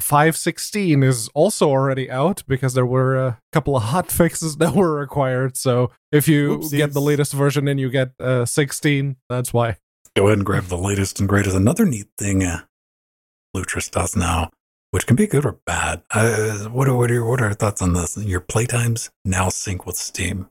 516 0.00 1.02
is 1.02 1.28
also 1.34 1.68
already 1.68 2.10
out 2.10 2.42
because 2.46 2.74
there 2.74 2.86
were 2.86 3.16
a 3.16 3.40
couple 3.52 3.76
of 3.76 3.84
hot 3.84 4.10
fixes 4.12 4.56
that 4.56 4.74
were 4.74 4.98
required. 4.98 5.56
So 5.56 5.90
if 6.12 6.28
you 6.28 6.58
Oopsies. 6.58 6.76
get 6.76 6.92
the 6.92 7.00
latest 7.00 7.32
version 7.32 7.68
and 7.68 7.80
you 7.80 7.90
get 7.90 8.12
uh, 8.20 8.44
16, 8.44 9.16
that's 9.28 9.52
why. 9.52 9.76
Go 10.16 10.26
ahead 10.26 10.38
and 10.38 10.46
grab 10.46 10.64
the 10.64 10.78
latest 10.78 11.20
and 11.20 11.28
greatest. 11.28 11.56
Another 11.56 11.84
neat 11.84 12.06
thing 12.16 12.42
uh, 12.42 12.62
Lutris 13.56 13.90
does 13.90 14.16
now, 14.16 14.50
which 14.90 15.06
can 15.06 15.16
be 15.16 15.26
good 15.26 15.44
or 15.44 15.58
bad. 15.66 16.02
Uh, 16.10 16.68
what, 16.70 16.88
are, 16.88 16.96
what, 16.96 17.10
are 17.10 17.14
your, 17.14 17.28
what 17.28 17.40
are 17.40 17.46
your 17.46 17.54
thoughts 17.54 17.82
on 17.82 17.92
this? 17.92 18.16
Your 18.16 18.40
playtimes 18.40 19.10
now 19.24 19.48
sync 19.48 19.86
with 19.86 19.96
Steam. 19.96 20.48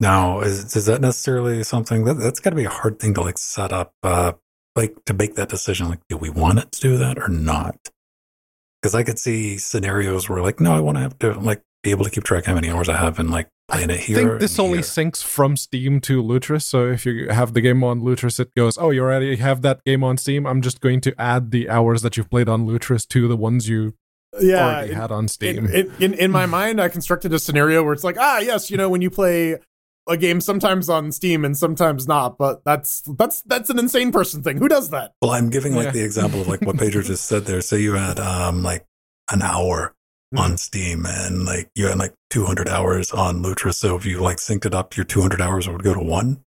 Now, 0.00 0.40
is, 0.40 0.76
is 0.76 0.86
that 0.86 1.00
necessarily 1.00 1.64
something 1.64 2.04
that 2.04 2.14
that's 2.14 2.38
got 2.38 2.50
to 2.50 2.56
be 2.56 2.64
a 2.64 2.70
hard 2.70 3.00
thing 3.00 3.14
to 3.14 3.20
like 3.20 3.36
set 3.36 3.72
up, 3.72 3.94
uh, 4.04 4.32
like 4.78 5.04
to 5.06 5.14
make 5.14 5.34
that 5.34 5.48
decision? 5.48 5.88
Like, 5.88 6.00
do 6.08 6.16
we 6.16 6.30
want 6.30 6.58
it 6.58 6.72
to 6.72 6.80
do 6.80 6.96
that 6.98 7.18
or 7.18 7.28
not? 7.28 7.76
Because 8.80 8.94
I 8.94 9.02
could 9.02 9.18
see 9.18 9.58
scenarios 9.58 10.28
where, 10.28 10.40
like, 10.40 10.60
no, 10.60 10.72
I 10.72 10.80
want 10.80 10.96
to 10.96 11.02
have 11.02 11.18
to 11.18 11.32
like 11.38 11.62
be 11.82 11.90
able 11.90 12.04
to 12.04 12.10
keep 12.10 12.24
track 12.24 12.44
how 12.46 12.54
many 12.54 12.70
hours 12.70 12.88
I 12.88 12.96
have 12.96 13.18
and 13.18 13.30
like 13.30 13.48
playing 13.68 13.90
it 13.90 14.00
here 14.00 14.16
I 14.18 14.20
think 14.22 14.40
this 14.40 14.58
only 14.58 14.78
here. 14.78 14.82
syncs 14.82 15.22
from 15.22 15.56
Steam 15.56 16.00
to 16.02 16.22
Lutris. 16.22 16.62
So 16.62 16.88
if 16.88 17.04
you 17.04 17.28
have 17.28 17.54
the 17.54 17.60
game 17.60 17.84
on 17.84 18.00
Lutris, 18.00 18.40
it 18.40 18.54
goes, 18.56 18.78
oh, 18.78 18.90
you 18.90 19.02
already 19.02 19.36
have 19.36 19.62
that 19.62 19.84
game 19.84 20.02
on 20.02 20.16
Steam. 20.16 20.46
I'm 20.46 20.62
just 20.62 20.80
going 20.80 21.00
to 21.02 21.14
add 21.20 21.50
the 21.50 21.68
hours 21.68 22.02
that 22.02 22.16
you've 22.16 22.30
played 22.30 22.48
on 22.48 22.66
Lutris 22.66 23.06
to 23.08 23.28
the 23.28 23.36
ones 23.36 23.68
you 23.68 23.94
Yeah, 24.40 24.64
already 24.64 24.94
had 24.94 25.10
on 25.12 25.28
Steam. 25.28 25.66
in, 25.66 25.72
in, 25.72 25.92
in, 26.00 26.14
in 26.14 26.30
my 26.30 26.46
mind, 26.46 26.80
I 26.80 26.88
constructed 26.88 27.32
a 27.32 27.38
scenario 27.38 27.82
where 27.84 27.92
it's 27.92 28.04
like, 28.04 28.16
ah, 28.18 28.38
yes, 28.38 28.70
you 28.70 28.76
know, 28.76 28.88
when 28.88 29.02
you 29.02 29.10
play 29.10 29.56
a 30.08 30.16
game 30.16 30.40
sometimes 30.40 30.88
on 30.88 31.12
Steam 31.12 31.44
and 31.44 31.56
sometimes 31.56 32.08
not, 32.08 32.38
but 32.38 32.64
that's 32.64 33.02
that's 33.18 33.42
that's 33.42 33.70
an 33.70 33.78
insane 33.78 34.10
person 34.10 34.42
thing. 34.42 34.56
Who 34.56 34.68
does 34.68 34.90
that? 34.90 35.12
Well, 35.22 35.32
I'm 35.32 35.50
giving 35.50 35.74
like 35.74 35.86
Yeah. 35.86 35.90
the 35.92 36.02
example 36.04 36.40
of 36.40 36.48
like 36.48 36.62
what 36.62 36.78
Pedro 36.78 37.02
just 37.02 37.26
said 37.26 37.44
there. 37.44 37.60
Say 37.60 37.80
you 37.80 37.94
had 37.94 38.18
um 38.18 38.62
like 38.62 38.86
an 39.30 39.42
hour 39.42 39.94
Mhm. 40.34 40.40
on 40.40 40.56
Steam 40.58 41.06
and 41.06 41.44
like 41.44 41.70
you 41.74 41.86
had 41.86 41.98
like 41.98 42.14
200 42.30 42.68
hours 42.68 43.10
on 43.12 43.42
Lutris. 43.42 43.74
So 43.76 43.96
if 43.96 44.04
you 44.06 44.18
like 44.20 44.38
synced 44.38 44.66
it 44.66 44.74
up, 44.74 44.96
your 44.96 45.04
200 45.04 45.40
hours 45.40 45.68
would 45.68 45.82
go 45.82 45.94
to 45.94 46.00
one. 46.00 46.42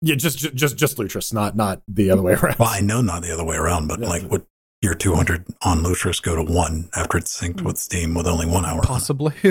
Yeah, 0.00 0.16
just 0.16 0.38
just 0.54 0.76
just 0.76 0.96
Lutris, 0.98 1.32
not 1.32 1.56
not 1.56 1.82
the 1.88 2.10
other 2.10 2.22
way 2.22 2.34
around. 2.34 2.58
Well, 2.58 2.68
I 2.68 2.80
know 2.80 3.00
not 3.00 3.22
the 3.22 3.32
other 3.32 3.44
way 3.44 3.56
around, 3.56 3.86
but 3.88 4.00
Yeah. 4.00 4.08
like 4.08 4.30
would 4.30 4.44
your 4.84 4.94
200 4.94 5.46
on 5.62 5.82
Lutris 5.82 6.22
go 6.22 6.36
to 6.36 6.42
one 6.44 6.88
after 6.94 7.18
it's 7.18 7.36
synced 7.40 7.62
with 7.62 7.78
Steam 7.78 8.14
with 8.14 8.26
only 8.28 8.46
one 8.46 8.64
hour? 8.64 8.78
on? 8.78 8.82
Possibly. 8.86 9.32
I 9.44 9.50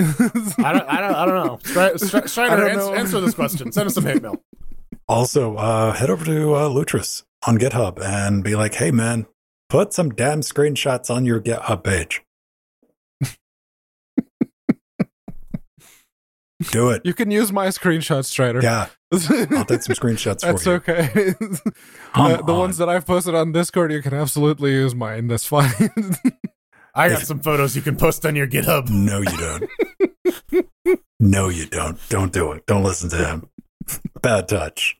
don't 0.72 0.88
I 0.88 1.00
don't 1.00 1.14
I 1.14 1.26
don't 1.26 1.46
know. 1.46 1.58
Stri- 1.64 1.94
Stri- 1.96 2.22
I 2.22 2.26
Strider, 2.26 2.56
don't 2.56 2.70
answer, 2.70 2.90
know. 2.90 2.94
answer 2.94 3.20
this 3.20 3.34
question. 3.34 3.72
Send 3.72 3.88
us 3.88 3.94
some 3.94 4.04
hate 4.04 4.22
mail. 4.22 4.40
Also, 5.08 5.56
uh, 5.56 5.92
head 5.92 6.08
over 6.08 6.24
to 6.24 6.54
uh, 6.54 6.68
Lutris 6.70 7.24
on 7.46 7.58
GitHub 7.58 8.00
and 8.02 8.42
be 8.42 8.54
like, 8.56 8.74
hey 8.74 8.90
man, 8.90 9.26
put 9.68 9.92
some 9.92 10.08
damn 10.10 10.40
screenshots 10.40 11.14
on 11.14 11.26
your 11.26 11.40
GitHub 11.40 11.84
page. 11.84 12.22
Do 16.70 16.88
it. 16.90 17.02
you 17.04 17.12
can 17.12 17.30
use 17.30 17.52
my 17.52 17.66
screenshot, 17.68 18.24
Strider. 18.24 18.60
Yeah, 18.62 18.86
I'll 19.14 19.64
take 19.64 19.82
some 19.82 19.94
screenshots 19.94 20.40
That's 20.40 20.62
for 20.64 20.70
you. 20.70 20.76
okay. 20.76 21.34
Uh, 22.14 22.36
the 22.36 22.52
on. 22.52 22.58
ones 22.58 22.76
that 22.78 22.88
I've 22.88 23.04
posted 23.06 23.34
on 23.34 23.50
Discord, 23.50 23.90
you 23.90 24.00
can 24.00 24.14
absolutely 24.14 24.70
use 24.72 24.94
mine. 24.94 25.26
That's 25.26 25.44
fine. 25.46 25.72
I 26.94 27.08
got 27.08 27.22
If- 27.22 27.26
some 27.26 27.40
photos 27.40 27.74
you 27.74 27.82
can 27.82 27.96
post 27.96 28.24
on 28.24 28.36
your 28.36 28.46
GitHub. 28.46 28.88
No, 28.88 29.18
you 29.18 29.36
don't. 29.36 30.98
no, 31.20 31.48
you 31.48 31.66
don't. 31.66 31.98
Don't 32.08 32.32
do 32.32 32.52
it. 32.52 32.66
Don't 32.66 32.84
listen 32.84 33.10
to 33.10 33.16
him. 33.16 33.48
Bad 34.22 34.46
touch. 34.48 34.96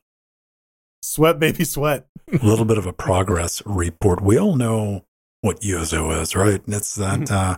Sweat, 1.01 1.39
baby, 1.39 1.63
sweat. 1.63 2.07
A 2.33 2.45
little 2.45 2.65
bit 2.65 2.77
of 2.77 2.85
a 2.85 2.91
progress 2.93 3.61
report. 3.65 4.19
We 4.21 4.37
all 4.37 4.55
know 4.57 5.05
what 5.41 5.61
Yuzu 5.61 6.19
is, 6.21 6.35
right? 6.35 6.61
It's 6.67 6.95
that 6.95 7.31
uh, 7.31 7.57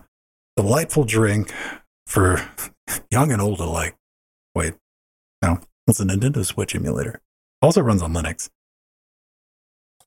delightful 0.55 1.03
drink 1.05 1.51
for 2.05 2.47
young 3.09 3.31
and 3.31 3.41
old 3.41 3.59
alike. 3.59 3.95
Wait, 4.53 4.75
no, 5.41 5.59
it's 5.87 5.99
a 5.99 6.05
Nintendo 6.05 6.45
Switch 6.45 6.75
emulator. 6.75 7.21
Also 7.61 7.81
runs 7.81 8.01
on 8.01 8.13
Linux. 8.13 8.49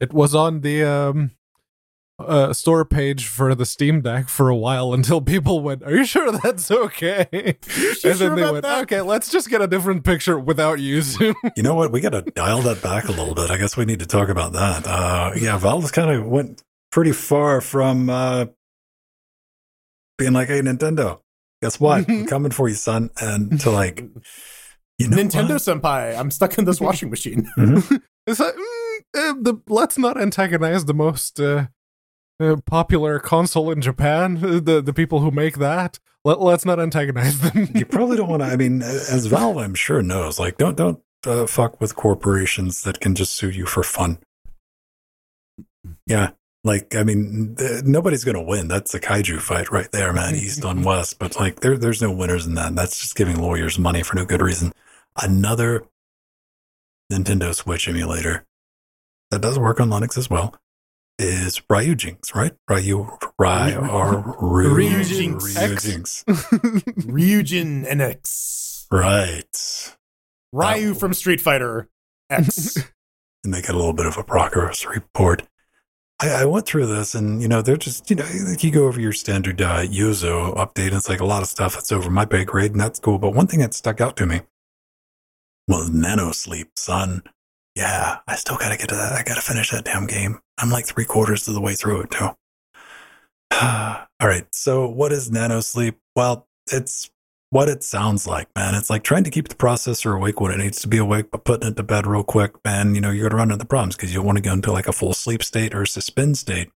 it 0.01 0.13
was 0.13 0.35
on 0.35 0.61
the 0.61 0.83
um, 0.85 1.33
uh, 2.19 2.53
store 2.53 2.85
page 2.85 3.27
for 3.27 3.55
the 3.55 3.67
Steam 3.67 4.01
Deck 4.03 4.29
for 4.29 4.49
a 4.49 4.57
while 4.57 4.93
until 4.95 5.21
people 5.21 5.61
went, 5.61 5.83
"Are 5.83 5.95
you 5.95 6.05
sure 6.05 6.31
that's 6.33 6.71
okay?" 6.71 7.27
and 7.33 7.57
sure 7.97 8.15
then 8.15 8.35
they 8.37 8.43
about 8.43 8.53
went, 8.53 8.63
that? 8.65 8.83
"Okay, 8.83 9.01
let's 9.01 9.31
just 9.31 9.49
get 9.51 9.61
a 9.63 9.67
different 9.67 10.05
picture 10.05 10.39
without 10.39 10.79
Yuzu." 10.79 11.35
You 11.57 11.63
know 11.63 11.75
what? 11.75 11.91
We 11.93 12.01
got 12.01 12.11
to 12.11 12.23
dial 12.23 12.61
that 12.63 12.83
back 12.83 13.09
a 13.09 13.13
little 13.13 13.35
bit. 13.35 13.51
I 13.51 13.57
guess 13.59 13.77
we 13.77 13.85
need 13.85 13.99
to 14.01 14.07
talk 14.07 14.29
about 14.29 14.53
that. 14.53 14.87
Uh, 14.87 15.33
yeah, 15.37 15.59
Valve's 15.59 15.91
kind 15.91 16.11
of 16.11 16.27
went 16.27 16.63
pretty 16.93 17.13
far 17.13 17.61
from 17.61 18.09
uh, 18.09 18.47
being 20.19 20.33
like, 20.33 20.49
"Hey, 20.49 20.61
Nintendo, 20.61 21.21
guess 21.63 21.81
what? 21.81 22.09
I'm 22.09 22.27
coming 22.27 22.53
for 22.53 22.69
you, 22.69 22.75
son," 22.75 23.11
and 23.21 23.59
to 23.61 23.71
like, 23.71 24.05
you 25.01 25.09
know, 25.09 25.17
Nintendo 25.17 25.51
what? 25.51 25.63
senpai, 25.83 26.19
I'm 26.19 26.31
stuck 26.31 26.59
in 26.59 26.65
this 26.65 26.81
washing 26.87 27.11
machine. 27.11 27.51
Mhm. 27.57 28.01
It's 28.27 28.39
like, 28.39 28.55
mm, 28.55 28.99
uh, 29.17 29.35
the 29.41 29.61
let's 29.67 29.97
not 29.99 30.21
antagonize 30.21 30.85
the 30.85 30.95
most 30.95 31.41
uh, 31.41 31.67
uh, 32.39 32.57
popular 32.67 33.19
console 33.19 33.71
in 33.71 33.81
Japan. 33.81 34.37
The 34.65 34.83
the 34.83 34.93
people 34.93 35.21
who 35.21 35.31
make 35.31 35.57
that. 35.57 35.99
Let, 36.23 36.39
let's 36.41 36.67
not 36.67 36.79
antagonize 36.79 37.41
them. 37.41 37.69
you 37.75 37.87
probably 37.87 38.19
don't 38.19 38.29
want 38.29 38.43
to. 38.43 38.49
I 38.49 38.57
mean, 38.57 38.83
as 38.83 39.25
Valve, 39.27 39.57
I'm 39.57 39.75
sure 39.75 40.03
knows, 40.03 40.39
like, 40.39 40.59
don't 40.59 40.77
don't 40.77 41.01
uh, 41.27 41.47
fuck 41.47 41.81
with 41.81 41.97
corporations 41.97 42.83
that 42.83 43.01
can 43.01 43.15
just 43.15 43.33
sue 43.35 43.49
you 43.51 43.65
for 43.65 43.83
fun. 43.83 44.19
Yeah, 46.07 46.31
like 46.63 46.95
I 46.95 47.03
mean, 47.03 47.57
th- 47.59 47.85
nobody's 47.85 48.23
gonna 48.25 48.43
win. 48.43 48.69
That's 48.69 48.93
the 48.93 49.01
kaiju 49.01 49.41
fight 49.41 49.71
right 49.73 49.91
there, 49.93 50.13
man. 50.13 50.35
East 50.35 50.63
on 50.65 50.83
West, 50.83 51.19
but 51.19 51.37
like, 51.41 51.61
there 51.61 51.79
there's 51.79 52.03
no 52.03 52.13
winners 52.13 52.47
in 52.47 52.55
that. 52.57 52.75
That's 52.77 53.01
just 53.01 53.17
giving 53.17 53.41
lawyers 53.41 53.79
money 53.79 54.03
for 54.03 54.15
no 54.17 54.27
good 54.27 54.43
reason. 54.43 54.73
Another 55.17 55.85
Nintendo 57.13 57.55
Switch 57.55 57.89
emulator 57.89 58.47
that 59.31 59.41
does 59.41 59.59
work 59.59 59.81
on 59.81 59.91
Linux 59.91 60.17
as 60.17 60.31
well 60.31 60.55
is 61.19 61.61
Ryujinx, 61.71 62.35
right? 62.35 62.53
Ryu, 62.69 63.07
Ry, 63.39 63.75
or 63.75 64.37
Ryu, 64.41 64.91
Ryujinx. 64.91 65.57
Ryujinx. 65.57 66.25
Ryujin 67.05 67.87
NX. 67.87 68.87
Right. 68.91 69.97
Ryu 70.53 70.95
from 70.95 71.13
Street 71.13 71.41
Fighter 71.41 71.89
X. 72.31 72.77
and 73.45 73.53
they 73.53 73.61
get 73.61 73.71
a 73.71 73.77
little 73.77 73.93
bit 73.93 74.07
of 74.07 74.17
a 74.17 74.25
progress 74.25 74.87
report. 74.87 75.43
I, 76.21 76.29
I 76.31 76.45
went 76.47 76.67
through 76.67 76.87
this, 76.87 77.15
and 77.15 77.41
you 77.43 77.49
know, 77.49 77.63
they're 77.63 77.77
just 77.77 78.11
you 78.11 78.17
know, 78.17 78.27
you 78.59 78.71
go 78.71 78.87
over 78.87 79.01
your 79.01 79.13
standard 79.13 79.61
uh, 79.61 79.85
Yuzu 79.85 80.57
update. 80.57 80.89
And 80.89 80.97
it's 80.97 81.09
like 81.09 81.21
a 81.21 81.27
lot 81.27 81.43
of 81.43 81.49
stuff 81.49 81.75
that's 81.75 81.93
over 81.93 82.11
my 82.11 82.25
pay 82.25 82.45
grade, 82.45 82.73
and 82.73 82.81
that's 82.81 82.99
cool. 82.99 83.19
But 83.19 83.35
one 83.35 83.47
thing 83.47 83.61
that 83.61 83.75
stuck 83.75 84.01
out 84.01 84.17
to 84.17 84.27
me 84.27 84.41
was 85.71 85.89
Nano 85.89 86.33
Sleep, 86.33 86.73
son. 86.75 87.23
Yeah, 87.77 88.19
I 88.27 88.35
still 88.35 88.57
gotta 88.57 88.77
get 88.77 88.89
to 88.89 88.97
that. 88.97 89.13
I 89.13 89.23
gotta 89.23 89.41
finish 89.41 89.71
that 89.71 89.85
damn 89.85 90.07
game. 90.07 90.41
I'm 90.59 90.69
like 90.69 90.85
three 90.85 91.05
quarters 91.05 91.47
of 91.47 91.55
the 91.55 91.61
way 91.61 91.75
through 91.75 92.03
it 92.03 92.11
too. 92.11 92.31
All 93.53 94.29
right, 94.29 94.47
so 94.53 94.89
what 94.89 95.13
is 95.13 95.31
Nano 95.31 95.61
Sleep? 95.61 95.97
Well, 96.17 96.49
it's 96.73 97.11
what 97.51 97.69
it 97.69 97.85
sounds 97.85 98.27
like, 98.27 98.49
man. 98.57 98.75
It's 98.75 98.91
like 98.91 99.05
trying 99.05 99.23
to 99.25 99.31
keep 99.31 99.49
the 99.49 99.55
processor 99.55 100.17
awake 100.17 100.41
when 100.41 100.51
it 100.53 100.59
needs 100.59 100.81
to 100.83 100.89
be 100.89 100.99
awake, 100.99 101.31
but 101.31 101.45
putting 101.45 101.69
it 101.69 101.77
to 101.77 101.85
bed 101.85 102.05
real 102.05 102.25
quick, 102.25 102.53
man. 102.65 102.97
You 102.97 103.01
know, 103.01 103.11
you're 103.11 103.29
to 103.29 103.37
run 103.37 103.53
into 103.53 103.65
problems 103.65 103.95
because 103.95 104.13
you 104.13 104.23
want 104.23 104.39
to 104.39 104.43
go 104.43 104.53
into 104.53 104.73
like 104.73 104.89
a 104.89 104.93
full 104.93 105.15
sleep 105.15 105.43
state 105.43 105.73
or 105.73 105.87
suspend 105.87 106.37
state. 106.37 106.71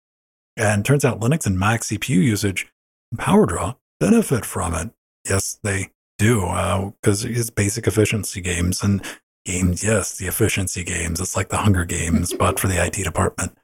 And 0.55 0.85
turns 0.85 1.05
out 1.05 1.21
Linux 1.21 1.47
and 1.47 1.59
Mac 1.59 1.81
CPU 1.81 2.23
usage 2.23 2.71
and 3.11 3.19
power 3.19 3.47
draw 3.47 3.75
benefit 4.01 4.45
from 4.45 4.75
it. 4.75 4.91
Yes, 5.27 5.59
they 5.63 5.93
do, 6.23 6.93
because 7.01 7.25
it's 7.25 7.51
basic 7.51 7.87
efficiency 7.87 8.41
games 8.41 8.83
and 8.83 9.05
games. 9.45 9.83
Yes, 9.85 10.17
the 10.19 10.27
efficiency 10.27 10.85
games. 10.85 11.21
It's 11.21 11.37
like 11.37 11.49
the 11.49 11.59
Hunger 11.59 11.85
Games, 11.85 12.33
but 12.33 12.59
for 12.61 12.69
the 12.69 12.85
IT 12.85 12.95
department. 13.05 13.57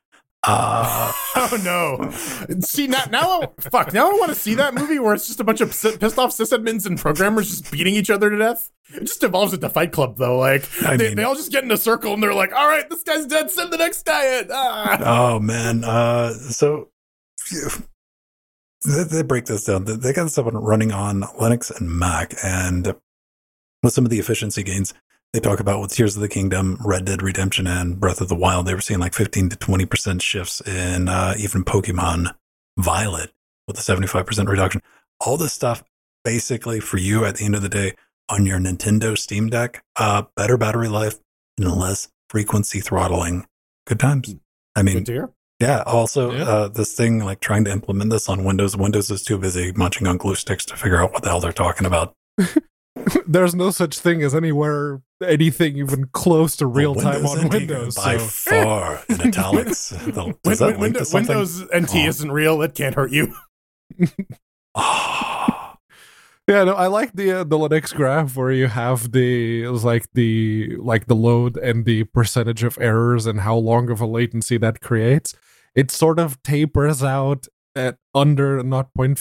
Uh, 0.44 1.12
oh 1.36 1.58
no! 1.64 2.10
See 2.60 2.86
now, 2.86 3.04
now, 3.10 3.52
fuck! 3.58 3.92
Now 3.92 4.08
I 4.08 4.12
want 4.14 4.28
to 4.28 4.36
see 4.36 4.54
that 4.54 4.72
movie 4.72 4.98
where 5.00 5.12
it's 5.12 5.26
just 5.26 5.40
a 5.40 5.44
bunch 5.44 5.60
of 5.60 5.70
pissed 5.70 6.18
off 6.18 6.30
sysadmins 6.30 6.86
and 6.86 6.96
programmers 6.96 7.50
just 7.50 7.70
beating 7.72 7.94
each 7.94 8.08
other 8.08 8.30
to 8.30 8.38
death. 8.38 8.70
It 8.94 9.00
just 9.00 9.22
evolves 9.24 9.52
into 9.52 9.68
Fight 9.68 9.90
Club 9.90 10.16
though. 10.16 10.38
Like 10.38 10.62
I 10.84 10.96
they, 10.96 11.08
mean- 11.08 11.16
they 11.16 11.24
all 11.24 11.34
just 11.34 11.50
get 11.50 11.64
in 11.64 11.70
a 11.72 11.76
circle 11.76 12.14
and 12.14 12.22
they're 12.22 12.34
like, 12.34 12.52
"All 12.52 12.68
right, 12.68 12.88
this 12.88 13.02
guy's 13.02 13.26
dead. 13.26 13.50
Send 13.50 13.72
the 13.72 13.78
next 13.78 14.06
guy 14.06 14.38
in." 14.38 14.48
Ah. 14.52 15.34
oh 15.34 15.40
man 15.40 15.82
uh 15.84 16.32
so. 16.32 16.88
They, 18.84 19.04
they 19.04 19.22
break 19.22 19.46
this 19.46 19.64
down 19.64 19.84
they 19.84 20.12
got 20.12 20.24
this 20.24 20.38
up 20.38 20.46
and 20.46 20.64
running 20.64 20.92
on 20.92 21.22
linux 21.22 21.74
and 21.76 21.90
mac 21.90 22.34
and 22.42 22.94
with 23.82 23.92
some 23.92 24.04
of 24.04 24.10
the 24.10 24.18
efficiency 24.18 24.62
gains 24.62 24.94
they 25.32 25.40
talk 25.40 25.60
about 25.60 25.80
with 25.80 25.92
tears 25.92 26.16
of 26.16 26.22
the 26.22 26.28
kingdom 26.28 26.78
red 26.84 27.04
dead 27.04 27.22
redemption 27.22 27.66
and 27.66 28.00
breath 28.00 28.20
of 28.20 28.28
the 28.28 28.34
wild 28.34 28.66
they 28.66 28.74
were 28.74 28.80
seeing 28.80 29.00
like 29.00 29.14
15 29.14 29.50
to 29.50 29.56
20 29.56 29.86
percent 29.86 30.22
shifts 30.22 30.60
in 30.62 31.08
uh 31.08 31.34
even 31.38 31.64
pokemon 31.64 32.34
violet 32.78 33.32
with 33.66 33.78
a 33.78 33.82
75 33.82 34.26
percent 34.26 34.48
reduction 34.48 34.80
all 35.20 35.36
this 35.36 35.52
stuff 35.52 35.82
basically 36.24 36.80
for 36.80 36.98
you 36.98 37.24
at 37.24 37.36
the 37.36 37.44
end 37.44 37.54
of 37.54 37.62
the 37.62 37.68
day 37.68 37.94
on 38.28 38.46
your 38.46 38.58
nintendo 38.58 39.16
steam 39.16 39.48
deck 39.48 39.82
uh 39.96 40.22
better 40.36 40.56
battery 40.56 40.88
life 40.88 41.18
and 41.58 41.76
less 41.76 42.08
frequency 42.28 42.80
throttling. 42.80 43.46
Good 43.86 44.00
times. 44.00 44.34
I 44.76 44.82
mean, 44.82 44.98
Good 44.98 45.06
to 45.06 45.12
hear. 45.12 45.30
Yeah. 45.60 45.82
Also, 45.86 46.32
Yeah. 46.32 46.42
Uh, 46.44 46.68
this 46.68 46.94
thing 46.94 47.20
like 47.20 47.40
trying 47.40 47.64
to 47.64 47.70
implement 47.72 48.10
this 48.10 48.28
on 48.28 48.44
Windows. 48.44 48.76
Windows 48.76 49.10
is 49.10 49.22
too 49.22 49.38
busy 49.38 49.72
munching 49.72 50.06
on 50.06 50.16
glue 50.16 50.34
sticks 50.34 50.64
to 50.66 50.76
figure 50.76 51.02
out 51.02 51.12
what 51.12 51.22
the 51.22 51.28
hell 51.28 51.40
they're 51.40 51.52
talking 51.52 51.86
about. 51.86 52.14
There's 53.26 53.54
no 53.54 53.70
such 53.70 53.98
thing 54.00 54.22
as 54.22 54.34
anywhere 54.34 55.00
anything 55.24 55.76
even 55.78 56.06
close 56.12 56.56
to 56.56 56.66
real 56.66 56.94
time 56.94 57.24
on 57.26 57.46
NT 57.46 57.52
Windows. 57.52 57.94
by 57.96 58.18
so- 58.18 58.50
far 58.64 59.02
in 59.08 59.20
italics. 59.20 59.88
They'll- 60.06 60.26
Win- 60.26 60.36
Does 60.44 60.58
that 60.58 60.66
win- 60.78 60.80
link 60.80 60.96
to 60.96 61.00
Windows, 61.00 61.10
something? 61.10 61.36
Windows 61.36 61.62
NT 61.74 61.90
Oh. 61.94 62.08
isn't 62.08 62.32
real. 62.32 62.62
It 62.62 62.74
can't 62.74 62.94
hurt 62.94 63.10
you. 63.12 63.34
Ah. 64.74 65.76
Yeah, 66.48 66.64
no, 66.64 66.72
I 66.74 66.86
like 66.86 67.12
the 67.12 67.40
uh, 67.40 67.44
the 67.44 67.58
Linux 67.58 67.94
graph 67.94 68.34
where 68.34 68.50
you 68.50 68.68
have 68.68 69.12
the 69.12 69.64
it 69.64 69.68
was 69.68 69.84
like 69.84 70.06
the 70.14 70.76
like 70.78 71.06
the 71.06 71.14
load 71.14 71.58
and 71.58 71.84
the 71.84 72.04
percentage 72.04 72.62
of 72.62 72.78
errors 72.80 73.26
and 73.26 73.40
how 73.40 73.56
long 73.56 73.90
of 73.90 74.00
a 74.00 74.06
latency 74.06 74.56
that 74.56 74.80
creates. 74.80 75.34
It 75.78 75.92
sort 75.92 76.18
of 76.18 76.42
tapers 76.42 77.04
out 77.04 77.46
at 77.76 77.98
under 78.12 78.60
0.15 78.64 79.16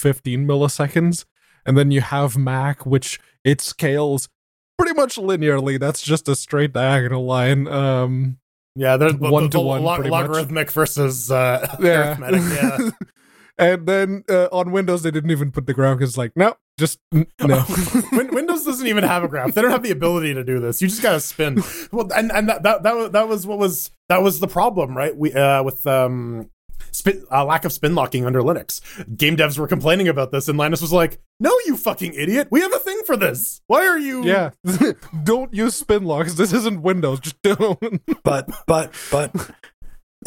milliseconds, 0.45 1.25
and 1.67 1.77
then 1.77 1.91
you 1.91 2.01
have 2.01 2.35
Mac, 2.35 2.83
which 2.83 3.19
it 3.43 3.61
scales 3.61 4.27
pretty 4.75 4.95
much 4.95 5.17
linearly. 5.17 5.79
That's 5.79 6.01
just 6.01 6.27
a 6.27 6.35
straight 6.35 6.73
diagonal 6.73 7.25
line. 7.25 7.67
Um, 7.67 8.39
Yeah, 8.75 8.97
there's 8.97 9.13
the- 9.13 9.29
One 9.29 9.51
to 9.51 9.59
one, 9.59 9.83
much. 9.83 10.05
logarithmic 10.07 10.71
versus 10.71 11.29
uh, 11.29 11.75
yeah. 11.79 12.17
arithmetic. 12.17 12.41
Yeah. 12.41 12.89
and 13.59 13.85
then 13.87 14.23
uh, 14.27 14.47
on 14.51 14.71
Windows, 14.71 15.03
they 15.03 15.11
didn't 15.11 15.29
even 15.29 15.51
put 15.51 15.67
the 15.67 15.75
graph 15.75 15.99
because 15.99 16.17
like 16.17 16.31
no, 16.35 16.55
just 16.78 16.99
n- 17.13 17.28
no. 17.41 17.63
Windows 18.11 18.63
doesn't 18.63 18.88
even 18.88 19.03
have 19.03 19.23
a 19.23 19.28
graph. 19.28 19.53
They 19.53 19.61
don't 19.61 19.71
have 19.71 19.84
the 19.84 19.91
ability 19.91 20.34
to 20.34 20.43
do 20.43 20.59
this. 20.59 20.82
You 20.82 20.88
just 20.88 21.01
gotta 21.01 21.19
spin. 21.19 21.63
Well, 21.91 22.09
and 22.15 22.32
and 22.32 22.47
that 22.49 22.63
that 22.63 22.84
that 22.84 22.95
was, 22.95 23.11
that 23.11 23.28
was 23.28 23.47
what 23.47 23.57
was 23.57 23.91
that 24.09 24.21
was 24.21 24.39
the 24.39 24.47
problem, 24.47 24.95
right? 24.95 25.15
We 25.15 25.34
uh, 25.34 25.63
with 25.63 25.86
um 25.88 26.49
spin 26.91 27.25
uh, 27.32 27.45
lack 27.45 27.65
of 27.65 27.73
spin 27.73 27.95
locking 27.95 28.25
under 28.25 28.41
Linux. 28.41 28.82
Game 29.15 29.38
devs 29.38 29.57
were 29.57 29.67
complaining 29.67 30.07
about 30.07 30.32
this, 30.32 30.47
and 30.47 30.57
Linus 30.57 30.82
was 30.82 30.93
like, 30.93 31.19
"No, 31.39 31.51
you 31.65 31.78
fucking 31.78 32.13
idiot! 32.13 32.47
We 32.51 32.61
have 32.61 32.73
a 32.73 32.80
thing 32.80 33.01
for 33.05 33.17
this. 33.17 33.61
Why 33.67 33.88
are 33.88 33.99
you?" 33.99 34.23
Yeah. 34.23 34.51
don't 35.23 35.53
use 35.53 35.75
spin 35.75 36.03
locks. 36.05 36.36
This 36.36 36.53
isn't 36.53 36.82
Windows. 36.82 37.19
Just 37.19 37.41
don't. 37.41 38.01
but 38.23 38.49
but 38.67 38.93
but 39.11 39.32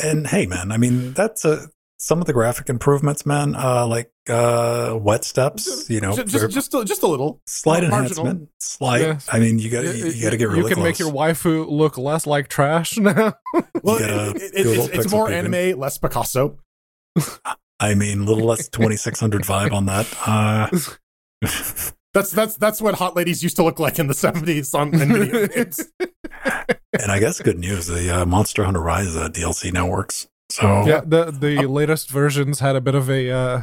and 0.00 0.26
hey 0.28 0.46
man 0.46 0.70
i 0.70 0.76
mean 0.76 1.12
that's 1.14 1.44
a 1.44 1.68
some 2.02 2.18
of 2.18 2.26
the 2.26 2.32
graphic 2.32 2.70
improvements 2.70 3.26
man 3.26 3.54
uh 3.54 3.86
like 3.86 4.10
uh 4.30 4.96
wet 4.98 5.22
steps 5.22 5.90
you 5.90 6.00
know 6.00 6.12
just 6.16 6.28
just 6.28 6.50
just 6.50 6.74
a, 6.74 6.82
just 6.84 7.02
a 7.02 7.06
little. 7.06 7.42
slight 7.46 7.82
marginal. 7.82 8.26
enhancement 8.26 8.48
slight 8.58 9.02
Yes. 9.02 9.28
i 9.30 9.38
mean 9.38 9.58
you 9.58 9.68
gotta 9.68 9.94
you, 9.96 10.06
you 10.06 10.22
gotta 10.22 10.38
get 10.38 10.48
really 10.48 10.60
You 10.60 10.64
can 10.66 10.76
close 10.76 10.84
make 10.84 10.98
your 10.98 11.12
waifu 11.12 11.68
look 11.70 11.98
less 11.98 12.26
like 12.26 12.48
trash 12.48 12.96
now. 12.98 13.34
Well, 13.82 13.98
gotta 13.98 14.30
it- 14.30 14.42
it- 14.42 14.66
it's, 14.66 14.88
it's 14.88 15.12
more 15.12 15.26
peeking. 15.26 15.54
anime, 15.54 15.78
less 15.78 15.98
Picasso. 15.98 16.58
i 17.80 17.94
mean 17.94 18.22
a 18.22 18.24
little 18.24 18.46
less 18.46 18.68
2600 18.70 19.42
vibe 19.42 19.72
on 19.72 19.86
that 19.86 20.06
uh 20.26 20.68
That's 22.12 22.32
that's 22.32 22.56
that's 22.56 22.82
what 22.82 22.96
hot 22.96 23.14
ladies 23.14 23.40
used 23.44 23.54
to 23.56 23.62
look 23.62 23.78
like 23.78 24.00
in 24.00 24.08
the 24.08 24.14
seventies 24.14 24.74
on 24.74 24.90
video 24.90 25.46
games. 25.46 25.78
and 26.40 27.12
i 27.12 27.20
guess 27.20 27.40
good 27.40 27.58
news 27.58 27.86
the 27.86 28.10
uh, 28.22 28.26
monster 28.26 28.64
hunter 28.64 28.80
rise 28.80 29.14
uh, 29.14 29.28
dlc 29.28 29.72
now 29.72 29.86
works 29.86 30.26
so 30.50 30.84
yeah, 30.86 31.00
the 31.04 31.30
the 31.30 31.66
latest 31.66 32.10
versions 32.10 32.60
had 32.60 32.76
a 32.76 32.80
bit 32.80 32.94
of 32.94 33.08
a 33.10 33.30
uh, 33.30 33.62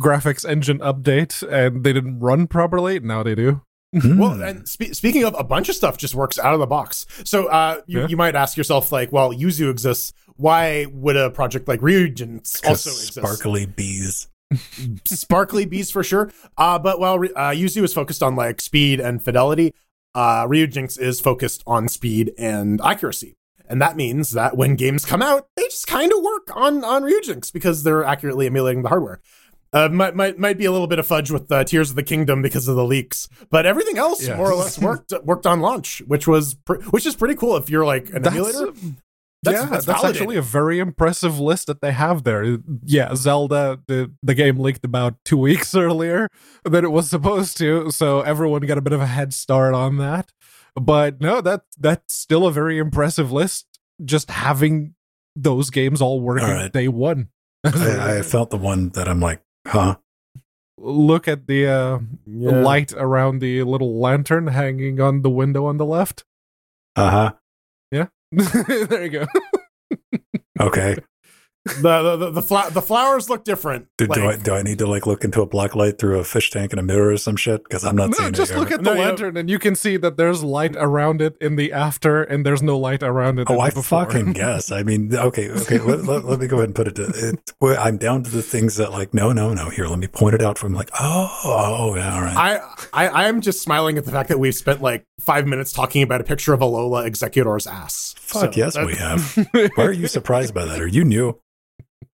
graphics 0.00 0.48
engine 0.48 0.78
update, 0.78 1.42
and 1.48 1.84
they 1.84 1.92
didn't 1.92 2.20
run 2.20 2.46
properly. 2.46 3.00
Now 3.00 3.22
they 3.22 3.34
do. 3.34 3.62
hmm. 3.98 4.18
Well, 4.18 4.42
and 4.42 4.68
spe- 4.68 4.92
speaking 4.94 5.24
of, 5.24 5.34
a 5.38 5.44
bunch 5.44 5.68
of 5.68 5.74
stuff 5.76 5.96
just 5.96 6.14
works 6.14 6.38
out 6.38 6.52
of 6.54 6.60
the 6.60 6.66
box. 6.66 7.06
So 7.24 7.46
uh, 7.46 7.80
you, 7.86 8.00
Yeah. 8.00 8.06
you 8.08 8.16
might 8.16 8.34
ask 8.34 8.56
yourself, 8.56 8.90
like, 8.92 9.12
well, 9.12 9.32
Yuzu 9.32 9.70
exists. 9.70 10.12
Why 10.36 10.86
would 10.92 11.16
a 11.16 11.30
project 11.30 11.68
like 11.68 11.80
Ryujinx 11.80 12.60
'Cause 12.62 12.86
also 12.86 12.90
exist? 12.90 13.14
sparkly 13.14 13.66
bees 13.66 14.26
Sparkly 15.04 15.64
bees 15.64 15.90
for 15.90 16.02
sure. 16.02 16.32
Uh, 16.58 16.78
but 16.78 16.98
while 17.00 17.18
Re- 17.18 17.32
uh, 17.34 17.50
Yuzu 17.50 17.82
is 17.84 17.94
focused 17.94 18.22
on 18.22 18.34
like 18.36 18.60
speed 18.60 19.00
and 19.00 19.22
fidelity, 19.22 19.72
uh, 20.14 20.46
Ryujinx 20.46 20.98
is 20.98 21.20
focused 21.20 21.62
on 21.66 21.88
speed 21.88 22.32
and 22.38 22.80
accuracy. 22.82 23.34
And 23.68 23.80
that 23.80 23.96
means 23.96 24.30
that 24.32 24.56
when 24.56 24.76
games 24.76 25.04
come 25.04 25.22
out, 25.22 25.48
they 25.56 25.62
just 25.64 25.86
kind 25.86 26.12
of 26.12 26.22
work 26.22 26.54
on 26.54 26.84
on 26.84 27.02
Ryujinx 27.02 27.52
because 27.52 27.82
they're 27.82 28.04
accurately 28.04 28.46
emulating 28.46 28.82
the 28.82 28.88
hardware. 28.90 29.20
Uh, 29.72 29.88
might, 29.88 30.14
might 30.14 30.38
might 30.38 30.56
be 30.56 30.66
a 30.66 30.70
little 30.70 30.86
bit 30.86 30.98
of 31.00 31.06
fudge 31.06 31.30
with 31.32 31.50
uh, 31.50 31.64
Tears 31.64 31.90
of 31.90 31.96
the 31.96 32.02
Kingdom 32.02 32.42
because 32.42 32.68
of 32.68 32.76
the 32.76 32.84
leaks, 32.84 33.28
but 33.50 33.66
everything 33.66 33.98
else 33.98 34.24
Yeah. 34.24 34.36
more 34.36 34.50
or 34.50 34.54
less 34.54 34.78
worked 34.88 35.12
worked 35.24 35.46
on 35.46 35.60
launch, 35.60 36.00
which 36.06 36.28
was 36.28 36.54
pr- 36.54 36.80
which 36.90 37.06
is 37.06 37.16
pretty 37.16 37.34
cool 37.34 37.56
if 37.56 37.68
you're 37.68 37.84
like 37.84 38.10
an 38.10 38.26
emulator. 38.26 38.66
That's- 38.66 38.84
yeah, 39.46 39.66
that's 39.66 39.84
that's, 39.84 40.02
actually 40.04 40.36
a 40.36 40.42
very 40.42 40.78
impressive 40.78 41.38
list 41.38 41.66
that 41.66 41.82
they 41.82 41.92
have 41.92 42.24
there. 42.24 42.58
Yeah, 42.84 43.14
Zelda, 43.14 43.78
the 43.88 44.10
the 44.22 44.34
game 44.34 44.58
leaked 44.58 44.84
about 44.86 45.16
two 45.24 45.36
weeks 45.36 45.74
earlier 45.74 46.28
than 46.64 46.82
it 46.84 46.90
was 46.92 47.10
supposed 47.10 47.58
to, 47.58 47.90
so 47.90 48.20
everyone 48.22 48.62
got 48.62 48.78
a 48.78 48.80
bit 48.80 48.92
of 48.94 49.00
a 49.02 49.06
head 49.06 49.34
start 49.34 49.74
on 49.74 49.98
that. 49.98 50.32
But 50.76 51.20
no, 51.20 51.40
that 51.40 51.62
that's 51.78 52.16
still 52.18 52.46
a 52.46 52.52
very 52.52 52.78
impressive 52.78 53.30
list. 53.30 53.66
Just 54.04 54.30
having 54.30 54.94
those 55.36 55.70
games 55.70 56.00
all 56.00 56.20
working 56.20 56.46
All 56.48 56.54
right. 56.54 56.72
day 56.72 56.88
one. 56.88 57.28
I, 57.64 58.18
I 58.18 58.22
felt 58.22 58.50
the 58.50 58.56
one 58.58 58.90
that 58.90 59.08
i'm 59.08 59.20
like 59.20 59.40
huh 59.66 59.96
Look 60.76 61.28
at 61.28 61.46
the 61.46 61.66
uh, 61.66 61.98
Yeah. 62.26 62.50
light 62.50 62.92
around 62.92 63.38
the 63.38 63.62
little 63.62 63.98
lantern 64.00 64.48
hanging 64.48 65.00
on 65.00 65.22
the 65.22 65.30
window 65.30 65.64
on 65.66 65.76
the 65.78 65.86
left. 65.86 66.24
uh-huh 66.96 67.32
Yeah. 67.90 68.06
there 68.32 69.04
you 69.04 69.08
go. 69.10 69.26
okay 70.60 70.96
the 71.64 72.02
the 72.02 72.16
the, 72.16 72.30
the, 72.30 72.42
fla- 72.42 72.70
the 72.70 72.82
flowers 72.82 73.30
look 73.30 73.42
different. 73.44 73.88
Do, 73.96 74.06
do 74.06 74.26
I 74.28 74.36
do 74.36 74.54
I 74.54 74.62
need 74.62 74.78
to 74.80 74.86
like 74.86 75.06
look 75.06 75.24
into 75.24 75.40
a 75.40 75.46
black 75.46 75.74
light 75.74 75.98
through 75.98 76.18
a 76.18 76.24
fish 76.24 76.50
tank 76.50 76.72
and 76.72 76.80
a 76.80 76.82
mirror 76.82 77.10
or 77.12 77.16
some 77.16 77.36
shit? 77.36 77.64
Because 77.64 77.84
I'm 77.84 77.96
not 77.96 78.14
seeing 78.14 78.28
it. 78.28 78.32
No, 78.32 78.34
seeing 78.36 78.46
just 78.46 78.52
it. 78.52 78.58
look 78.58 78.70
at 78.70 78.82
the 78.82 78.90
No, 78.90 78.92
you- 78.94 79.00
lantern 79.00 79.36
and 79.38 79.48
you 79.48 79.58
can 79.58 79.74
see 79.74 79.96
that 79.96 80.16
there's 80.18 80.44
light 80.44 80.76
around 80.76 81.22
it 81.22 81.36
in 81.40 81.56
the 81.56 81.72
after, 81.72 82.22
and 82.22 82.44
there's 82.44 82.62
no 82.62 82.78
light 82.78 83.02
around 83.02 83.38
it. 83.38 83.46
Oh, 83.48 83.54
in 83.54 83.60
I 83.60 83.70
before. 83.70 84.04
fucking 84.04 84.32
guess. 84.34 84.70
I 84.70 84.82
mean, 84.82 85.14
okay, 85.14 85.50
okay. 85.50 85.78
let, 85.78 86.04
let, 86.04 86.24
let, 86.24 86.38
me 86.40 86.46
go 86.46 86.56
ahead 86.56 86.68
and 86.68 86.74
put 86.74 86.88
it. 86.88 86.96
To, 86.96 87.04
it 87.62 87.78
I'm 87.78 87.96
down 87.96 88.22
to 88.24 88.30
the 88.30 88.42
things 88.42 88.76
that 88.76 88.92
like, 88.92 89.14
no, 89.14 89.32
no, 89.32 89.54
no. 89.54 89.70
Here, 89.70 89.86
let 89.86 89.98
me 89.98 90.06
point 90.06 90.34
it 90.34 90.42
out 90.42 90.58
from 90.58 90.74
like, 90.74 90.90
oh, 91.00 91.40
oh, 91.44 91.96
yeah, 91.96 92.14
all 92.14 92.20
right. 92.20 92.36
I, 92.92 93.06
I 93.06 93.08
I 93.08 93.28
am 93.28 93.40
just 93.40 93.62
smiling 93.62 93.96
at 93.96 94.04
the 94.04 94.12
fact 94.12 94.28
that 94.28 94.38
we've 94.38 94.54
spent 94.54 94.82
like 94.82 95.06
five 95.20 95.46
minutes 95.46 95.72
talking 95.72 96.02
about 96.02 96.20
a 96.20 96.24
picture 96.24 96.52
of 96.52 96.60
a 96.60 96.66
Lola 96.66 97.06
Executor's 97.06 97.66
ass. 97.66 98.14
Fuck 98.18 98.52
So 98.54 98.58
yes, 98.60 98.76
we 98.76 98.94
have. 98.96 99.48
Why 99.76 99.84
are 99.84 99.92
you 99.92 100.08
surprised 100.08 100.52
by 100.54 100.66
that? 100.66 100.80
Are 100.80 100.86
you 100.86 101.04
new? 101.04 101.40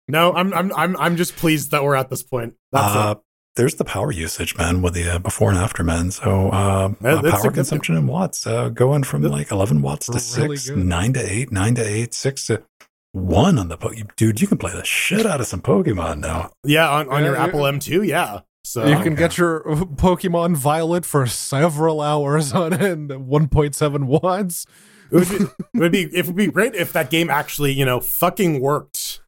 No, 0.07 0.33
I'm 0.33 0.53
I'm 0.53 0.73
I'm 0.73 0.97
I'm 0.97 1.15
just 1.17 1.35
pleased 1.35 1.71
that 1.71 1.83
we're 1.83 1.95
at 1.95 2.09
this 2.09 2.23
point. 2.23 2.53
That's 2.71 2.95
Uh, 2.95 3.15
it. 3.17 3.23
there's 3.55 3.75
the 3.75 3.83
power 3.85 4.11
usage, 4.11 4.55
man, 4.57 4.81
with 4.81 4.93
the 4.93 5.15
uh, 5.15 5.19
before 5.19 5.49
and 5.49 5.59
after, 5.59 5.83
man. 5.83 6.11
So 6.11 6.49
uh, 6.49 6.93
Yeah, 7.01 7.09
uh, 7.09 7.13
power 7.15 7.21
significant. 7.21 7.53
consumption 7.55 7.95
in 7.97 8.07
watts 8.07 8.47
uh, 8.47 8.69
going 8.69 9.03
from 9.03 9.21
That- 9.23 9.29
like 9.31 9.51
11 9.51 9.81
watts 9.81 10.05
to 10.07 10.13
Really 10.41 10.57
six, 10.57 10.69
good. 10.69 10.85
nine 10.85 11.13
to 11.13 11.19
eight, 11.19 11.51
nine 11.51 11.75
to 11.75 11.81
eight, 11.85 12.13
six 12.13 12.45
to 12.47 12.63
one 13.11 13.57
on 13.57 13.67
the 13.67 13.77
po- 13.77 13.93
dude. 14.15 14.39
You 14.41 14.47
can 14.47 14.57
play 14.57 14.71
the 14.71 14.83
shit 14.85 15.25
out 15.25 15.41
of 15.41 15.47
some 15.47 15.61
Pokemon 15.61 16.19
now. 16.19 16.51
Yeah, 16.63 16.89
on, 16.89 17.09
on 17.09 17.19
Yeah, 17.21 17.25
your 17.29 17.35
yeah. 17.35 17.43
Apple 17.45 17.59
M2, 17.61 18.07
yeah. 18.07 18.39
So 18.63 18.85
you 18.85 18.95
can 18.97 19.13
okay. 19.13 19.15
get 19.15 19.37
your 19.37 19.61
Pokemon 19.95 20.55
Violet 20.57 21.05
for 21.05 21.25
several 21.25 22.01
hours 22.01 22.53
on 22.53 22.73
end, 22.81 23.09
1.7 23.09 24.03
watts. 24.05 24.65
it 25.11 25.15
would 25.15 25.29
be 25.29 25.35
it 25.73 25.79
would 25.79 25.91
be 25.91 26.01
it 26.15 26.25
would 26.27 26.35
be 26.35 26.47
great 26.47 26.75
if 26.75 26.91
that 26.93 27.09
game 27.09 27.29
actually 27.29 27.71
you 27.71 27.85
know 27.85 27.99
fucking 28.01 28.59
worked. 28.61 29.21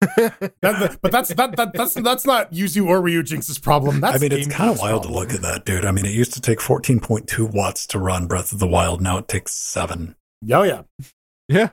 That- 0.00 0.98
but 1.00 1.12
that's 1.12 1.30
that, 1.34 1.56
that 1.56 1.72
that's 1.72 1.94
that's 1.94 2.26
not 2.26 2.52
Yuzu 2.52 2.86
or 2.86 3.00
Ryujinx's 3.00 3.58
problem. 3.58 4.00
That's 4.00 4.16
I 4.16 4.18
mean, 4.18 4.32
it's 4.32 4.46
kind 4.48 4.70
of 4.70 4.76
Freak's 4.76 4.82
wild 4.82 5.02
to 5.04 5.08
look 5.12 5.32
at 5.32 5.42
that, 5.42 5.64
dude. 5.64 5.84
I 5.84 5.90
mean, 5.90 6.04
it 6.04 6.12
used 6.12 6.32
to 6.34 6.40
take 6.40 6.58
14.2 6.58 7.52
watts 7.52 7.86
to 7.88 7.98
run 7.98 8.26
Breath 8.26 8.52
of 8.52 8.58
the 8.58 8.66
Wild. 8.66 9.00
Now 9.00 9.18
it 9.18 9.28
takes 9.28 9.52
seven. 9.52 10.16
Oh 10.52 10.62
yeah, 10.62 10.82
Yeah. 11.48 11.70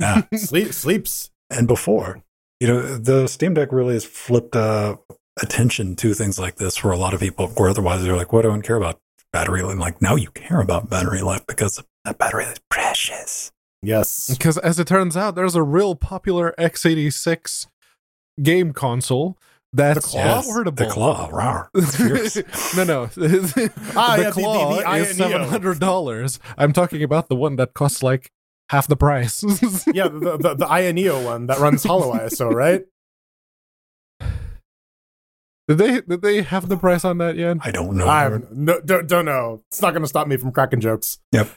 Yeah. 0.00 0.22
sleep 0.36 0.72
sleeps. 0.72 1.30
and 1.50 1.66
before, 1.68 2.22
you 2.60 2.66
know, 2.68 2.80
the 2.96 3.26
Steam 3.26 3.54
Deck 3.54 3.72
really 3.72 3.94
has 3.94 4.04
flipped 4.04 4.56
uh, 4.56 4.96
attention 5.42 5.96
to 5.96 6.14
things 6.14 6.38
like 6.38 6.56
this 6.56 6.76
for 6.76 6.92
a 6.92 6.96
lot 6.98 7.12
of 7.14 7.20
people 7.20 7.48
where 7.48 7.68
otherwise 7.70 8.02
they're 8.02 8.16
like, 8.16 8.32
what 8.32 8.42
do 8.42 8.50
I 8.50 8.58
care 8.60 8.76
about 8.76 8.98
battery 9.32 9.62
life? 9.62 9.78
Like 9.78 10.00
now 10.00 10.16
you 10.16 10.30
care 10.30 10.60
about 10.60 10.88
battery 10.88 11.20
life 11.20 11.44
because 11.46 11.82
that 12.04 12.16
battery 12.18 12.44
is 12.44 12.58
precious. 12.70 13.52
Yes. 13.82 14.28
Because 14.30 14.58
as 14.58 14.78
it 14.78 14.86
turns 14.86 15.16
out, 15.16 15.34
there's 15.34 15.54
a 15.54 15.62
real 15.62 15.94
popular 15.94 16.54
x86 16.58 17.66
game 18.42 18.72
console 18.72 19.36
that's 19.72 20.06
Claw? 20.06 20.42
affordable. 20.42 20.76
The 20.76 20.86
claw, 20.86 21.28
rawr. 21.30 21.68
No, 22.76 22.84
no. 22.84 23.02
Ah, 23.96 24.16
the 24.16 24.22
yeah, 24.22 24.30
the- 24.30 24.34
the- 24.36 24.42
claw 24.42 24.76
the 24.80 24.90
is 24.96 25.16
seven 25.16 25.42
hundred 25.48 25.78
dollars. 25.80 26.38
I'm 26.56 26.72
talking 26.72 27.02
about 27.02 27.28
the 27.28 27.36
one 27.36 27.56
that 27.56 27.74
costs 27.74 28.02
like 28.02 28.30
half 28.70 28.88
the 28.88 28.96
price. 28.96 29.42
Yeah, 29.92 30.08
the 30.08 30.38
the, 30.40 30.54
the 30.54 30.66
Ioneo 30.66 31.22
one 31.24 31.46
that 31.48 31.58
runs 31.58 31.84
HoloISO, 31.84 32.52
right? 32.54 32.84
did 35.68 35.78
they 35.78 36.00
did 36.00 36.22
they 36.22 36.42
have 36.42 36.68
the 36.68 36.76
price 36.76 37.04
on 37.04 37.18
that 37.18 37.36
yet? 37.36 37.58
I 37.60 37.70
don't 37.70 37.96
know. 37.96 38.06
I 38.06 38.38
no, 38.52 38.80
don't 38.80 39.08
don't 39.08 39.24
know. 39.24 39.62
It's 39.70 39.82
not 39.82 39.90
going 39.90 40.02
to 40.02 40.08
stop 40.08 40.26
me 40.28 40.36
from 40.36 40.52
cracking 40.52 40.80
jokes. 40.80 41.18
Yep. 41.32 41.50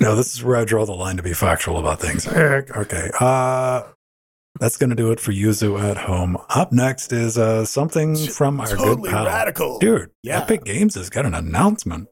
No, 0.00 0.14
this 0.16 0.34
is 0.34 0.42
where 0.42 0.56
I 0.56 0.64
draw 0.64 0.84
the 0.86 0.92
line 0.92 1.16
to 1.16 1.22
be 1.22 1.32
factual 1.32 1.78
about 1.78 2.00
things. 2.00 2.26
Okay. 2.26 3.10
Uh, 3.18 3.82
that's 4.58 4.76
going 4.76 4.90
to 4.90 4.96
do 4.96 5.10
it 5.12 5.20
for 5.20 5.32
Yuzu 5.32 5.80
at 5.80 5.96
home. 5.96 6.36
Up 6.50 6.72
next 6.72 7.12
is 7.12 7.38
uh, 7.38 7.64
something 7.64 8.16
from 8.16 8.60
our 8.60 8.66
totally 8.66 9.02
good 9.02 9.10
pal. 9.10 9.26
radical. 9.26 9.78
Dude, 9.78 10.10
Yeah. 10.22 10.40
Epic 10.40 10.64
Games 10.64 10.94
has 10.96 11.08
got 11.10 11.24
an 11.26 11.34
announcement. 11.34 12.08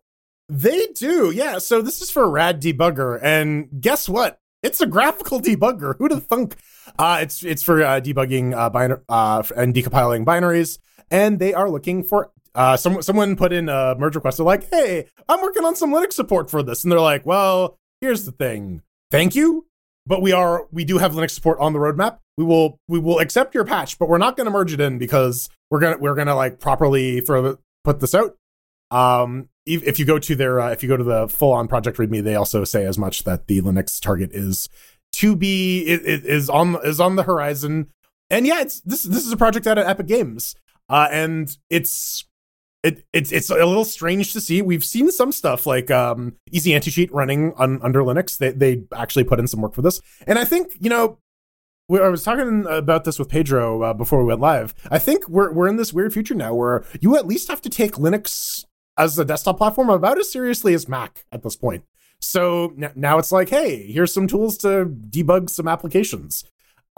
They 0.49 0.87
do, 0.95 1.31
yeah. 1.31 1.59
So 1.59 1.83
this 1.83 2.01
is 2.01 2.11
for 2.11 2.31
Rad 2.31 2.63
Debugger, 2.63 3.19
and 3.23 3.69
guess 3.81 4.09
what? 4.09 4.41
It's 4.63 4.81
a 4.81 4.87
graphical 4.87 5.41
debugger. 5.41 5.95
Who'd 5.99 6.11
have 6.11 6.27
thunk? 6.27 6.57
Uh, 6.99 7.19
it's 7.21 7.45
it's 7.45 7.63
for 7.63 7.83
uh, 7.85 8.01
debugging 8.01 8.57
uh, 8.57 8.71
binar- 8.71 9.03
uh, 9.11 9.43
and 9.57 9.75
decompiling 9.75 10.25
binaries, 10.25 10.79
and 11.11 11.39
they 11.39 11.53
are 11.53 11.69
looking 11.69 12.03
for. 12.03 12.33
Uh, 12.55 12.77
some, 12.77 13.03
someone 13.03 13.37
put 13.37 13.53
in 13.53 13.69
a 13.69 13.95
merge 13.99 14.15
request. 14.15 14.39
They're 14.39 14.47
like, 14.47 14.69
"Hey, 14.71 15.07
I'm 15.29 15.41
working 15.41 15.65
on 15.65 15.77
some 15.77 15.93
Linux 15.93 16.15
support 16.15 16.51
for 16.51 16.63
this," 16.63 16.83
and 16.83 16.93
they're 16.93 17.01
like, 17.01 17.25
"Well, 17.27 17.79
here's 18.01 18.25
the 18.25 18.33
thing. 18.33 18.83
Thank 19.11 19.35
you, 19.35 19.67
but 20.07 20.23
we 20.23 20.33
are 20.33 20.67
we 20.73 20.85
do 20.85 20.99
have 20.99 21.13
Linux 21.13 21.31
support 21.31 21.59
on 21.61 21.73
the 21.73 21.79
roadmap. 21.79 22.19
We 22.37 22.45
will 22.45 22.79
we 22.89 22.99
will 22.99 23.19
accept 23.19 23.55
your 23.55 23.65
patch, 23.65 23.99
but 23.99 24.09
we're 24.09 24.19
not 24.19 24.37
going 24.37 24.47
to 24.47 24.51
merge 24.51 24.73
it 24.73 24.81
in 24.81 24.99
because 24.99 25.49
we're 25.71 25.81
gonna 25.81 25.99
we're 25.99 26.15
gonna 26.15 26.35
like 26.35 26.61
properly 26.61 27.21
further 27.21 27.59
put 27.85 28.01
this 28.01 28.15
out. 28.15 28.37
Um, 28.91 29.51
if, 29.67 29.99
you 29.99 30.07
go 30.07 30.19
to 30.19 30.35
their 30.35 30.61
uh, 30.61 30.71
if 30.71 30.83
you 30.83 30.89
go 30.89 30.97
to 30.97 31.05
the 31.05 31.29
full 31.29 31.53
on 31.53 31.69
project 31.69 31.99
readme, 31.99 32.23
they 32.23 32.35
also 32.35 32.65
say 32.65 32.87
as 32.87 32.97
much 32.97 33.25
that 33.25 33.47
the 33.47 33.61
Linux 33.61 34.01
target 34.01 34.31
is 34.33 34.69
to 35.13 35.37
be 35.37 35.83
is 35.83 36.49
on 36.49 36.79
is 36.85 37.01
on 37.01 37.17
the 37.17 37.25
horizon. 37.25 37.89
And 38.31 38.47
yeah, 38.47 38.61
it's 38.61 38.81
this 38.81 39.03
this 39.03 39.27
is 39.27 39.33
a 39.33 39.37
project 39.37 39.67
out 39.67 39.79
of 39.79 39.87
Epic 39.87 40.07
Games, 40.07 40.55
uh, 40.89 41.09
and 41.11 41.55
it's 41.71 42.25
it 42.83 43.05
it's 43.13 43.33
it's 43.33 43.51
a 43.51 43.55
little 43.55 43.85
strange 43.85 44.33
to 44.33 44.41
see. 44.41 44.63
We've 44.63 44.85
seen 44.85 45.11
some 45.11 45.33
stuff 45.33 45.67
like 45.67 45.91
um, 45.91 46.37
Easy 46.53 46.75
Anti 46.75 46.91
Cheat 46.91 47.13
running 47.13 47.53
on 47.57 47.81
under 47.83 48.01
Linux. 48.03 48.39
They 48.39 48.51
they 48.53 48.85
actually 48.95 49.25
put 49.25 49.39
in 49.41 49.47
some 49.49 49.61
work 49.61 49.75
for 49.75 49.83
this, 49.83 50.01
and 50.27 50.39
I 50.39 50.45
think 50.45 50.77
you 50.81 50.91
know. 50.91 51.19
we- 51.89 52.01
I 52.01 52.09
was 52.09 52.23
talking 52.23 52.67
about 52.69 53.05
this 53.05 53.19
with 53.19 53.29
Pedro 53.31 53.83
uh, 53.83 53.95
before 53.95 54.19
we 54.21 54.27
went 54.27 54.41
live. 54.41 54.75
I 54.91 54.99
think 54.99 55.27
we're 55.29 55.51
we're 55.53 55.69
in 55.69 55.77
this 55.77 55.93
weird 55.93 56.13
future 56.13 56.35
now 56.35 56.55
where 56.55 56.85
you 57.01 57.17
at 57.17 57.27
least 57.27 57.49
have 57.49 57.63
to 57.63 57.71
take 57.71 57.93
Linux 57.93 58.65
as 58.97 59.19
a 59.19 59.25
desktop 59.25 59.59
platform 59.59 59.89
about 59.91 60.19
as 60.19 60.31
seriously 60.31 60.75
as 60.75 60.89
Mac 60.89 61.25
at 61.33 61.43
this 61.43 61.57
point. 61.57 61.85
So 62.21 62.75
n- 62.81 62.93
now 62.95 63.19
it's 63.19 63.33
like, 63.33 63.49
hey, 63.49 63.91
here's 63.91 64.13
some 64.13 64.27
tools 64.27 64.59
to 64.59 64.85
debug 64.87 65.49
some 65.51 65.67
applications. 65.69 66.45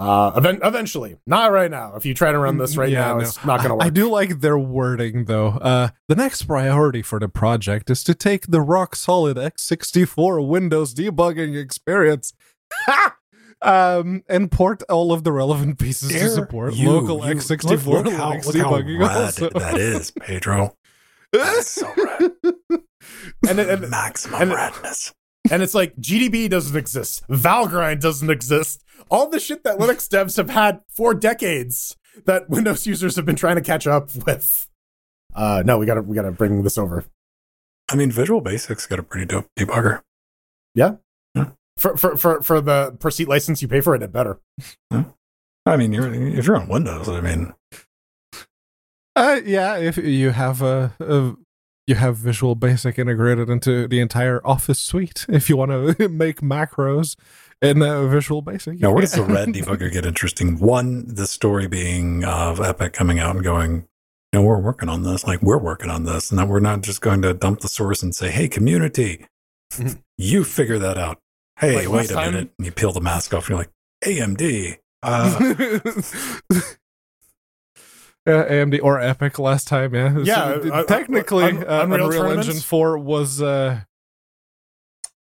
Uh, 0.00 0.32
event- 0.34 0.60
eventually, 0.64 1.16
not 1.26 1.52
right 1.52 1.70
now. 1.70 1.94
If 1.94 2.06
you 2.06 2.14
try 2.14 2.32
to 2.32 2.38
run 2.38 2.56
this 2.56 2.76
right 2.76 2.88
Yeah, 2.88 3.00
now, 3.08 3.14
no. 3.16 3.20
it's 3.20 3.44
not 3.44 3.58
going 3.58 3.68
to 3.68 3.74
work. 3.74 3.84
I 3.84 3.90
do 3.90 4.08
like 4.10 4.40
their 4.40 4.58
wording 4.58 5.26
though. 5.26 5.48
Uh, 5.48 5.88
the 6.08 6.14
next 6.14 6.44
priority 6.44 7.02
for 7.02 7.18
the 7.20 7.28
project 7.28 7.90
is 7.90 8.02
to 8.04 8.14
take 8.14 8.46
the 8.46 8.62
rock 8.62 8.96
solid 8.96 9.36
x64 9.36 10.46
Windows 10.48 10.94
debugging 10.94 11.60
experience. 11.60 12.32
Um, 13.62 14.22
and 14.26 14.50
port 14.50 14.82
all 14.88 15.12
of 15.12 15.22
the 15.22 15.32
relevant 15.32 15.78
pieces 15.78 16.08
to 16.08 16.30
support 16.30 16.72
you- 16.76 16.90
local 16.90 17.18
you- 17.28 17.34
x64 17.34 17.84
look, 17.84 18.04
look 18.06 18.14
how, 18.14 18.32
Linux 18.32 18.46
look 18.46 18.56
debugging 18.56 18.98
rad 19.00 19.16
also. 19.18 19.50
that 19.50 19.76
is, 19.76 20.10
Pedro. 20.12 20.74
That's 21.32 21.70
so 21.72 21.92
rad. 21.94 22.32
and, 23.46 23.60
and, 23.60 23.90
Maximum 23.90 24.40
and- 24.40 24.52
radness. 24.52 25.12
and 25.50 25.62
it's 25.62 25.74
like 25.74 25.94
GDB 25.96 26.48
doesn't 26.48 26.74
exist, 26.74 27.22
Valgrind 27.28 28.00
doesn't 28.00 28.30
exist. 28.30 28.82
All 29.10 29.28
the 29.28 29.40
shit 29.40 29.64
that 29.64 29.78
Linux 29.78 30.08
devs 30.08 30.36
have 30.36 30.50
had 30.50 30.80
for 30.88 31.14
decades 31.14 31.96
that 32.26 32.48
Windows 32.48 32.86
users 32.86 33.16
have 33.16 33.26
been 33.26 33.36
trying 33.36 33.56
to 33.56 33.62
catch 33.62 33.86
up 33.86 34.14
with. 34.26 34.68
Uh, 35.34 35.62
no, 35.64 35.78
we 35.78 35.86
gotta 35.86 36.02
we 36.02 36.14
gotta 36.14 36.32
bring 36.32 36.62
this 36.62 36.78
over. 36.78 37.04
I 37.90 37.96
mean, 37.96 38.10
Visual 38.10 38.40
Basics 38.40 38.86
got 38.86 38.98
a 38.98 39.02
pretty 39.02 39.26
dope 39.26 39.46
debugger. 39.58 40.02
Yeah. 40.74 40.96
For 41.76 41.96
for 41.96 42.16
for 42.16 42.42
for 42.42 42.60
the 42.60 42.96
per 43.00 43.10
seat 43.10 43.26
license 43.26 43.62
you 43.62 43.68
pay 43.68 43.80
for 43.80 43.94
it, 43.94 44.02
it 44.02 44.12
better. 44.12 44.38
I 44.90 45.76
mean, 45.76 45.92
you're, 45.92 46.12
if 46.12 46.46
you're 46.46 46.56
on 46.56 46.68
Windows, 46.68 47.08
I 47.08 47.20
mean, 47.20 47.54
Uh, 49.16 49.40
yeah, 49.44 49.76
if 49.76 49.96
you 49.96 50.30
have 50.30 50.62
a, 50.62 50.92
a 51.00 51.34
you 51.86 51.94
have 51.94 52.16
Visual 52.16 52.54
Basic 52.54 52.98
integrated 52.98 53.48
into 53.48 53.88
the 53.88 54.00
entire 54.00 54.40
Office 54.46 54.78
suite, 54.78 55.26
if 55.28 55.48
you 55.48 55.56
want 55.56 55.96
to 55.98 56.08
make 56.10 56.40
macros 56.40 57.16
in 57.62 57.82
uh, 57.82 58.06
Visual 58.06 58.42
Basic. 58.42 58.74
you 58.74 58.80
now 58.80 58.92
where 58.92 59.02
does 59.02 59.12
the 59.12 59.22
RAD 59.22 59.48
debugger 59.54 59.92
get 59.92 60.06
interesting? 60.06 60.58
One, 60.58 61.04
the 61.06 61.26
story 61.26 61.66
being 61.68 62.24
of 62.24 62.60
Epic 62.60 62.92
coming 62.92 63.18
out 63.18 63.34
and 63.36 63.44
going, 63.44 63.86
you 64.32 64.38
know, 64.40 64.42
we're 64.42 64.58
working 64.60 64.88
on 64.88 65.02
this, 65.02 65.24
like 65.26 65.42
we're 65.42 65.58
working 65.58 65.90
on 65.90 66.04
this, 66.04 66.30
and 66.30 66.38
that 66.38 66.48
we're 66.48 66.60
not 66.60 66.82
just 66.82 67.00
going 67.00 67.22
to 67.22 67.34
dump 67.34 67.60
the 67.60 67.68
source 67.68 68.02
and 68.02 68.14
say, 68.14 68.30
hey, 68.30 68.48
community, 68.48 69.26
you 70.18 70.44
figure 70.44 70.78
that 70.78 70.96
out. 70.98 71.18
Hey, 71.58 71.76
Like 71.76 71.88
wait 71.88 72.10
a 72.10 72.14
time- 72.14 72.32
minute. 72.32 72.50
And 72.58 72.66
you 72.66 72.72
peel 72.72 72.92
the 72.92 73.00
mask 73.00 73.34
off, 73.34 73.48
and 73.48 73.50
you're 73.50 73.58
like, 73.58 73.70
AMD. 74.04 74.78
Uh, 75.02 76.60
Yeah, 78.26 78.46
AMD 78.48 78.80
or 78.82 79.00
Epic 79.00 79.38
last 79.38 79.66
time, 79.66 79.94
yeah. 79.94 80.18
Yeah, 80.22 80.42
uh, 80.42 80.68
uh, 80.72 80.84
technically, 80.84 81.44
Un- 81.44 81.64
uh, 81.66 81.80
Unreal 81.84 82.04
Unreal. 82.12 82.38
Engine 82.38 82.60
4 82.60 82.98
was 82.98 83.40
uh, 83.40 83.80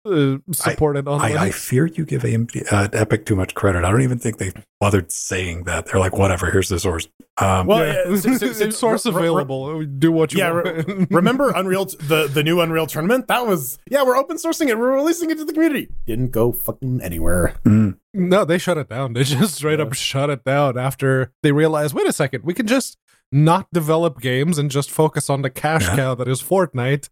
uh, 0.06 0.38
supported 0.52 1.08
on 1.08 1.22
I, 1.22 1.46
I 1.46 1.52
fear 1.52 1.86
you 1.86 2.06
give 2.06 2.24
AMD, 2.24 2.72
uh, 2.72 2.90
Epic 2.94 3.26
too 3.26 3.36
much 3.36 3.56
credit. 3.56 3.84
I 3.86 3.92
don't 3.92 4.02
even 4.02 4.20
think 4.20 4.38
they 4.38 4.52
bothered 4.80 5.12
saying 5.12 5.64
that. 5.64 5.86
They're 5.86 6.00
like, 6.00 6.18
whatever, 6.18 6.52
here's 6.52 6.70
the 6.70 6.80
source. 6.80 7.08
Um, 7.38 7.68
Well, 7.68 7.80
Yeah. 7.86 8.10
yeah, 8.10 8.16
so- 8.18 8.38
so- 8.38 8.54
so- 8.54 8.66
it's 8.66 8.78
source 8.78 9.06
re- 9.08 9.12
re- 9.14 9.20
available. 9.20 9.84
Do 9.86 10.12
what 10.12 10.34
you 10.34 10.40
Yeah, 10.40 10.52
want. 10.52 11.08
Remember 11.12 11.52
Unreal 11.56 11.86
the 11.86 12.30
the 12.32 12.44
new 12.44 12.60
Unreal 12.62 12.86
tournament? 12.88 13.28
That 13.28 13.48
was 13.48 13.80
yeah, 13.90 14.04
we're 14.04 14.18
open 14.18 14.38
sourcing 14.38 14.68
it. 14.70 14.78
We're 14.78 14.94
releasing 14.94 15.30
it 15.32 15.38
to 15.38 15.46
the 15.46 15.54
community. 15.54 15.90
Didn't 16.06 16.32
go 16.32 16.52
fucking 16.52 17.02
anywhere. 17.02 17.56
mm, 17.66 17.98
No, 18.14 18.46
they 18.46 18.58
shut 18.58 18.78
it 18.78 18.90
down. 18.90 19.14
They 19.14 19.24
just 19.24 19.56
straight 19.56 19.80
Yeah. 19.80 19.86
up 19.86 19.94
shut 19.94 20.30
it 20.30 20.44
down 20.44 20.78
after 20.78 21.32
they 21.44 21.52
realized, 21.52 21.94
wait 21.94 22.08
a 22.08 22.14
second, 22.14 22.44
we 22.44 22.54
can 22.54 22.68
just 22.68 22.98
not 23.32 23.68
develop 23.74 24.20
games 24.22 24.60
and 24.60 24.70
just 24.70 24.92
focus 24.92 25.30
on 25.30 25.42
the 25.42 25.50
cash 25.50 25.84
Yeah. 25.88 25.96
cow 25.96 26.16
that 26.16 26.28
is 26.28 26.42
Fortnite. 26.42 27.10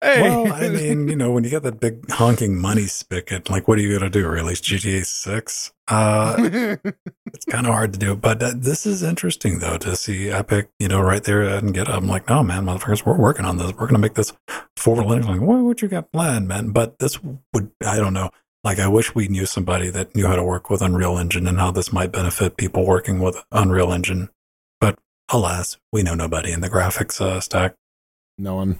Hey, 0.00 0.22
Well, 0.22 0.52
I 0.52 0.68
mean, 0.68 1.08
you 1.08 1.16
know, 1.16 1.32
when 1.32 1.42
you 1.44 1.50
get 1.50 1.64
that 1.64 1.80
big 1.80 2.08
honking 2.10 2.56
money 2.56 2.86
spigot, 2.86 3.50
like, 3.50 3.66
what 3.66 3.78
are 3.78 3.80
you 3.80 3.98
going 3.98 4.10
to 4.10 4.18
do? 4.18 4.28
Release 4.28 4.60
GTA 4.60 5.04
6? 5.04 5.72
Uh, 5.88 6.36
it's 7.26 7.44
kind 7.50 7.66
of 7.66 7.72
hard 7.72 7.92
to 7.94 7.98
do. 7.98 8.14
But 8.14 8.42
uh, 8.42 8.52
this 8.54 8.86
is 8.86 9.02
interesting, 9.02 9.58
though, 9.58 9.78
to 9.78 9.96
see 9.96 10.30
Epic, 10.30 10.70
you 10.78 10.86
know, 10.86 11.00
right 11.00 11.24
there 11.24 11.42
and 11.42 11.74
get 11.74 11.88
up. 11.88 12.02
I'm 12.02 12.08
like, 12.08 12.28
no, 12.28 12.42
man, 12.44 12.66
motherfuckers, 12.66 13.04
we're 13.04 13.16
working 13.16 13.44
on 13.44 13.56
this. 13.56 13.72
We're 13.72 13.86
going 13.86 13.94
to 13.94 13.98
make 13.98 14.14
this 14.14 14.32
for 14.76 14.96
Linux. 14.96 15.26
Like, 15.26 15.40
what 15.40 15.58
would 15.58 15.82
you 15.82 15.88
got 15.88 16.12
planned, 16.12 16.46
man? 16.46 16.70
But 16.70 17.00
this 17.00 17.18
would, 17.52 17.72
I 17.84 17.96
don't 17.96 18.14
know. 18.14 18.30
Like, 18.62 18.78
I 18.78 18.88
wish 18.88 19.14
we 19.14 19.28
knew 19.28 19.46
somebody 19.46 19.90
that 19.90 20.14
knew 20.14 20.26
how 20.26 20.36
to 20.36 20.44
work 20.44 20.70
with 20.70 20.82
Unreal 20.82 21.18
Engine 21.18 21.46
and 21.48 21.58
how 21.58 21.70
this 21.72 21.92
might 21.92 22.12
benefit 22.12 22.56
people 22.56 22.86
working 22.86 23.18
with 23.18 23.42
Unreal 23.50 23.92
Engine. 23.92 24.28
But 24.80 24.98
alas, 25.28 25.76
we 25.92 26.02
know 26.02 26.14
nobody 26.14 26.52
in 26.52 26.60
the 26.60 26.70
graphics 26.70 27.20
uh, 27.20 27.40
stack. 27.40 27.74
No 28.36 28.56
one. 28.56 28.78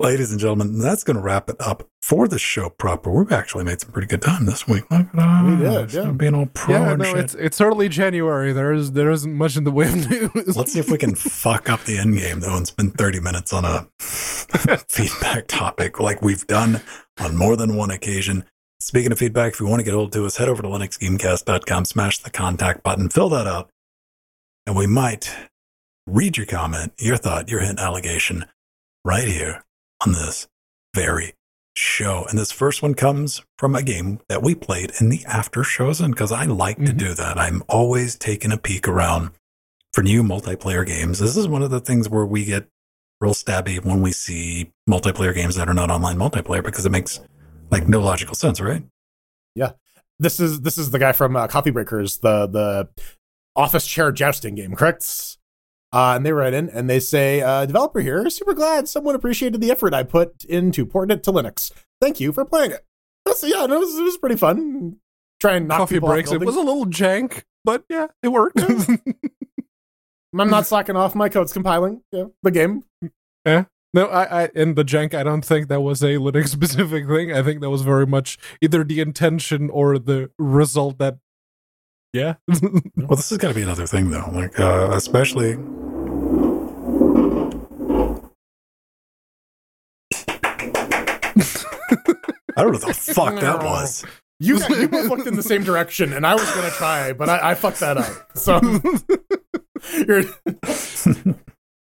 Ladies 0.00 0.30
and 0.30 0.38
gentlemen, 0.38 0.78
that's 0.78 1.02
going 1.02 1.16
to 1.16 1.22
wrap 1.22 1.50
it 1.50 1.56
up 1.58 1.88
for 2.02 2.28
the 2.28 2.38
show 2.38 2.70
proper. 2.70 3.10
We've 3.10 3.32
actually 3.32 3.64
made 3.64 3.80
some 3.80 3.90
pretty 3.90 4.06
good 4.06 4.22
time 4.22 4.46
this 4.46 4.68
week. 4.68 4.88
Look 4.92 5.08
at 5.12 5.18
us. 5.18 5.44
We 5.44 5.56
did, 5.56 5.92
yeah. 5.92 6.12
Being 6.12 6.36
all 6.36 6.46
pro 6.46 6.76
yeah, 6.76 6.90
and 6.90 7.02
no, 7.02 7.04
shit. 7.04 7.16
it's 7.18 7.34
it's 7.34 7.60
early 7.60 7.88
January. 7.88 8.52
There 8.52 8.72
is 8.72 8.92
there 8.92 9.10
isn't 9.10 9.34
much 9.34 9.56
in 9.56 9.64
the 9.64 9.72
way 9.72 9.88
of 9.88 10.08
news. 10.36 10.56
Let's 10.56 10.72
see 10.72 10.78
if 10.78 10.88
we 10.88 10.98
can 10.98 11.16
fuck 11.16 11.68
up 11.68 11.82
the 11.82 11.98
end 11.98 12.16
game, 12.16 12.38
though, 12.38 12.56
and 12.56 12.64
spend 12.64 12.94
30 12.94 13.18
minutes 13.18 13.52
on 13.52 13.64
a 13.64 13.88
feedback 13.98 15.48
topic 15.48 15.98
like 15.98 16.22
we've 16.22 16.46
done 16.46 16.80
on 17.18 17.36
more 17.36 17.56
than 17.56 17.74
one 17.74 17.90
occasion. 17.90 18.44
Speaking 18.78 19.10
of 19.10 19.18
feedback, 19.18 19.54
if 19.54 19.60
you 19.60 19.66
want 19.66 19.80
to 19.80 19.84
get 19.84 19.94
hold 19.94 20.12
to 20.12 20.24
us, 20.26 20.36
head 20.36 20.48
over 20.48 20.62
to 20.62 20.68
linuxgamecast.com, 20.68 21.84
smash 21.86 22.18
the 22.18 22.30
contact 22.30 22.84
button, 22.84 23.08
fill 23.08 23.30
that 23.30 23.48
out, 23.48 23.68
and 24.64 24.76
we 24.76 24.86
might 24.86 25.34
read 26.08 26.36
your 26.36 26.46
comment, 26.46 26.92
your 26.98 27.16
thought, 27.16 27.48
your 27.48 27.60
hint, 27.60 27.78
allegation 27.78 28.44
right 29.04 29.28
here 29.28 29.64
on 30.04 30.12
this 30.12 30.48
very 30.94 31.34
show. 31.76 32.24
And 32.28 32.38
this 32.38 32.50
first 32.50 32.82
one 32.82 32.94
comes 32.94 33.42
from 33.58 33.74
a 33.74 33.82
game 33.82 34.20
that 34.28 34.42
we 34.42 34.54
played 34.54 34.92
in 35.00 35.10
the 35.10 35.24
after 35.26 35.62
shows, 35.62 36.00
and 36.00 36.14
because 36.14 36.32
I 36.32 36.44
like 36.44 36.76
to 36.78 36.92
Mhm. 36.92 36.98
do 36.98 37.14
that, 37.14 37.38
I'm 37.38 37.62
always 37.68 38.16
taking 38.16 38.52
a 38.52 38.56
peek 38.58 38.88
around 38.88 39.30
for 39.92 40.02
new 40.02 40.22
multiplayer 40.22 40.84
games. 40.86 41.18
This 41.18 41.36
is 41.36 41.46
one 41.48 41.62
of 41.62 41.70
the 41.70 41.80
things 41.80 42.08
where 42.08 42.26
we 42.26 42.44
get 42.44 42.68
real 43.20 43.34
stabby 43.34 43.84
when 43.84 44.00
we 44.00 44.12
see 44.12 44.72
multiplayer 44.88 45.34
games 45.34 45.56
that 45.56 45.68
are 45.68 45.74
not 45.74 45.90
online 45.90 46.16
multiplayer 46.16 46.62
because 46.64 46.86
it 46.86 46.90
makes 46.92 47.20
like 47.70 47.88
no 47.88 48.00
logical 48.00 48.34
sense, 48.34 48.60
right? 48.60 48.84
Yeah. 49.54 49.72
This 50.18 50.40
is 50.40 50.60
this 50.62 50.78
is 50.78 50.90
the 50.90 50.98
guy 50.98 51.12
from 51.12 51.36
uh, 51.36 51.46
Coffee 51.48 51.70
Breakers, 51.70 52.18
the 52.18 52.46
the 52.46 52.88
office 53.56 53.86
chair 53.86 54.10
jousting 54.12 54.54
game, 54.54 54.74
correct? 54.74 55.37
Uh, 55.92 56.14
and 56.16 56.26
they 56.26 56.32
write 56.32 56.52
in 56.52 56.68
and 56.68 56.88
they 56.88 57.00
say, 57.00 57.40
uh, 57.40 57.64
"Developer 57.64 58.00
here, 58.00 58.28
super 58.28 58.54
glad 58.54 58.88
someone 58.88 59.14
appreciated 59.14 59.60
the 59.60 59.70
effort 59.70 59.94
I 59.94 60.02
put 60.02 60.44
into 60.44 60.84
porting 60.84 61.16
it 61.16 61.22
to 61.24 61.32
Linux. 61.32 61.72
Thank 62.00 62.20
you 62.20 62.32
for 62.32 62.44
playing 62.44 62.72
it." 62.72 62.84
So 63.34 63.46
yeah, 63.46 63.64
it 63.64 63.70
was, 63.70 63.98
it 63.98 64.02
was 64.02 64.18
pretty 64.18 64.36
fun. 64.36 64.96
Trying 65.40 65.66
knock 65.66 65.78
Coffee 65.78 65.98
breaks. 65.98 66.32
It 66.32 66.40
was 66.40 66.56
a 66.56 66.60
little 66.60 66.86
jank, 66.86 67.44
but 67.64 67.84
yeah, 67.88 68.08
it 68.22 68.28
worked. 68.28 68.60
I'm 70.38 70.50
not 70.50 70.66
slacking 70.66 70.96
off. 70.96 71.14
My 71.14 71.28
code's 71.28 71.52
compiling. 71.52 72.02
Yeah, 72.12 72.24
the 72.42 72.50
game. 72.50 72.84
Yeah. 73.46 73.64
No, 73.94 74.06
I, 74.06 74.44
I 74.44 74.48
in 74.54 74.74
the 74.74 74.84
jank, 74.84 75.14
I 75.14 75.22
don't 75.22 75.44
think 75.44 75.68
that 75.68 75.80
was 75.80 76.02
a 76.02 76.16
Linux 76.16 76.48
specific 76.58 77.06
thing. 77.06 77.32
I 77.32 77.42
think 77.42 77.60
that 77.60 77.70
was 77.70 77.82
very 77.82 78.06
much 78.06 78.38
either 78.60 78.84
the 78.84 79.00
intention 79.00 79.70
or 79.70 79.98
the 79.98 80.30
result 80.38 80.98
that. 80.98 81.18
Yeah. 82.18 82.34
Well, 82.96 83.16
this 83.16 83.30
is 83.32 83.38
got 83.38 83.48
to 83.48 83.54
be 83.54 83.62
another 83.62 83.86
thing, 83.86 84.10
though. 84.10 84.28
Like, 84.34 84.58
uh, 84.60 84.90
especially. 84.92 85.52
I 92.56 92.62
don't 92.62 92.72
know 92.72 92.78
what 92.78 92.86
the 92.86 93.12
fuck 93.14 93.40
that 93.40 93.62
was. 93.62 94.04
You, 94.40 94.58
you 94.68 94.88
both 94.88 95.08
looked 95.10 95.26
in 95.26 95.34
the 95.36 95.42
same 95.42 95.64
direction, 95.64 96.12
and 96.12 96.26
I 96.26 96.34
was 96.34 96.48
gonna 96.54 96.70
try, 96.70 97.12
but 97.12 97.28
I, 97.28 97.50
I 97.50 97.54
fucked 97.54 97.80
that 97.80 97.96
up. 97.96 98.36
So 98.36 98.60
you're, 100.06 100.22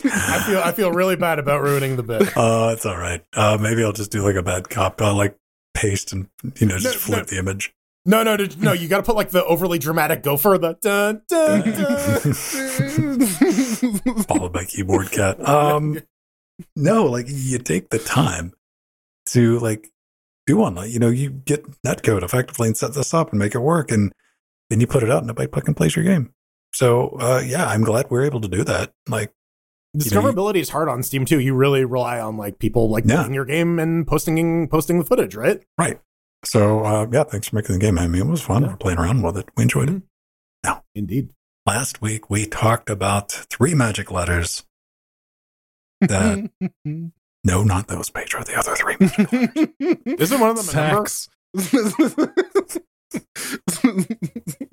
I 0.04 0.40
feel 0.46 0.60
I 0.60 0.72
feel 0.72 0.92
really 0.92 1.16
bad 1.16 1.40
about 1.40 1.62
ruining 1.62 1.96
the 1.96 2.04
bit. 2.04 2.36
Uh, 2.38 2.70
it's 2.74 2.86
all 2.86 2.98
right. 2.98 3.24
Uh, 3.34 3.58
maybe 3.60 3.84
I'll 3.84 3.94
just 3.94 4.12
do 4.12 4.22
like 4.22 4.36
a 4.36 4.44
bad 4.44 4.70
cop. 4.70 5.02
I'll 5.02 5.16
like 5.16 5.36
paste 5.74 6.14
and 6.14 6.28
you 6.60 6.68
know 6.68 6.78
just 6.78 6.96
No, 6.96 7.00
flip 7.00 7.20
no. 7.20 7.26
the 7.26 7.38
image. 7.40 7.74
No, 8.08 8.22
no, 8.24 8.36
no, 8.36 8.46
no. 8.60 8.72
You 8.74 8.88
got 8.88 8.98
to 8.98 9.04
put 9.04 9.16
like 9.16 9.32
the 9.32 9.44
overly 9.46 9.80
dramatic 9.80 10.22
gopher, 10.24 10.58
the 10.60 10.74
dun 10.82 11.22
dun 11.28 11.62
dun. 11.72 12.34
followed 14.24 14.54
by 14.54 14.66
keyboard 14.66 15.12
cat. 15.12 15.48
Um, 15.48 16.00
no, 16.76 17.06
like 17.06 17.26
you 17.30 17.58
take 17.58 17.90
the 17.90 17.98
time 18.00 18.54
to 19.28 19.58
like 19.60 19.90
do 20.46 20.58
one. 20.58 20.76
Like, 20.76 20.92
you 20.92 21.00
know, 21.00 21.10
you 21.10 21.30
get 21.32 21.66
netcode 21.82 22.22
effectively 22.24 22.68
and 22.68 22.78
set 22.78 22.94
this 22.94 23.14
up 23.14 23.32
and 23.32 23.40
make 23.40 23.56
it 23.56 23.60
work, 23.60 23.92
and 23.92 24.14
then 24.70 24.80
you 24.80 24.88
put 24.88 25.02
it 25.04 25.10
out, 25.12 25.20
and 25.20 25.28
nobody 25.28 25.50
fucking 25.52 25.74
plays 25.74 25.96
your 25.96 26.06
game. 26.06 26.32
So 26.74 27.10
uh, 27.20 27.42
yeah, 27.46 27.66
I'm 27.68 27.84
glad 27.84 28.10
we're 28.10 28.26
able 28.26 28.42
to 28.42 28.48
do 28.48 28.64
that. 28.66 28.94
Like, 29.10 29.32
You 29.94 30.00
know, 30.12 30.22
you- 30.22 30.34
Discoverability 30.34 30.58
is 30.58 30.70
hard 30.70 30.90
on 30.90 31.02
Steam 31.04 31.26
too. 31.26 31.40
You 31.40 31.56
really 31.56 31.86
rely 31.86 32.20
on 32.20 32.38
like 32.38 32.60
people 32.60 32.90
like 32.90 33.06
Yeah. 33.08 33.16
playing 33.22 33.34
your 33.34 33.46
game 33.46 33.80
and 33.80 34.06
posting 34.06 34.68
posting 34.68 35.00
the 35.00 35.06
footage, 35.06 35.36
right? 35.36 35.64
right? 35.80 36.00
So 36.46 36.86
uh, 36.86 37.08
yeah, 37.12 37.24
thanks 37.24 37.50
for 37.50 37.56
making 37.56 37.74
the 37.74 37.80
game. 37.80 37.98
I 37.98 38.08
mean, 38.08 38.22
it 38.24 38.28
was 38.28 38.42
fun. 38.42 38.64
Yeah. 38.64 38.70
We're 38.70 38.78
playing 38.78 39.00
around 39.00 39.22
with 39.22 39.38
it. 39.38 39.50
We 39.58 39.64
enjoyed 39.64 39.90
it. 39.90 40.02
Now, 40.64 40.84
indeed. 40.94 41.30
Last 41.66 42.00
week 42.02 42.30
we 42.30 42.46
talked 42.46 42.90
about 42.92 43.32
three 43.32 43.74
magic 43.74 44.12
letters. 44.12 44.64
That 46.02 46.52
no, 47.46 47.64
not 47.64 47.88
those, 47.88 48.10
Pedro. 48.10 48.44
The 48.44 48.58
other 48.58 48.76
three. 48.76 48.96
Isn't 50.20 50.40
one 50.40 50.50
of 50.50 50.58
them 50.58 50.70
a 50.70 50.92
number? 50.92 51.10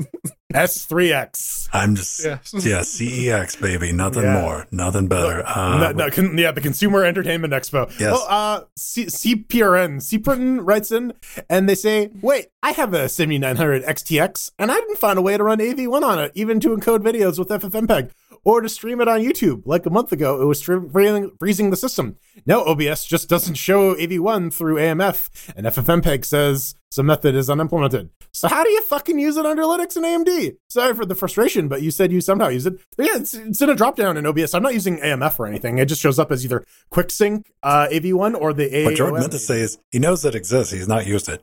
Sex. 0.52 0.86
S3X. 0.86 1.68
I'm 1.72 1.94
just 1.94 2.24
yes. 2.24 2.52
yeah, 2.52 2.80
CEX 2.80 3.60
baby, 3.60 3.92
nothing 3.92 4.22
Yeah. 4.24 4.40
more, 4.42 4.66
nothing 4.70 5.08
better. 5.08 5.42
Uh, 5.46 5.78
no, 5.78 5.92
no, 5.92 6.10
con- 6.10 6.36
yeah, 6.36 6.52
the 6.52 6.60
Consumer 6.60 7.04
Entertainment 7.04 7.52
Expo. 7.52 7.88
Yes. 7.98 8.12
Well, 8.12 8.26
uh, 8.28 8.60
C- 8.76 9.06
CPRN, 9.06 9.96
CPRN 10.00 10.60
writes 10.62 10.92
in 10.92 11.14
and 11.48 11.68
they 11.68 11.74
say, 11.74 12.10
wait, 12.20 12.48
I 12.62 12.72
have 12.72 12.92
a 12.94 13.08
7900 13.08 13.84
XTX 13.84 14.50
and 14.58 14.70
I 14.70 14.74
didn't 14.74 14.98
find 14.98 15.18
a 15.18 15.22
way 15.22 15.36
to 15.36 15.44
run 15.44 15.58
AV1 15.58 16.02
on 16.02 16.18
it, 16.18 16.32
even 16.34 16.60
to 16.60 16.76
encode 16.76 17.00
videos 17.00 17.38
with 17.38 17.48
FFmpeg 17.48 18.10
or 18.44 18.60
to 18.60 18.68
stream 18.68 19.00
it 19.00 19.08
on 19.08 19.20
YouTube. 19.20 19.62
Like 19.64 19.86
a 19.86 19.90
month 19.90 20.12
ago, 20.12 20.42
it 20.42 20.44
was 20.44 20.58
stream- 20.58 20.90
freezing, 20.90 21.30
freezing 21.38 21.70
the 21.70 21.76
system. 21.76 22.16
Now 22.44 22.64
OBS 22.64 23.04
just 23.06 23.28
doesn't 23.28 23.54
show 23.54 23.94
AV1 23.94 24.52
through 24.52 24.76
AMF 24.76 25.52
and 25.56 25.66
FFmpeg 25.66 26.24
says 26.24 26.74
some 26.92 27.06
method 27.06 27.34
is 27.34 27.48
unimplemented. 27.48 28.10
So 28.34 28.48
how 28.48 28.62
do 28.62 28.68
you 28.68 28.82
fucking 28.82 29.18
use 29.18 29.38
it 29.38 29.46
under 29.46 29.62
Linux 29.62 29.96
and 29.96 30.04
AMD? 30.04 30.56
Sorry 30.68 30.92
for 30.94 31.06
the 31.06 31.14
frustration, 31.14 31.66
but 31.66 31.80
you 31.80 31.90
said 31.90 32.12
you 32.12 32.20
somehow 32.20 32.48
use 32.48 32.66
it. 32.66 32.74
Yeah, 32.98 33.16
it's, 33.16 33.32
it's 33.32 33.62
in 33.62 33.70
a 33.70 33.74
dropdown 33.74 34.18
in 34.18 34.26
OBS. 34.26 34.52
I'm 34.52 34.62
not 34.62 34.74
using 34.74 34.98
AMF 34.98 35.38
or 35.38 35.46
anything. 35.46 35.78
It 35.78 35.86
just 35.86 36.02
shows 36.02 36.18
up 36.18 36.30
as 36.30 36.44
either 36.44 36.66
QuickSync 36.92 37.46
uh, 37.62 37.88
AV1 37.90 38.38
or 38.38 38.52
the 38.52 38.68
AAOM. 38.68 38.84
what 38.84 38.96
Jordan 38.96 39.20
meant 39.20 39.32
to 39.32 39.38
say 39.38 39.60
is 39.60 39.78
he 39.90 40.00
knows 40.00 40.22
it 40.26 40.34
exists. 40.34 40.74
He's 40.74 40.86
not 40.86 41.06
used 41.06 41.30
it. 41.30 41.42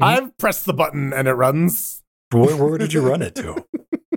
I've 0.00 0.36
pressed 0.36 0.66
the 0.66 0.74
button 0.74 1.12
and 1.12 1.28
it 1.28 1.34
runs. 1.34 2.02
Where, 2.32 2.56
where 2.56 2.76
did 2.76 2.92
you 2.92 3.08
run 3.08 3.22
it 3.22 3.36
to? 3.36 3.64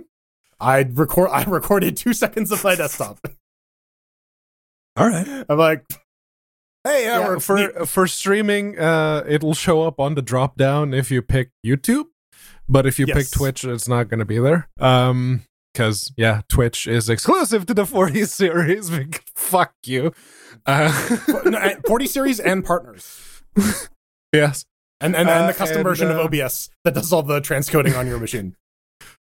I 0.60 0.80
record. 0.80 1.30
I 1.30 1.44
recorded 1.44 1.96
two 1.96 2.12
seconds 2.12 2.50
of 2.50 2.64
my 2.64 2.74
desktop. 2.74 3.20
All 4.96 5.08
right. 5.08 5.44
I'm 5.48 5.58
like, 5.58 5.84
hey, 6.84 7.04
yeah, 7.04 7.38
for 7.38 7.86
for 7.86 8.06
streaming, 8.06 8.78
uh, 8.78 9.24
it'll 9.28 9.54
show 9.54 9.82
up 9.82 10.00
on 10.00 10.14
the 10.14 10.22
drop 10.22 10.56
down 10.56 10.94
if 10.94 11.10
you 11.10 11.22
pick 11.22 11.50
YouTube, 11.64 12.06
but 12.68 12.86
if 12.86 12.98
you 12.98 13.06
pick 13.06 13.30
Twitch, 13.30 13.64
it's 13.64 13.88
not 13.88 14.08
going 14.08 14.20
to 14.20 14.24
be 14.24 14.38
there. 14.38 14.68
Um, 14.78 15.42
because 15.72 16.12
yeah, 16.16 16.40
Twitch 16.48 16.86
is 16.86 17.08
exclusive 17.08 17.64
to 17.66 17.74
the 17.74 17.86
40 17.86 18.24
series. 18.24 18.90
Fuck 19.36 19.72
you. 19.86 20.12
Uh, 20.66 21.16
no, 21.44 21.70
40 21.86 22.06
series 22.06 22.40
and 22.40 22.64
partners, 22.64 23.42
yes, 24.32 24.64
and 25.00 25.14
and, 25.14 25.28
and 25.28 25.44
Uh, 25.44 25.46
the 25.46 25.54
custom 25.54 25.78
and, 25.78 25.84
version 25.86 26.08
uh, 26.08 26.18
of 26.18 26.26
OBS 26.34 26.70
that 26.84 26.94
does 26.94 27.12
all 27.12 27.22
the 27.22 27.40
transcoding 27.40 27.96
on 27.96 28.06
your 28.06 28.18
machine. 28.26 28.56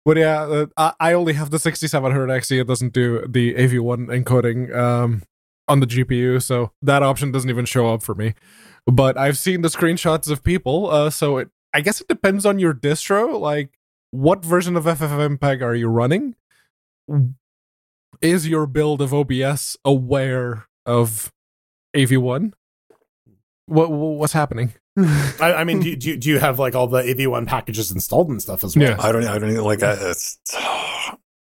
but 0.04 0.16
yeah, 0.16 0.42
uh, 0.42 0.66
I, 0.76 0.92
I 0.98 1.12
only 1.12 1.34
have 1.34 1.50
the 1.50 1.58
6700 1.58 2.28
XT. 2.28 2.60
It 2.62 2.66
doesn't 2.66 2.92
do 2.94 3.26
the 3.28 3.54
AV1 3.54 4.06
encoding 4.08 4.74
um 4.74 5.22
on 5.70 5.80
the 5.80 5.86
GPU, 5.86 6.42
so 6.42 6.72
that 6.82 7.02
option 7.02 7.32
doesn't 7.32 7.48
even 7.48 7.64
show 7.64 7.88
up 7.94 8.02
for 8.02 8.14
me. 8.14 8.34
But 8.86 9.16
I've 9.16 9.38
seen 9.38 9.62
the 9.62 9.68
screenshots 9.68 10.30
of 10.30 10.42
people, 10.42 10.90
uh, 10.90 11.08
so 11.10 11.38
it 11.38 11.48
I 11.72 11.80
guess 11.80 12.00
it 12.00 12.08
depends 12.08 12.44
on 12.44 12.58
your 12.58 12.74
distro. 12.74 13.38
Like, 13.40 13.78
what 14.10 14.44
version 14.44 14.76
of 14.76 14.84
FFmpeg 14.84 15.62
are 15.62 15.74
you 15.74 15.88
running? 15.88 16.34
Is 18.20 18.48
your 18.48 18.66
build 18.66 19.00
of 19.00 19.14
OBS 19.14 19.76
aware 19.84 20.66
of 20.84 21.32
AV1? 21.96 22.52
What 23.66 23.90
what's 23.90 24.32
happening? 24.32 24.74
I, 24.98 25.54
I 25.58 25.64
mean, 25.64 25.80
do, 25.80 25.90
you- 25.90 25.96
do, 25.96 26.08
you- 26.10 26.16
do 26.16 26.28
you 26.30 26.38
have 26.40 26.58
like 26.58 26.74
all 26.74 26.86
the 26.88 27.02
AV1 27.02 27.46
packages 27.46 27.90
installed 27.92 28.28
and 28.28 28.42
stuff 28.42 28.64
as 28.64 28.76
well? 28.76 28.88
Yeah. 28.90 28.96
I 28.98 29.12
don't. 29.12 29.24
I 29.24 29.38
don't 29.38 29.50
even 29.50 29.64
like. 29.64 29.82
I, 29.82 29.92
it's. 30.00 30.38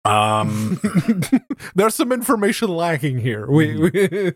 Um. 0.05 0.81
There's 1.75 1.95
some 1.95 2.13
information 2.13 2.69
lacking 2.69 3.19
here. 3.19 3.47
We, 3.51 3.79
we 3.79 3.91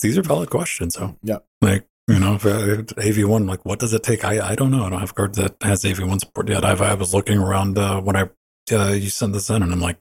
these 0.00 0.16
are 0.18 0.22
valid 0.22 0.50
questions, 0.50 0.94
though. 0.94 1.16
Yeah. 1.22 1.38
Like 1.60 1.86
you 2.08 2.18
know, 2.18 2.34
if, 2.34 2.44
uh, 2.44 2.82
AV1. 3.00 3.48
Like, 3.48 3.64
what 3.64 3.78
does 3.78 3.92
it 3.92 4.02
take? 4.02 4.24
I. 4.24 4.50
I 4.50 4.54
don't 4.54 4.70
know. 4.70 4.84
I 4.84 4.90
don't 4.90 5.00
have 5.00 5.10
a 5.10 5.14
card 5.14 5.34
that 5.36 5.56
has 5.62 5.84
AV1 5.84 6.20
support 6.20 6.48
yet. 6.48 6.64
I've. 6.64 6.82
I 6.82 6.94
was 6.94 7.14
looking 7.14 7.38
around 7.38 7.78
uh, 7.78 8.00
when 8.00 8.16
I. 8.16 8.28
Uh, 8.72 8.92
you 8.92 9.08
sent 9.10 9.32
this 9.32 9.50
in, 9.50 9.62
and 9.62 9.72
I'm 9.72 9.80
like, 9.80 9.98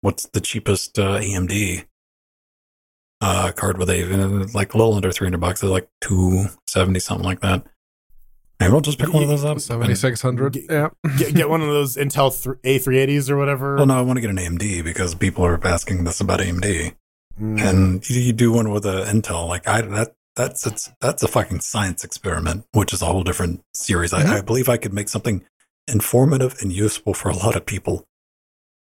what's 0.00 0.26
the 0.28 0.40
cheapest 0.40 0.98
uh, 0.98 1.18
AMD 1.18 1.84
uh, 3.20 3.52
card 3.52 3.78
with 3.78 3.90
AV? 3.90 4.10
And 4.10 4.54
like 4.54 4.74
a 4.74 4.78
little 4.78 4.94
under 4.94 5.12
300 5.12 5.38
bucks. 5.38 5.62
It's 5.62 5.70
like 5.70 5.88
270 6.02 7.00
something 7.00 7.24
like 7.24 7.40
that. 7.40 7.66
Maybe 8.58 8.72
I'll 8.72 8.80
just 8.80 8.98
pick 8.98 9.12
one 9.12 9.22
of 9.22 9.28
those 9.28 9.44
up. 9.44 9.60
7600. 9.60 10.52
G- 10.54 10.66
Yeah. 10.70 10.88
Get, 11.18 11.34
get 11.34 11.48
one 11.50 11.60
of 11.60 11.68
those 11.68 11.96
Intel 11.96 12.30
th- 12.32 12.56
A380s 12.82 13.28
or 13.30 13.36
whatever. 13.36 13.76
Well, 13.76 13.86
no, 13.86 13.98
I 13.98 14.00
want 14.00 14.16
to 14.16 14.20
get 14.22 14.30
an 14.30 14.36
AMD 14.38 14.82
because 14.82 15.14
people 15.14 15.44
are 15.44 15.64
asking 15.66 16.04
this 16.04 16.20
about 16.20 16.40
AMD, 16.40 16.94
Mm. 17.40 17.60
and 17.62 18.08
you, 18.10 18.18
you 18.20 18.32
do 18.32 18.50
one 18.50 18.70
with 18.70 18.86
an 18.86 19.04
Intel. 19.20 19.46
Like 19.46 19.68
I 19.68 19.82
that 19.82 20.14
that's 20.36 20.66
it's 20.66 20.90
that's 21.02 21.22
a 21.22 21.28
fucking 21.28 21.60
science 21.60 22.02
experiment, 22.02 22.64
which 22.72 22.94
is 22.94 23.02
a 23.02 23.06
whole 23.06 23.22
different 23.24 23.60
series. 23.74 24.14
I, 24.14 24.38
I 24.38 24.40
believe 24.40 24.70
I 24.70 24.78
could 24.78 24.94
make 24.94 25.10
something 25.10 25.44
informative 25.86 26.56
and 26.62 26.72
useful 26.72 27.12
for 27.12 27.28
a 27.28 27.36
lot 27.36 27.54
of 27.54 27.66
people. 27.66 28.06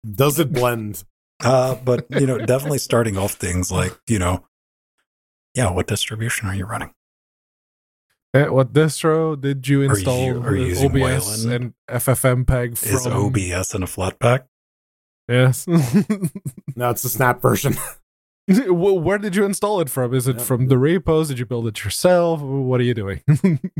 Does 0.09 0.37
it 0.39 0.53
blend? 0.53 1.03
Uh, 1.43 1.73
but 1.83 2.05
you 2.11 2.27
know, 2.27 2.37
definitely 2.37 2.77
starting 2.77 3.17
off 3.17 3.31
things 3.33 3.71
like 3.71 3.97
you 4.07 4.19
know, 4.19 4.45
yeah, 5.55 5.71
what 5.71 5.87
distribution 5.87 6.47
are 6.47 6.55
you 6.55 6.65
running? 6.65 6.91
Eh, 8.35 8.47
what 8.47 8.73
distro 8.73 9.39
did 9.39 9.67
you 9.67 9.81
Are 9.81 9.85
install 9.93 10.25
you- 10.25 10.41
are 10.41 10.55
you 10.55 10.65
using 10.65 10.89
OBS 10.89 11.45
Wayland? 11.45 11.53
and 11.53 11.73
FFmpeg 12.01 12.77
from? 12.77 12.89
Is 12.95 13.05
OBS 13.07 13.75
in 13.75 13.83
a 13.83 13.85
Flatpak? 13.85 14.45
Yes. 15.27 15.65
No, 16.75 16.89
it's 16.89 17.03
the 17.03 17.09
Snap 17.09 17.39
version. 17.41 17.75
Where 18.47 19.17
did 19.19 19.35
you 19.35 19.45
install 19.45 19.79
it 19.81 19.89
from? 19.89 20.13
Is 20.15 20.27
it 20.27 20.37
Yep. 20.37 20.45
from 20.45 20.67
the 20.67 20.77
repos? 20.79 21.27
Did 21.29 21.37
you 21.39 21.45
build 21.45 21.67
it 21.67 21.83
yourself? 21.83 22.41
What 22.41 22.79
are 22.79 22.83
you 22.83 22.93
doing? 22.95 23.21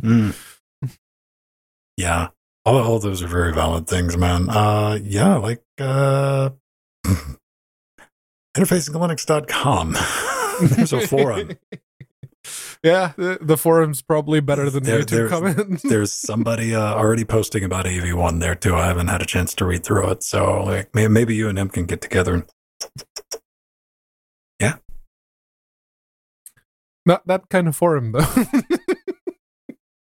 Mm. 0.03 0.35
Yeah. 1.97 2.29
All, 2.65 2.77
all 2.77 2.99
those 2.99 3.21
are 3.23 3.27
very 3.27 3.53
valid 3.53 3.87
things, 3.87 4.15
man. 4.17 4.49
Uh 4.49 4.99
yeah, 5.03 5.35
like 5.37 5.63
uh 5.79 6.51
interfacinglinux.com. 8.57 9.95
There's 10.61 10.93
a 10.93 11.07
forum. 11.07 11.51
Yeah, 12.83 13.13
the, 13.17 13.37
the 13.41 13.57
forum's 13.57 14.01
probably 14.01 14.39
better 14.41 14.69
than 14.69 14.83
There- 14.83 15.01
YouTube 15.01 15.09
there- 15.09 15.29
comments. 15.29 15.81
There's 15.83 16.11
somebody 16.11 16.75
uh, 16.75 16.81
already 16.93 17.25
posting 17.25 17.63
about 17.63 17.85
AV1 17.85 18.39
there 18.39 18.55
too. 18.55 18.75
I 18.75 18.87
haven't 18.87 19.07
had 19.07 19.21
a 19.21 19.25
chance 19.25 19.53
to 19.55 19.65
read 19.65 19.83
through 19.83 20.09
it. 20.11 20.23
So 20.23 20.63
like 20.63 20.93
may- 20.93 21.07
maybe 21.07 21.35
you 21.35 21.49
and 21.49 21.57
him 21.57 21.69
can 21.69 21.85
get 21.85 22.01
together 22.01 22.33
and 22.35 22.45
yeah. 24.59 24.75
Not 27.05 27.25
that 27.27 27.49
kind 27.49 27.67
of 27.67 27.75
forum 27.75 28.11
though. 28.13 28.19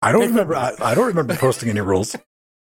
I 0.02 0.12
don't 0.12 0.28
remember 0.30 0.56
I, 0.56 0.74
I 0.80 0.96
don't 0.96 1.08
remember 1.08 1.36
posting 1.36 1.70
any 1.70 1.82
rules. 1.82 2.16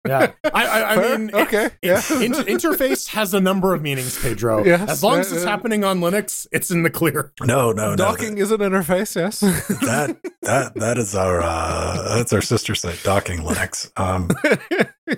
Yeah, 0.06 0.32
I, 0.44 0.50
I, 0.66 0.94
I 0.96 1.16
mean, 1.16 1.32
okay, 1.32 1.66
it- 1.66 1.74
yeah. 1.82 2.02
in- 2.20 2.32
interface 2.32 3.06
has 3.10 3.34
a 3.34 3.40
number 3.40 3.72
of 3.72 3.82
meanings, 3.82 4.20
Pedro. 4.20 4.64
Yes, 4.64 4.88
as 4.90 5.02
long 5.04 5.20
as 5.20 5.30
uh, 5.32 5.36
it's 5.36 5.44
uh, 5.44 5.48
happening 5.48 5.84
on 5.84 6.00
Linux, 6.00 6.46
it's 6.50 6.72
in 6.72 6.82
the 6.82 6.90
clear. 6.90 7.32
No, 7.40 7.70
no, 7.70 7.90
no. 7.90 7.96
Docking 7.96 8.36
is 8.38 8.50
an 8.50 8.58
interface, 8.58 9.14
yes. 9.14 9.38
that 9.80 10.18
that 10.42 10.74
that 10.74 10.98
is 10.98 11.14
our 11.14 11.40
uh 11.40 12.16
that's 12.16 12.32
our 12.32 12.42
sister 12.42 12.74
site 12.74 13.00
docking 13.04 13.40
linux 13.40 13.92
um 13.96 14.28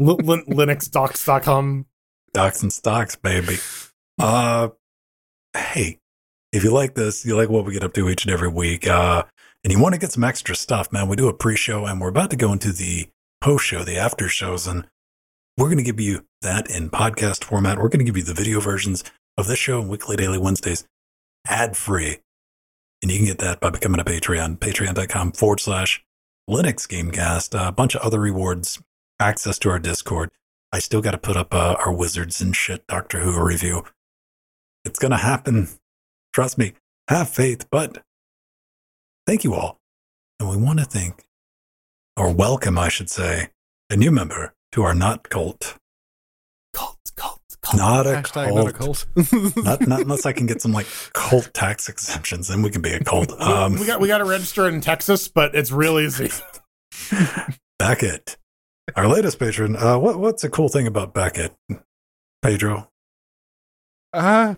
L- 0.00 0.16
Lin- 0.22 0.44
linuxdocs.com 0.46 1.86
docs 2.32 2.62
and 2.62 2.72
stocks 2.72 3.16
baby 3.16 3.56
uh 4.20 4.68
hey 5.56 5.98
if 6.52 6.62
you 6.64 6.72
like 6.72 6.94
this 6.94 7.24
you 7.26 7.36
like 7.36 7.48
what 7.48 7.64
we 7.64 7.72
get 7.72 7.82
up 7.84 7.92
to 7.94 8.08
each 8.08 8.24
and 8.24 8.32
every 8.32 8.48
week 8.48 8.86
uh 8.86 9.22
and 9.64 9.72
you 9.72 9.78
want 9.80 9.94
to 9.94 10.00
get 10.00 10.12
some 10.12 10.24
extra 10.24 10.54
stuff 10.54 10.92
man 10.92 11.08
we 11.08 11.16
do 11.16 11.28
a 11.28 11.34
pre-show 11.34 11.84
and 11.86 12.00
we're 12.00 12.08
about 12.08 12.30
to 12.30 12.36
go 12.36 12.52
into 12.52 12.72
the 12.72 13.06
post 13.42 13.66
show 13.66 13.82
the 13.82 13.96
after 13.96 14.28
shows 14.28 14.66
and 14.66 14.86
we're 15.58 15.66
going 15.66 15.76
to 15.78 15.84
give 15.84 16.00
you 16.00 16.24
that 16.40 16.70
in 16.70 16.88
podcast 16.88 17.44
format. 17.44 17.76
We're 17.76 17.88
going 17.88 17.98
to 17.98 18.04
give 18.04 18.16
you 18.16 18.22
the 18.22 18.32
video 18.32 18.60
versions 18.60 19.04
of 19.36 19.48
this 19.48 19.58
show 19.58 19.80
and 19.80 19.90
weekly 19.90 20.16
daily 20.16 20.38
wednesdays 20.38 20.86
ad 21.46 21.76
free 21.76 22.18
and 23.02 23.10
you 23.10 23.18
can 23.18 23.26
get 23.26 23.38
that 23.38 23.60
by 23.60 23.70
becoming 23.70 24.00
a 24.00 24.04
patreon 24.04 24.58
patreon.com 24.58 25.32
forward 25.32 25.60
slash 25.60 26.04
linux 26.48 26.86
gamecast. 26.86 27.68
A 27.68 27.72
bunch 27.72 27.94
of 27.94 28.02
other 28.02 28.20
rewards 28.20 28.80
access 29.20 29.58
to 29.60 29.70
our 29.70 29.78
discord. 29.78 30.30
I 30.72 30.78
still 30.78 31.02
got 31.02 31.10
to 31.10 31.18
put 31.18 31.36
up 31.36 31.52
uh, 31.52 31.76
our 31.84 31.92
wizards 31.92 32.40
and 32.40 32.54
shit 32.56 32.86
doctor 32.86 33.20
who 33.20 33.42
review. 33.42 33.84
It's 34.84 34.98
going 34.98 35.10
to 35.10 35.18
happen. 35.18 35.68
Trust 36.32 36.58
me. 36.58 36.74
Have 37.08 37.28
faith. 37.28 37.68
But 37.70 38.02
thank 39.26 39.44
you 39.44 39.54
all. 39.54 39.80
And 40.40 40.48
we 40.48 40.56
want 40.56 40.78
to 40.78 40.84
thank 40.84 41.24
or 42.16 42.32
welcome 42.32 42.78
i 42.78 42.88
should 42.88 43.10
say 43.10 43.48
a 43.90 43.96
new 43.96 44.10
member 44.10 44.54
to 44.72 44.82
our 44.82 44.94
not 44.94 45.28
cult 45.28 45.76
cult, 46.74 46.98
cult, 47.16 47.40
cult. 47.62 47.76
not 47.78 48.06
a 48.06 48.10
Hashtag 48.10 48.46
cult 48.48 48.54
not 48.56 48.68
a 48.68 48.72
cult. 48.72 49.06
not, 49.64 49.86
not 49.86 50.00
unless 50.00 50.24
I 50.26 50.32
can 50.32 50.46
get 50.46 50.62
some 50.62 50.72
like 50.72 50.86
cult 51.12 51.52
tax 51.52 51.88
exemptions, 51.88 52.48
then 52.48 52.62
we 52.62 52.70
can 52.70 52.80
be 52.80 52.92
a 52.92 53.00
cult. 53.04 53.30
We- 53.30 53.44
Um, 53.44 53.74
we 53.74 53.86
got 53.86 54.00
we 54.00 54.08
got 54.08 54.18
to 54.18 54.24
register 54.24 54.66
in 54.68 54.80
Texas, 54.80 55.28
but 55.28 55.54
it's 55.54 55.70
real 55.70 55.98
easy. 56.00 56.30
Beckett, 57.78 58.36
our 58.96 59.06
latest 59.06 59.38
patron. 59.38 59.76
Uh, 59.76 59.98
what 59.98 60.18
what's 60.18 60.42
a 60.44 60.48
cool 60.48 60.68
thing 60.70 60.86
about 60.86 61.12
Beckett, 61.12 61.54
Pedro? 62.40 62.88
Uh, 64.14 64.54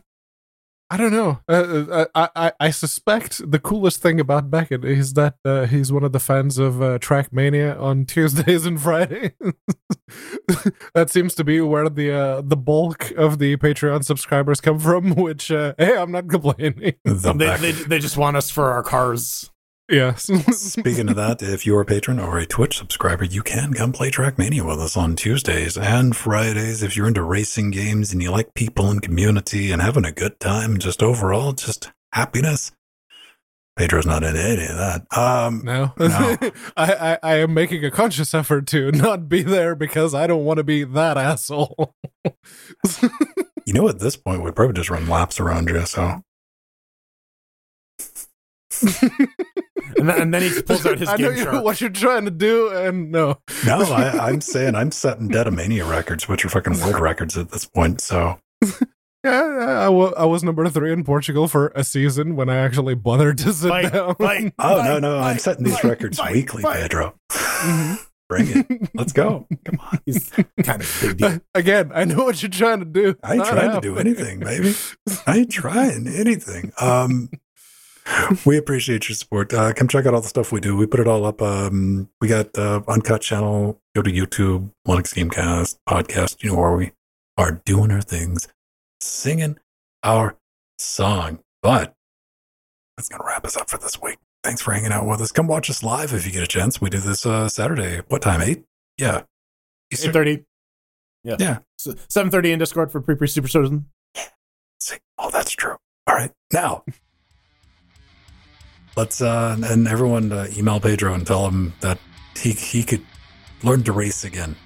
I 0.95 0.97
don't 0.97 1.11
know. 1.11 1.41
Uh, 1.49 2.05
I, 2.15 2.29
I 2.37 2.53
I 2.61 2.71
suspect 2.71 3.51
the 3.51 3.59
coolest 3.59 4.01
thing 4.01 4.21
about 4.21 4.49
Beckett 4.49 4.85
is 4.85 5.15
that 5.15 5.35
uh, 5.45 5.67
he's 5.67 5.91
one 5.91 6.05
of 6.05 6.13
the 6.13 6.21
fans 6.21 6.57
of 6.57 6.81
uh, 6.81 7.01
Trackmania 7.01 7.77
on 7.81 8.05
Tuesdays 8.07 8.65
and 8.65 8.81
Fridays. 8.81 9.33
that 10.95 11.11
seems 11.11 11.35
to 11.35 11.43
be 11.43 11.61
where 11.61 11.89
the 11.89 12.13
uh, 12.13 12.43
the 12.43 12.57
bulk 12.57 13.11
of 13.17 13.41
the 13.41 13.57
Patreon 13.57 14.05
subscribers 14.05 14.61
come 14.61 14.79
from. 14.79 15.15
Which, 15.17 15.51
uh, 15.51 15.75
hey, 15.79 15.97
I'm 15.97 16.13
not 16.13 16.29
complaining. 16.29 16.95
The 17.03 17.33
they, 17.37 17.57
they 17.57 17.73
they 17.73 17.99
just 17.99 18.17
want 18.17 18.37
us 18.37 18.49
for 18.49 18.71
our 18.71 18.85
cars. 18.85 19.51
Yes. 19.91 20.23
Speaking 20.59 21.09
of 21.09 21.17
that, 21.17 21.43
if 21.43 21.67
you're 21.67 21.81
a 21.81 21.85
patron 21.85 22.19
or 22.19 22.39
a 22.39 22.47
Twitch 22.47 22.79
subscriber, 22.79 23.25
you 23.25 23.43
can 23.43 23.75
come 23.75 23.93
play 23.93 24.11
Trackmania 24.11 24.67
with 24.67 24.81
us 24.81 24.97
on 24.97 25.17
Tuesdays 25.17 25.77
and 25.77 26.17
Fridays. 26.17 26.83
If 26.83 26.97
you're 26.97 27.09
into 27.09 27.23
racing 27.23 27.71
games 27.71 28.13
and 28.13 28.23
you 28.23 28.31
like 28.31 28.55
people 28.55 28.91
and 28.91 29.03
community 29.03 29.71
and 29.73 29.83
having 29.83 30.05
a 30.05 30.13
good 30.13 30.41
time, 30.41 30.79
just 30.79 31.03
overall, 31.03 31.53
just 31.53 31.91
happiness. 32.13 32.73
Pedro's 33.77 34.07
not 34.07 34.23
into 34.23 34.41
any 34.41 34.67
of 34.67 34.77
that. 34.77 35.05
Um, 35.17 35.63
No, 35.65 35.93
No. 35.99 36.37
I, 36.77 36.93
I 36.95 37.19
I 37.23 37.35
am 37.39 37.55
making 37.55 37.85
a 37.85 37.91
conscious 37.91 38.33
effort 38.33 38.69
to 38.69 38.93
not 38.93 39.29
be 39.29 39.43
there 39.43 39.75
because 39.75 40.15
I 40.15 40.29
don't 40.29 40.45
want 40.45 40.59
to 40.59 40.65
be 40.65 40.85
that 40.85 41.17
asshole. 41.17 41.93
you 43.67 43.73
know, 43.73 43.89
at 43.89 43.99
this 43.99 44.17
point, 44.17 44.43
we'd 44.43 44.55
probably 44.55 44.75
just 44.75 44.91
run 44.91 45.09
laps 45.09 45.41
around 45.41 45.69
you. 45.69 45.85
So 45.87 46.23
And 49.97 50.09
then, 50.09 50.21
and 50.23 50.35
then 50.35 50.43
he 50.43 50.63
pulls 50.63 50.85
out 50.87 50.99
his 50.99 51.09
I 51.11 51.17
know 51.17 51.29
game 51.31 51.39
you, 51.39 51.45
chart. 51.45 51.65
what 51.65 51.81
you're 51.81 51.91
trying 51.91 52.25
to 52.25 52.31
do, 52.31 52.71
and 52.71 53.11
no. 53.13 53.39
no, 53.67 53.83
I, 53.83 54.29
I'm 54.29 54.41
saying 54.41 54.75
I'm 54.75 54.91
setting 54.91 55.29
Detamania 55.29 55.89
records, 55.89 56.29
which 56.29 56.45
are 56.45 56.49
fucking 56.49 56.79
world 56.81 57.01
records 57.01 57.37
at 57.39 57.51
this 57.51 57.65
point. 57.67 58.01
So 58.01 58.39
Yeah, 59.25 59.87
I, 59.87 59.89
was 60.27 60.45
number 60.45 60.69
three 60.69 60.93
in 60.93 61.03
Portugal 61.03 61.49
for 61.49 61.73
a 61.75 61.83
season 61.83 62.37
when 62.37 62.51
I 62.51 62.57
actually 62.57 62.95
bothered 62.95 63.39
to 63.39 63.55
sit 63.55 63.71
Fight, 63.71 63.91
down. 63.91 64.15
fight. 64.17 64.53
Oh 64.59 64.77
Fight, 64.81 64.85
no, 64.87 64.99
no, 64.99 65.19
I'm 65.19 65.39
setting 65.39 65.65
these 65.65 65.79
fight, 65.79 65.85
records 65.85 66.19
fight, 66.19 66.33
weekly, 66.35 66.63
fight. 66.63 66.83
Pedro. 66.83 67.15
Mhm. 67.33 67.99
Bring 68.29 68.47
it. 68.49 68.91
Let's 68.95 69.13
go. 69.13 69.47
Come 69.67 69.79
on. 69.81 69.99
He's 70.07 70.31
kind 70.63 70.81
of 70.83 70.99
big 71.03 71.17
deal. 71.19 71.41
Again, 71.55 71.91
I 71.95 72.05
know 72.05 72.25
what 72.25 72.43
you're 72.43 72.51
trying 72.51 72.79
to 72.81 72.87
do. 72.87 73.17
I 73.23 73.33
ain't 73.35 73.39
Not 73.39 73.49
trying 73.49 73.71
to 73.73 73.81
do 73.83 73.99
anything, 73.99 74.41
baby. 74.41 74.75
I 75.27 75.37
ain't 75.39 75.51
trying 75.51 76.07
anything. 76.09 76.73
Um 76.81 77.29
we 78.45 78.59
appreciate 78.59 79.09
your 79.09 79.17
support. 79.17 79.53
Uh, 79.53 79.73
come 79.73 79.89
check 79.89 80.07
out 80.07 80.15
all 80.15 80.21
the 80.21 80.29
stuff 80.29 80.53
we 80.53 80.61
do. 80.61 80.77
We 80.77 80.87
put 80.87 81.01
it 81.01 81.09
all 81.09 81.25
up. 81.25 81.41
Um, 81.41 82.09
we 82.21 82.29
got 82.29 82.57
uh, 82.59 82.83
uncut 82.87 83.23
channel. 83.23 83.81
Go 83.95 84.03
to 84.03 84.11
YouTube, 84.11 84.71
Linux 84.87 85.15
Gamecast 85.15 85.79
podcast. 85.89 86.43
You 86.43 86.53
know 86.53 86.59
where 86.59 86.77
we 86.77 86.93
are 87.39 87.63
doing 87.65 87.91
our 87.91 88.03
things, 88.03 88.49
singing 89.01 89.59
our 90.03 90.37
song. 90.79 91.41
But 91.63 91.95
that's 92.97 93.09
gonna 93.09 93.25
wrap 93.25 93.47
us 93.47 93.57
up 93.57 93.71
for 93.71 93.79
this 93.79 94.01
week. 94.01 94.19
Thanks 94.43 94.61
for 94.61 94.73
hanging 94.73 94.93
out 94.93 95.07
with 95.07 95.23
us. 95.23 95.33
Come 95.33 95.47
watch 95.47 95.71
us 95.71 95.83
live 95.83 96.13
if 96.13 96.27
you 96.27 96.33
get 96.33 96.43
a 96.43 96.47
chance. 96.47 96.81
We 96.81 96.91
do 96.91 96.99
this 96.99 97.25
uh, 97.25 97.49
Saturday. 97.49 98.03
What 98.09 98.21
time? 98.21 98.43
Eight? 98.43 98.65
Yeah. 98.99 99.23
Eight 99.93 100.13
thirty. 100.13 100.45
Yeah. 101.23 101.37
Yeah. 101.39 101.59
Seven 101.79 102.31
thirty 102.31 102.53
in 102.53 102.59
Discord 102.59 102.93
for 102.93 103.01
pre 103.01 103.15
pre 103.15 103.29
super 103.29 103.49
Citizen. 103.49 103.87
See, 104.79 104.97
oh, 105.19 105.31
that's 105.31 105.53
true. 105.53 105.77
All 106.07 106.15
right, 106.15 106.33
now 106.53 106.85
let's 108.97 109.21
uh, 109.21 109.57
and 109.63 109.89
everyone 109.89 110.33
uh, 110.33 110.47
email 110.57 110.81
Pedro 110.81 111.15
and 111.15 111.27
tell 111.27 111.49
him 111.49 111.73
that 111.81 111.99
he 112.37 112.53
he 112.53 112.83
could 112.83 113.05
learn 113.63 113.83
to 113.85 113.93
race 113.93 114.25
again. 114.25 114.57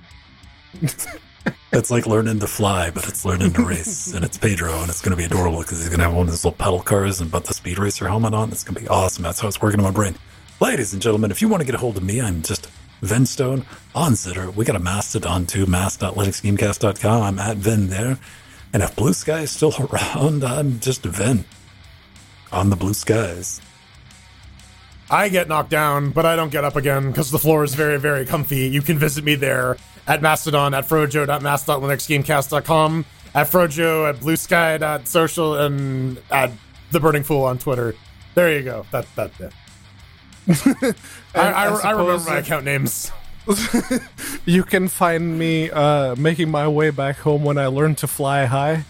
it's 1.72 1.91
like 1.91 2.07
learning 2.07 2.41
to 2.41 2.47
fly, 2.47 2.91
but 2.91 3.09
it's 3.09 3.24
learning 3.24 3.53
to 3.55 3.64
race, 3.64 4.12
and 4.12 4.24
it's 4.24 4.37
Pedro, 4.37 4.81
and 4.81 4.89
it's 4.91 5.01
going 5.01 5.11
to 5.11 5.16
be 5.16 5.24
adorable 5.24 5.61
because 5.61 5.79
he's 5.79 5.89
going 5.89 5.99
to 5.99 6.05
have 6.05 6.14
one 6.14 6.26
of 6.26 6.33
those 6.33 6.45
little 6.45 6.59
pedal 6.59 6.81
cars 6.81 7.20
and 7.20 7.31
put 7.31 7.45
the 7.45 7.55
speed 7.55 7.79
racer 7.79 8.09
helmet 8.09 8.35
on. 8.35 8.51
It's 8.51 8.64
going 8.64 8.74
to 8.74 8.81
be 8.81 8.89
awesome. 8.89 9.22
That's 9.22 9.41
how 9.41 9.49
it's 9.49 9.61
working 9.61 9.81
in 9.81 9.85
my 9.85 9.91
brain. 9.91 10.14
Ladies 10.61 10.93
and 10.93 11.01
gentlemen, 11.01 11.31
if 11.31 11.41
you 11.41 11.49
want 11.49 11.61
to 11.61 11.66
get 11.66 11.74
a 11.74 11.79
hold 11.79 11.97
of 11.97 12.03
me, 12.03 12.20
I'm 12.20 12.43
just 12.43 12.68
Venstone 13.03 13.64
on 13.95 14.12
Zitter. 14.12 14.55
We 14.55 14.64
got 14.64 14.76
a 14.76 14.81
Mastodon 14.81 15.47
too, 15.47 15.66
mass.linuxgamecast.com. 15.66 17.22
I'm 17.22 17.39
at 17.39 17.57
Ven 17.57 17.89
there. 17.89 18.18
And 18.72 18.83
if 18.83 18.95
Blue 18.97 19.12
Sky 19.12 19.41
is 19.41 19.51
still 19.51 19.72
around, 19.93 20.45
I'm 20.45 20.81
just 20.81 21.05
Ven 21.05 21.45
on 22.53 22.70
the 22.70 22.76
blue 22.76 22.95
skies. 22.95 23.61
I 25.11 25.31
get 25.31 25.49
knocked 25.49 25.71
down, 25.71 26.11
but 26.11 26.27
I 26.27 26.37
don't 26.37 26.51
get 26.51 26.65
up 26.65 26.77
again 26.77 27.09
because 27.09 27.31
the 27.31 27.39
floor 27.39 27.65
is 27.65 27.75
very, 27.75 27.99
very 27.99 28.27
comfy. 28.27 28.69
You 28.69 28.83
can 28.83 28.99
visit 28.99 29.25
me 29.25 29.37
there 29.37 29.79
at 30.07 30.21
Mastodon, 30.21 30.75
at 30.75 30.87
frojo.mass.linuxgamecast.com, 30.87 33.05
at 33.35 33.47
frojo, 33.47 34.07
at 34.09 34.17
bluesky.social, 34.17 35.57
and 35.57 36.19
at 36.31 36.53
the 36.91 37.01
Burning 37.01 37.23
Fool 37.23 37.45
on 37.45 37.57
Twitter. 37.59 37.95
There 38.35 38.55
you 38.55 38.63
go. 38.63 38.85
That, 38.91 39.07
that, 39.17 39.31
yeah. 39.41 39.49
I, 41.35 41.53
I, 41.53 41.69
I 41.69 41.91
remember 41.93 42.31
my 42.31 42.39
account 42.39 42.65
names. 42.65 43.13
you 44.47 44.63
can 44.63 44.89
find 44.89 45.39
me 45.39 45.71
uh, 45.71 46.15
making 46.17 46.51
my 46.51 46.69
way 46.69 46.91
back 46.91 47.17
home 47.17 47.45
when 47.45 47.57
I 47.57 47.67
learned 47.67 47.97
to 47.99 48.07
fly 48.07 48.45
high. 48.45 48.85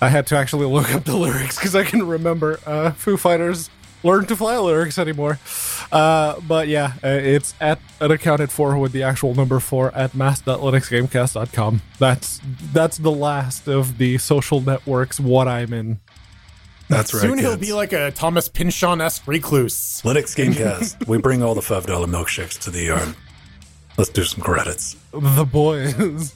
I 0.00 0.08
had 0.08 0.26
to 0.28 0.36
actually 0.36 0.66
look 0.66 0.92
up 0.92 1.04
the 1.04 1.16
lyrics 1.24 1.56
because 1.56 1.76
I 1.76 1.84
can 1.84 2.06
remember 2.06 2.58
uh, 2.66 2.90
Foo 2.92 3.16
Fighters 3.16 3.70
learn 4.02 4.26
to 4.26 4.36
fly 4.36 4.58
lyrics 4.58 4.98
anymore. 4.98 5.38
Uh, 5.90 6.40
but 6.40 6.68
yeah, 6.68 6.94
uh, 7.04 7.08
it's 7.08 7.54
at 7.60 7.78
unaccounted 8.00 8.50
for 8.50 8.76
with 8.78 8.92
the 8.92 9.02
actual 9.02 9.34
number 9.34 9.60
four 9.60 9.94
at 9.94 10.14
mass.linuxgamecast.com. 10.14 11.82
That's 11.98 12.40
that's 12.72 12.98
the 12.98 13.12
last 13.12 13.68
of 13.68 13.98
the 13.98 14.18
social 14.18 14.60
networks 14.60 15.20
what 15.20 15.48
I'm 15.48 15.72
in. 15.72 16.00
That's 16.88 17.14
right. 17.14 17.22
Soon 17.22 17.38
he'll 17.38 17.56
be 17.56 17.72
like 17.72 17.92
a 17.92 18.10
Thomas 18.10 18.48
Pynchon 18.48 19.00
esque 19.00 19.26
recluse. 19.26 20.02
Linux 20.02 20.36
Gamecast. 20.36 21.06
we 21.08 21.16
bring 21.18 21.42
all 21.42 21.54
the 21.54 21.62
$5 21.62 21.84
milkshakes 21.86 22.58
to 22.60 22.70
the 22.70 22.82
yard. 22.82 23.16
Let's 23.96 24.10
do 24.10 24.24
some 24.24 24.42
credits. 24.42 24.96
The 25.12 25.44
boys. 25.44 26.34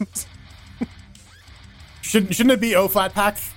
Shouldn't, 2.00 2.34
shouldn't 2.34 2.52
it 2.52 2.60
be 2.60 2.76
O 2.76 2.88
Flatpak? 2.88 3.52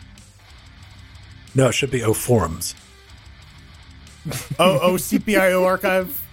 No, 1.53 1.68
it 1.68 1.74
should 1.74 1.91
be 1.91 2.03
O 2.03 2.14
Forums. 2.14 2.76
O 4.59 4.80
O 4.80 4.93
CPIO 4.93 5.65
Archive? 5.65 6.26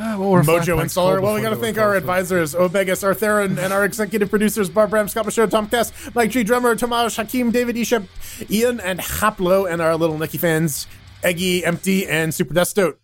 Ah, 0.00 0.16
what 0.16 0.28
were 0.30 0.42
Mojo 0.42 0.80
installer. 0.80 1.20
Well, 1.20 1.34
we 1.34 1.42
got 1.42 1.50
to 1.50 1.56
thank 1.56 1.76
our 1.76 1.96
advisors, 1.96 2.54
Obegus, 2.54 3.02
Artheron, 3.02 3.58
and 3.58 3.72
our 3.72 3.84
executive 3.84 4.30
producers, 4.30 4.70
Barb 4.70 4.90
Bram, 4.90 5.08
Scott 5.08 5.26
Michaud, 5.26 5.50
Tom 5.50 5.68
Cass, 5.68 5.92
Mike 6.14 6.30
G. 6.30 6.44
Drummer, 6.44 6.76
Tomasz 6.76 7.16
Hakim, 7.16 7.50
David 7.50 7.76
Isham, 7.76 8.08
Ian, 8.48 8.78
and 8.78 9.00
Haplo, 9.00 9.70
and 9.70 9.82
our 9.82 9.96
little 9.96 10.16
Nicky 10.16 10.38
fans, 10.38 10.86
Eggy, 11.24 11.64
Empty, 11.64 12.06
and 12.06 12.32
Super 12.32 12.54
Destote. 12.54 12.96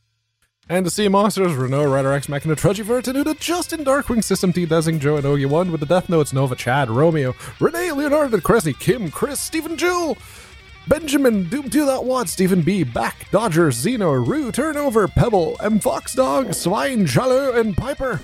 And 0.69 0.87
the 0.87 0.91
Sea 0.91 1.09
Monsters, 1.09 1.55
Renault, 1.55 1.91
Rider 1.91 2.13
X 2.13 2.29
Machina, 2.29 2.55
Trudgiver, 2.55 3.03
Tenuta, 3.03 3.39
Justin, 3.39 3.85
Darkwing, 3.85 4.23
System 4.23 4.53
T, 4.53 4.65
Desing, 4.65 4.99
Joe, 5.01 5.17
and 5.17 5.27
Ogi 5.27 5.47
1 5.47 5.73
with 5.73 5.81
the 5.81 5.87
Death 5.87 6.09
Notes, 6.09 6.33
Nova, 6.33 6.55
Chad, 6.55 6.89
Romeo, 6.89 7.35
Renee, 7.61 7.93
Leonardo, 7.93 8.39
Cresney, 8.39 8.79
Kim, 8.79 9.11
Chris, 9.11 9.41
Stephen, 9.41 9.77
Jewel, 9.77 10.17
Benjamin, 10.87 11.49
Doom 11.49 11.71
2 11.71 12.01
Watt, 12.03 12.29
Stephen 12.29 12.61
B, 12.61 12.85
Back, 12.85 13.31
Dodger, 13.31 13.71
Zeno, 13.71 14.13
Rue, 14.13 14.53
Turnover, 14.53 15.09
Pebble, 15.09 15.57
M 15.61 15.79
Fox 15.81 16.15
Dog, 16.15 16.53
Swine, 16.55 17.07
Jalo, 17.07 17.57
and 17.57 17.77
Piper. 17.77 18.21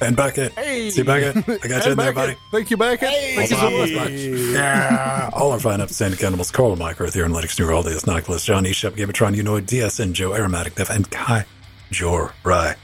And 0.00 0.14
Beckett. 0.14 0.52
Hey! 0.52 0.90
See 0.90 1.02
Beckett? 1.02 1.36
I 1.64 1.68
got 1.68 1.86
you 1.86 1.92
in 1.92 1.98
there, 1.98 2.12
buddy. 2.12 2.36
Thank 2.52 2.70
you, 2.70 2.76
Beckett. 2.76 3.08
Thank 3.08 3.50
you 3.50 3.56
so 3.56 3.70
much. 3.70 4.10
Yeah. 4.56 5.30
All 5.32 5.52
our 5.52 5.60
fine 5.60 5.80
upstanding 5.80 6.22
animals, 6.24 6.50
Carl 6.50 6.76
Micro, 6.76 7.08
the 7.08 7.20
Analytics 7.20 7.58
New 7.58 7.66
World, 7.66 7.86
is 7.86 8.06
Nicholas, 8.06 8.44
Johnny 8.44 8.72
Shep, 8.72 8.94
Gamatron, 8.94 9.34
Unoid, 9.36 9.62
DSN, 9.62 10.12
Joe, 10.12 10.34
Aromatic 10.34 10.74
Def, 10.74 10.90
and 10.90 11.10
Kai 11.10 11.44
Jor 11.90 12.32
Rai. 12.44 12.74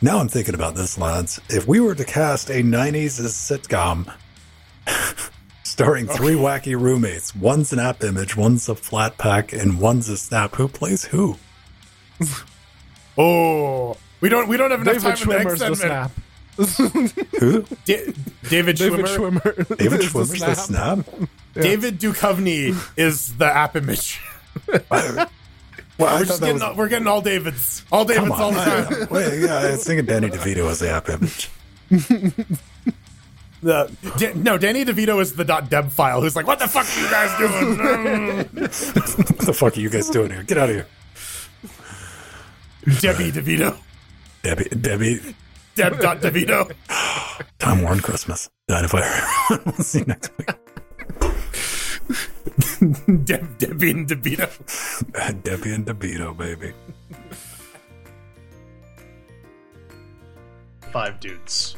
Now 0.00 0.18
I'm 0.18 0.28
thinking 0.28 0.54
about 0.54 0.74
this, 0.74 0.96
lads. 0.98 1.40
If 1.48 1.66
we 1.66 1.80
were 1.80 1.94
to 1.94 2.04
cast 2.04 2.50
a 2.50 2.62
90s 2.62 3.20
sitcom 3.20 4.12
starring 5.78 6.08
three 6.08 6.34
wacky 6.34 6.78
roommates, 6.80 7.36
one's 7.36 7.72
an 7.72 7.78
AppImage, 7.78 8.34
one's 8.36 8.68
a 8.68 8.74
Flatpak, 8.74 9.52
and 9.58 9.78
one's 9.80 10.08
a 10.08 10.16
snap, 10.16 10.56
who 10.56 10.66
plays 10.68 11.04
who? 11.04 11.36
Oh, 13.20 13.96
we 14.20 14.28
don't 14.28 14.46
we 14.48 14.56
don't 14.56 14.70
have 14.70 14.80
enough 14.82 15.02
David 15.02 15.16
time 15.16 15.30
in 15.30 15.44
the 15.44 15.50
Schwimmer's 15.50 15.58
the 15.58 15.74
snap. 15.74 16.12
Who? 17.40 17.62
Da- 17.84 18.12
David 18.48 18.76
David 18.76 19.06
Schwimmer. 19.06 19.40
Schwimmer. 19.42 19.76
David 19.76 20.00
is 20.04 20.12
the 20.12 20.18
Schwimmer's 20.20 20.40
the 20.40 20.54
snap? 20.54 20.98
David 21.54 21.98
Duchovny 21.98 22.76
is 22.96 23.36
the 23.36 23.46
AppImage. 23.46 24.20
Well, 24.68 25.28
We're 25.98 26.24
just 26.26 26.38
getting 26.40 26.54
was- 26.54 26.62
all, 26.62 26.74
we're 26.76 26.88
getting 26.88 27.08
all 27.08 27.22
Davids, 27.22 27.84
all 27.90 28.04
Davids 28.04 28.28
Come 28.28 28.40
all 28.40 28.52
the 28.52 28.58
time. 28.60 29.08
Wait, 29.10 29.40
yeah, 29.40 29.56
I 29.56 29.70
was 29.72 29.84
thinking 29.84 30.06
Danny 30.06 30.28
DeVito 30.30 30.70
as 30.70 30.78
the 30.78 30.86
AppImage. 30.86 31.48
The, 33.60 33.90
Da- 34.18 34.34
no, 34.34 34.56
Danny 34.56 34.84
DeVito 34.84 35.20
is 35.20 35.34
the 35.34 35.42
.deb 35.44 35.90
file. 35.90 36.22
Who's 36.22 36.36
like, 36.36 36.46
what 36.46 36.60
the 36.60 36.68
fuck 36.68 36.86
are 36.86 37.00
you 37.00 37.10
guys 37.10 37.36
doing? 37.38 37.78
What 38.58 39.46
the 39.46 39.52
fuck 39.54 39.76
are 39.76 39.80
you 39.80 39.90
guys 39.90 40.08
doing 40.10 40.30
here? 40.30 40.42
Get 40.44 40.58
out 40.58 40.68
of 40.70 40.76
here. 40.76 40.86
Debbie 43.00 43.32
DeVito, 43.32 43.76
Debbie, 44.42 44.68
Debbie, 44.68 45.34
Deb 45.74 45.98
dot 46.00 46.20
DeVito. 46.20 46.70
Time 47.58 47.82
Warren 47.82 48.00
Christmas. 48.00 48.48
Died 48.68 48.84
of 48.84 48.90
fire. 48.90 49.22
we'll 49.64 49.74
see 49.76 50.00
you 50.00 50.04
next 50.06 50.30
week. 50.38 50.48
Deb 53.24 53.58
Debbie 53.58 53.90
and 53.90 54.06
DeVito. 54.08 55.42
Debbie 55.42 55.72
and 55.74 55.86
DeVito, 55.86 56.36
baby. 56.36 56.72
Five 60.92 61.18
dudes. 61.20 61.76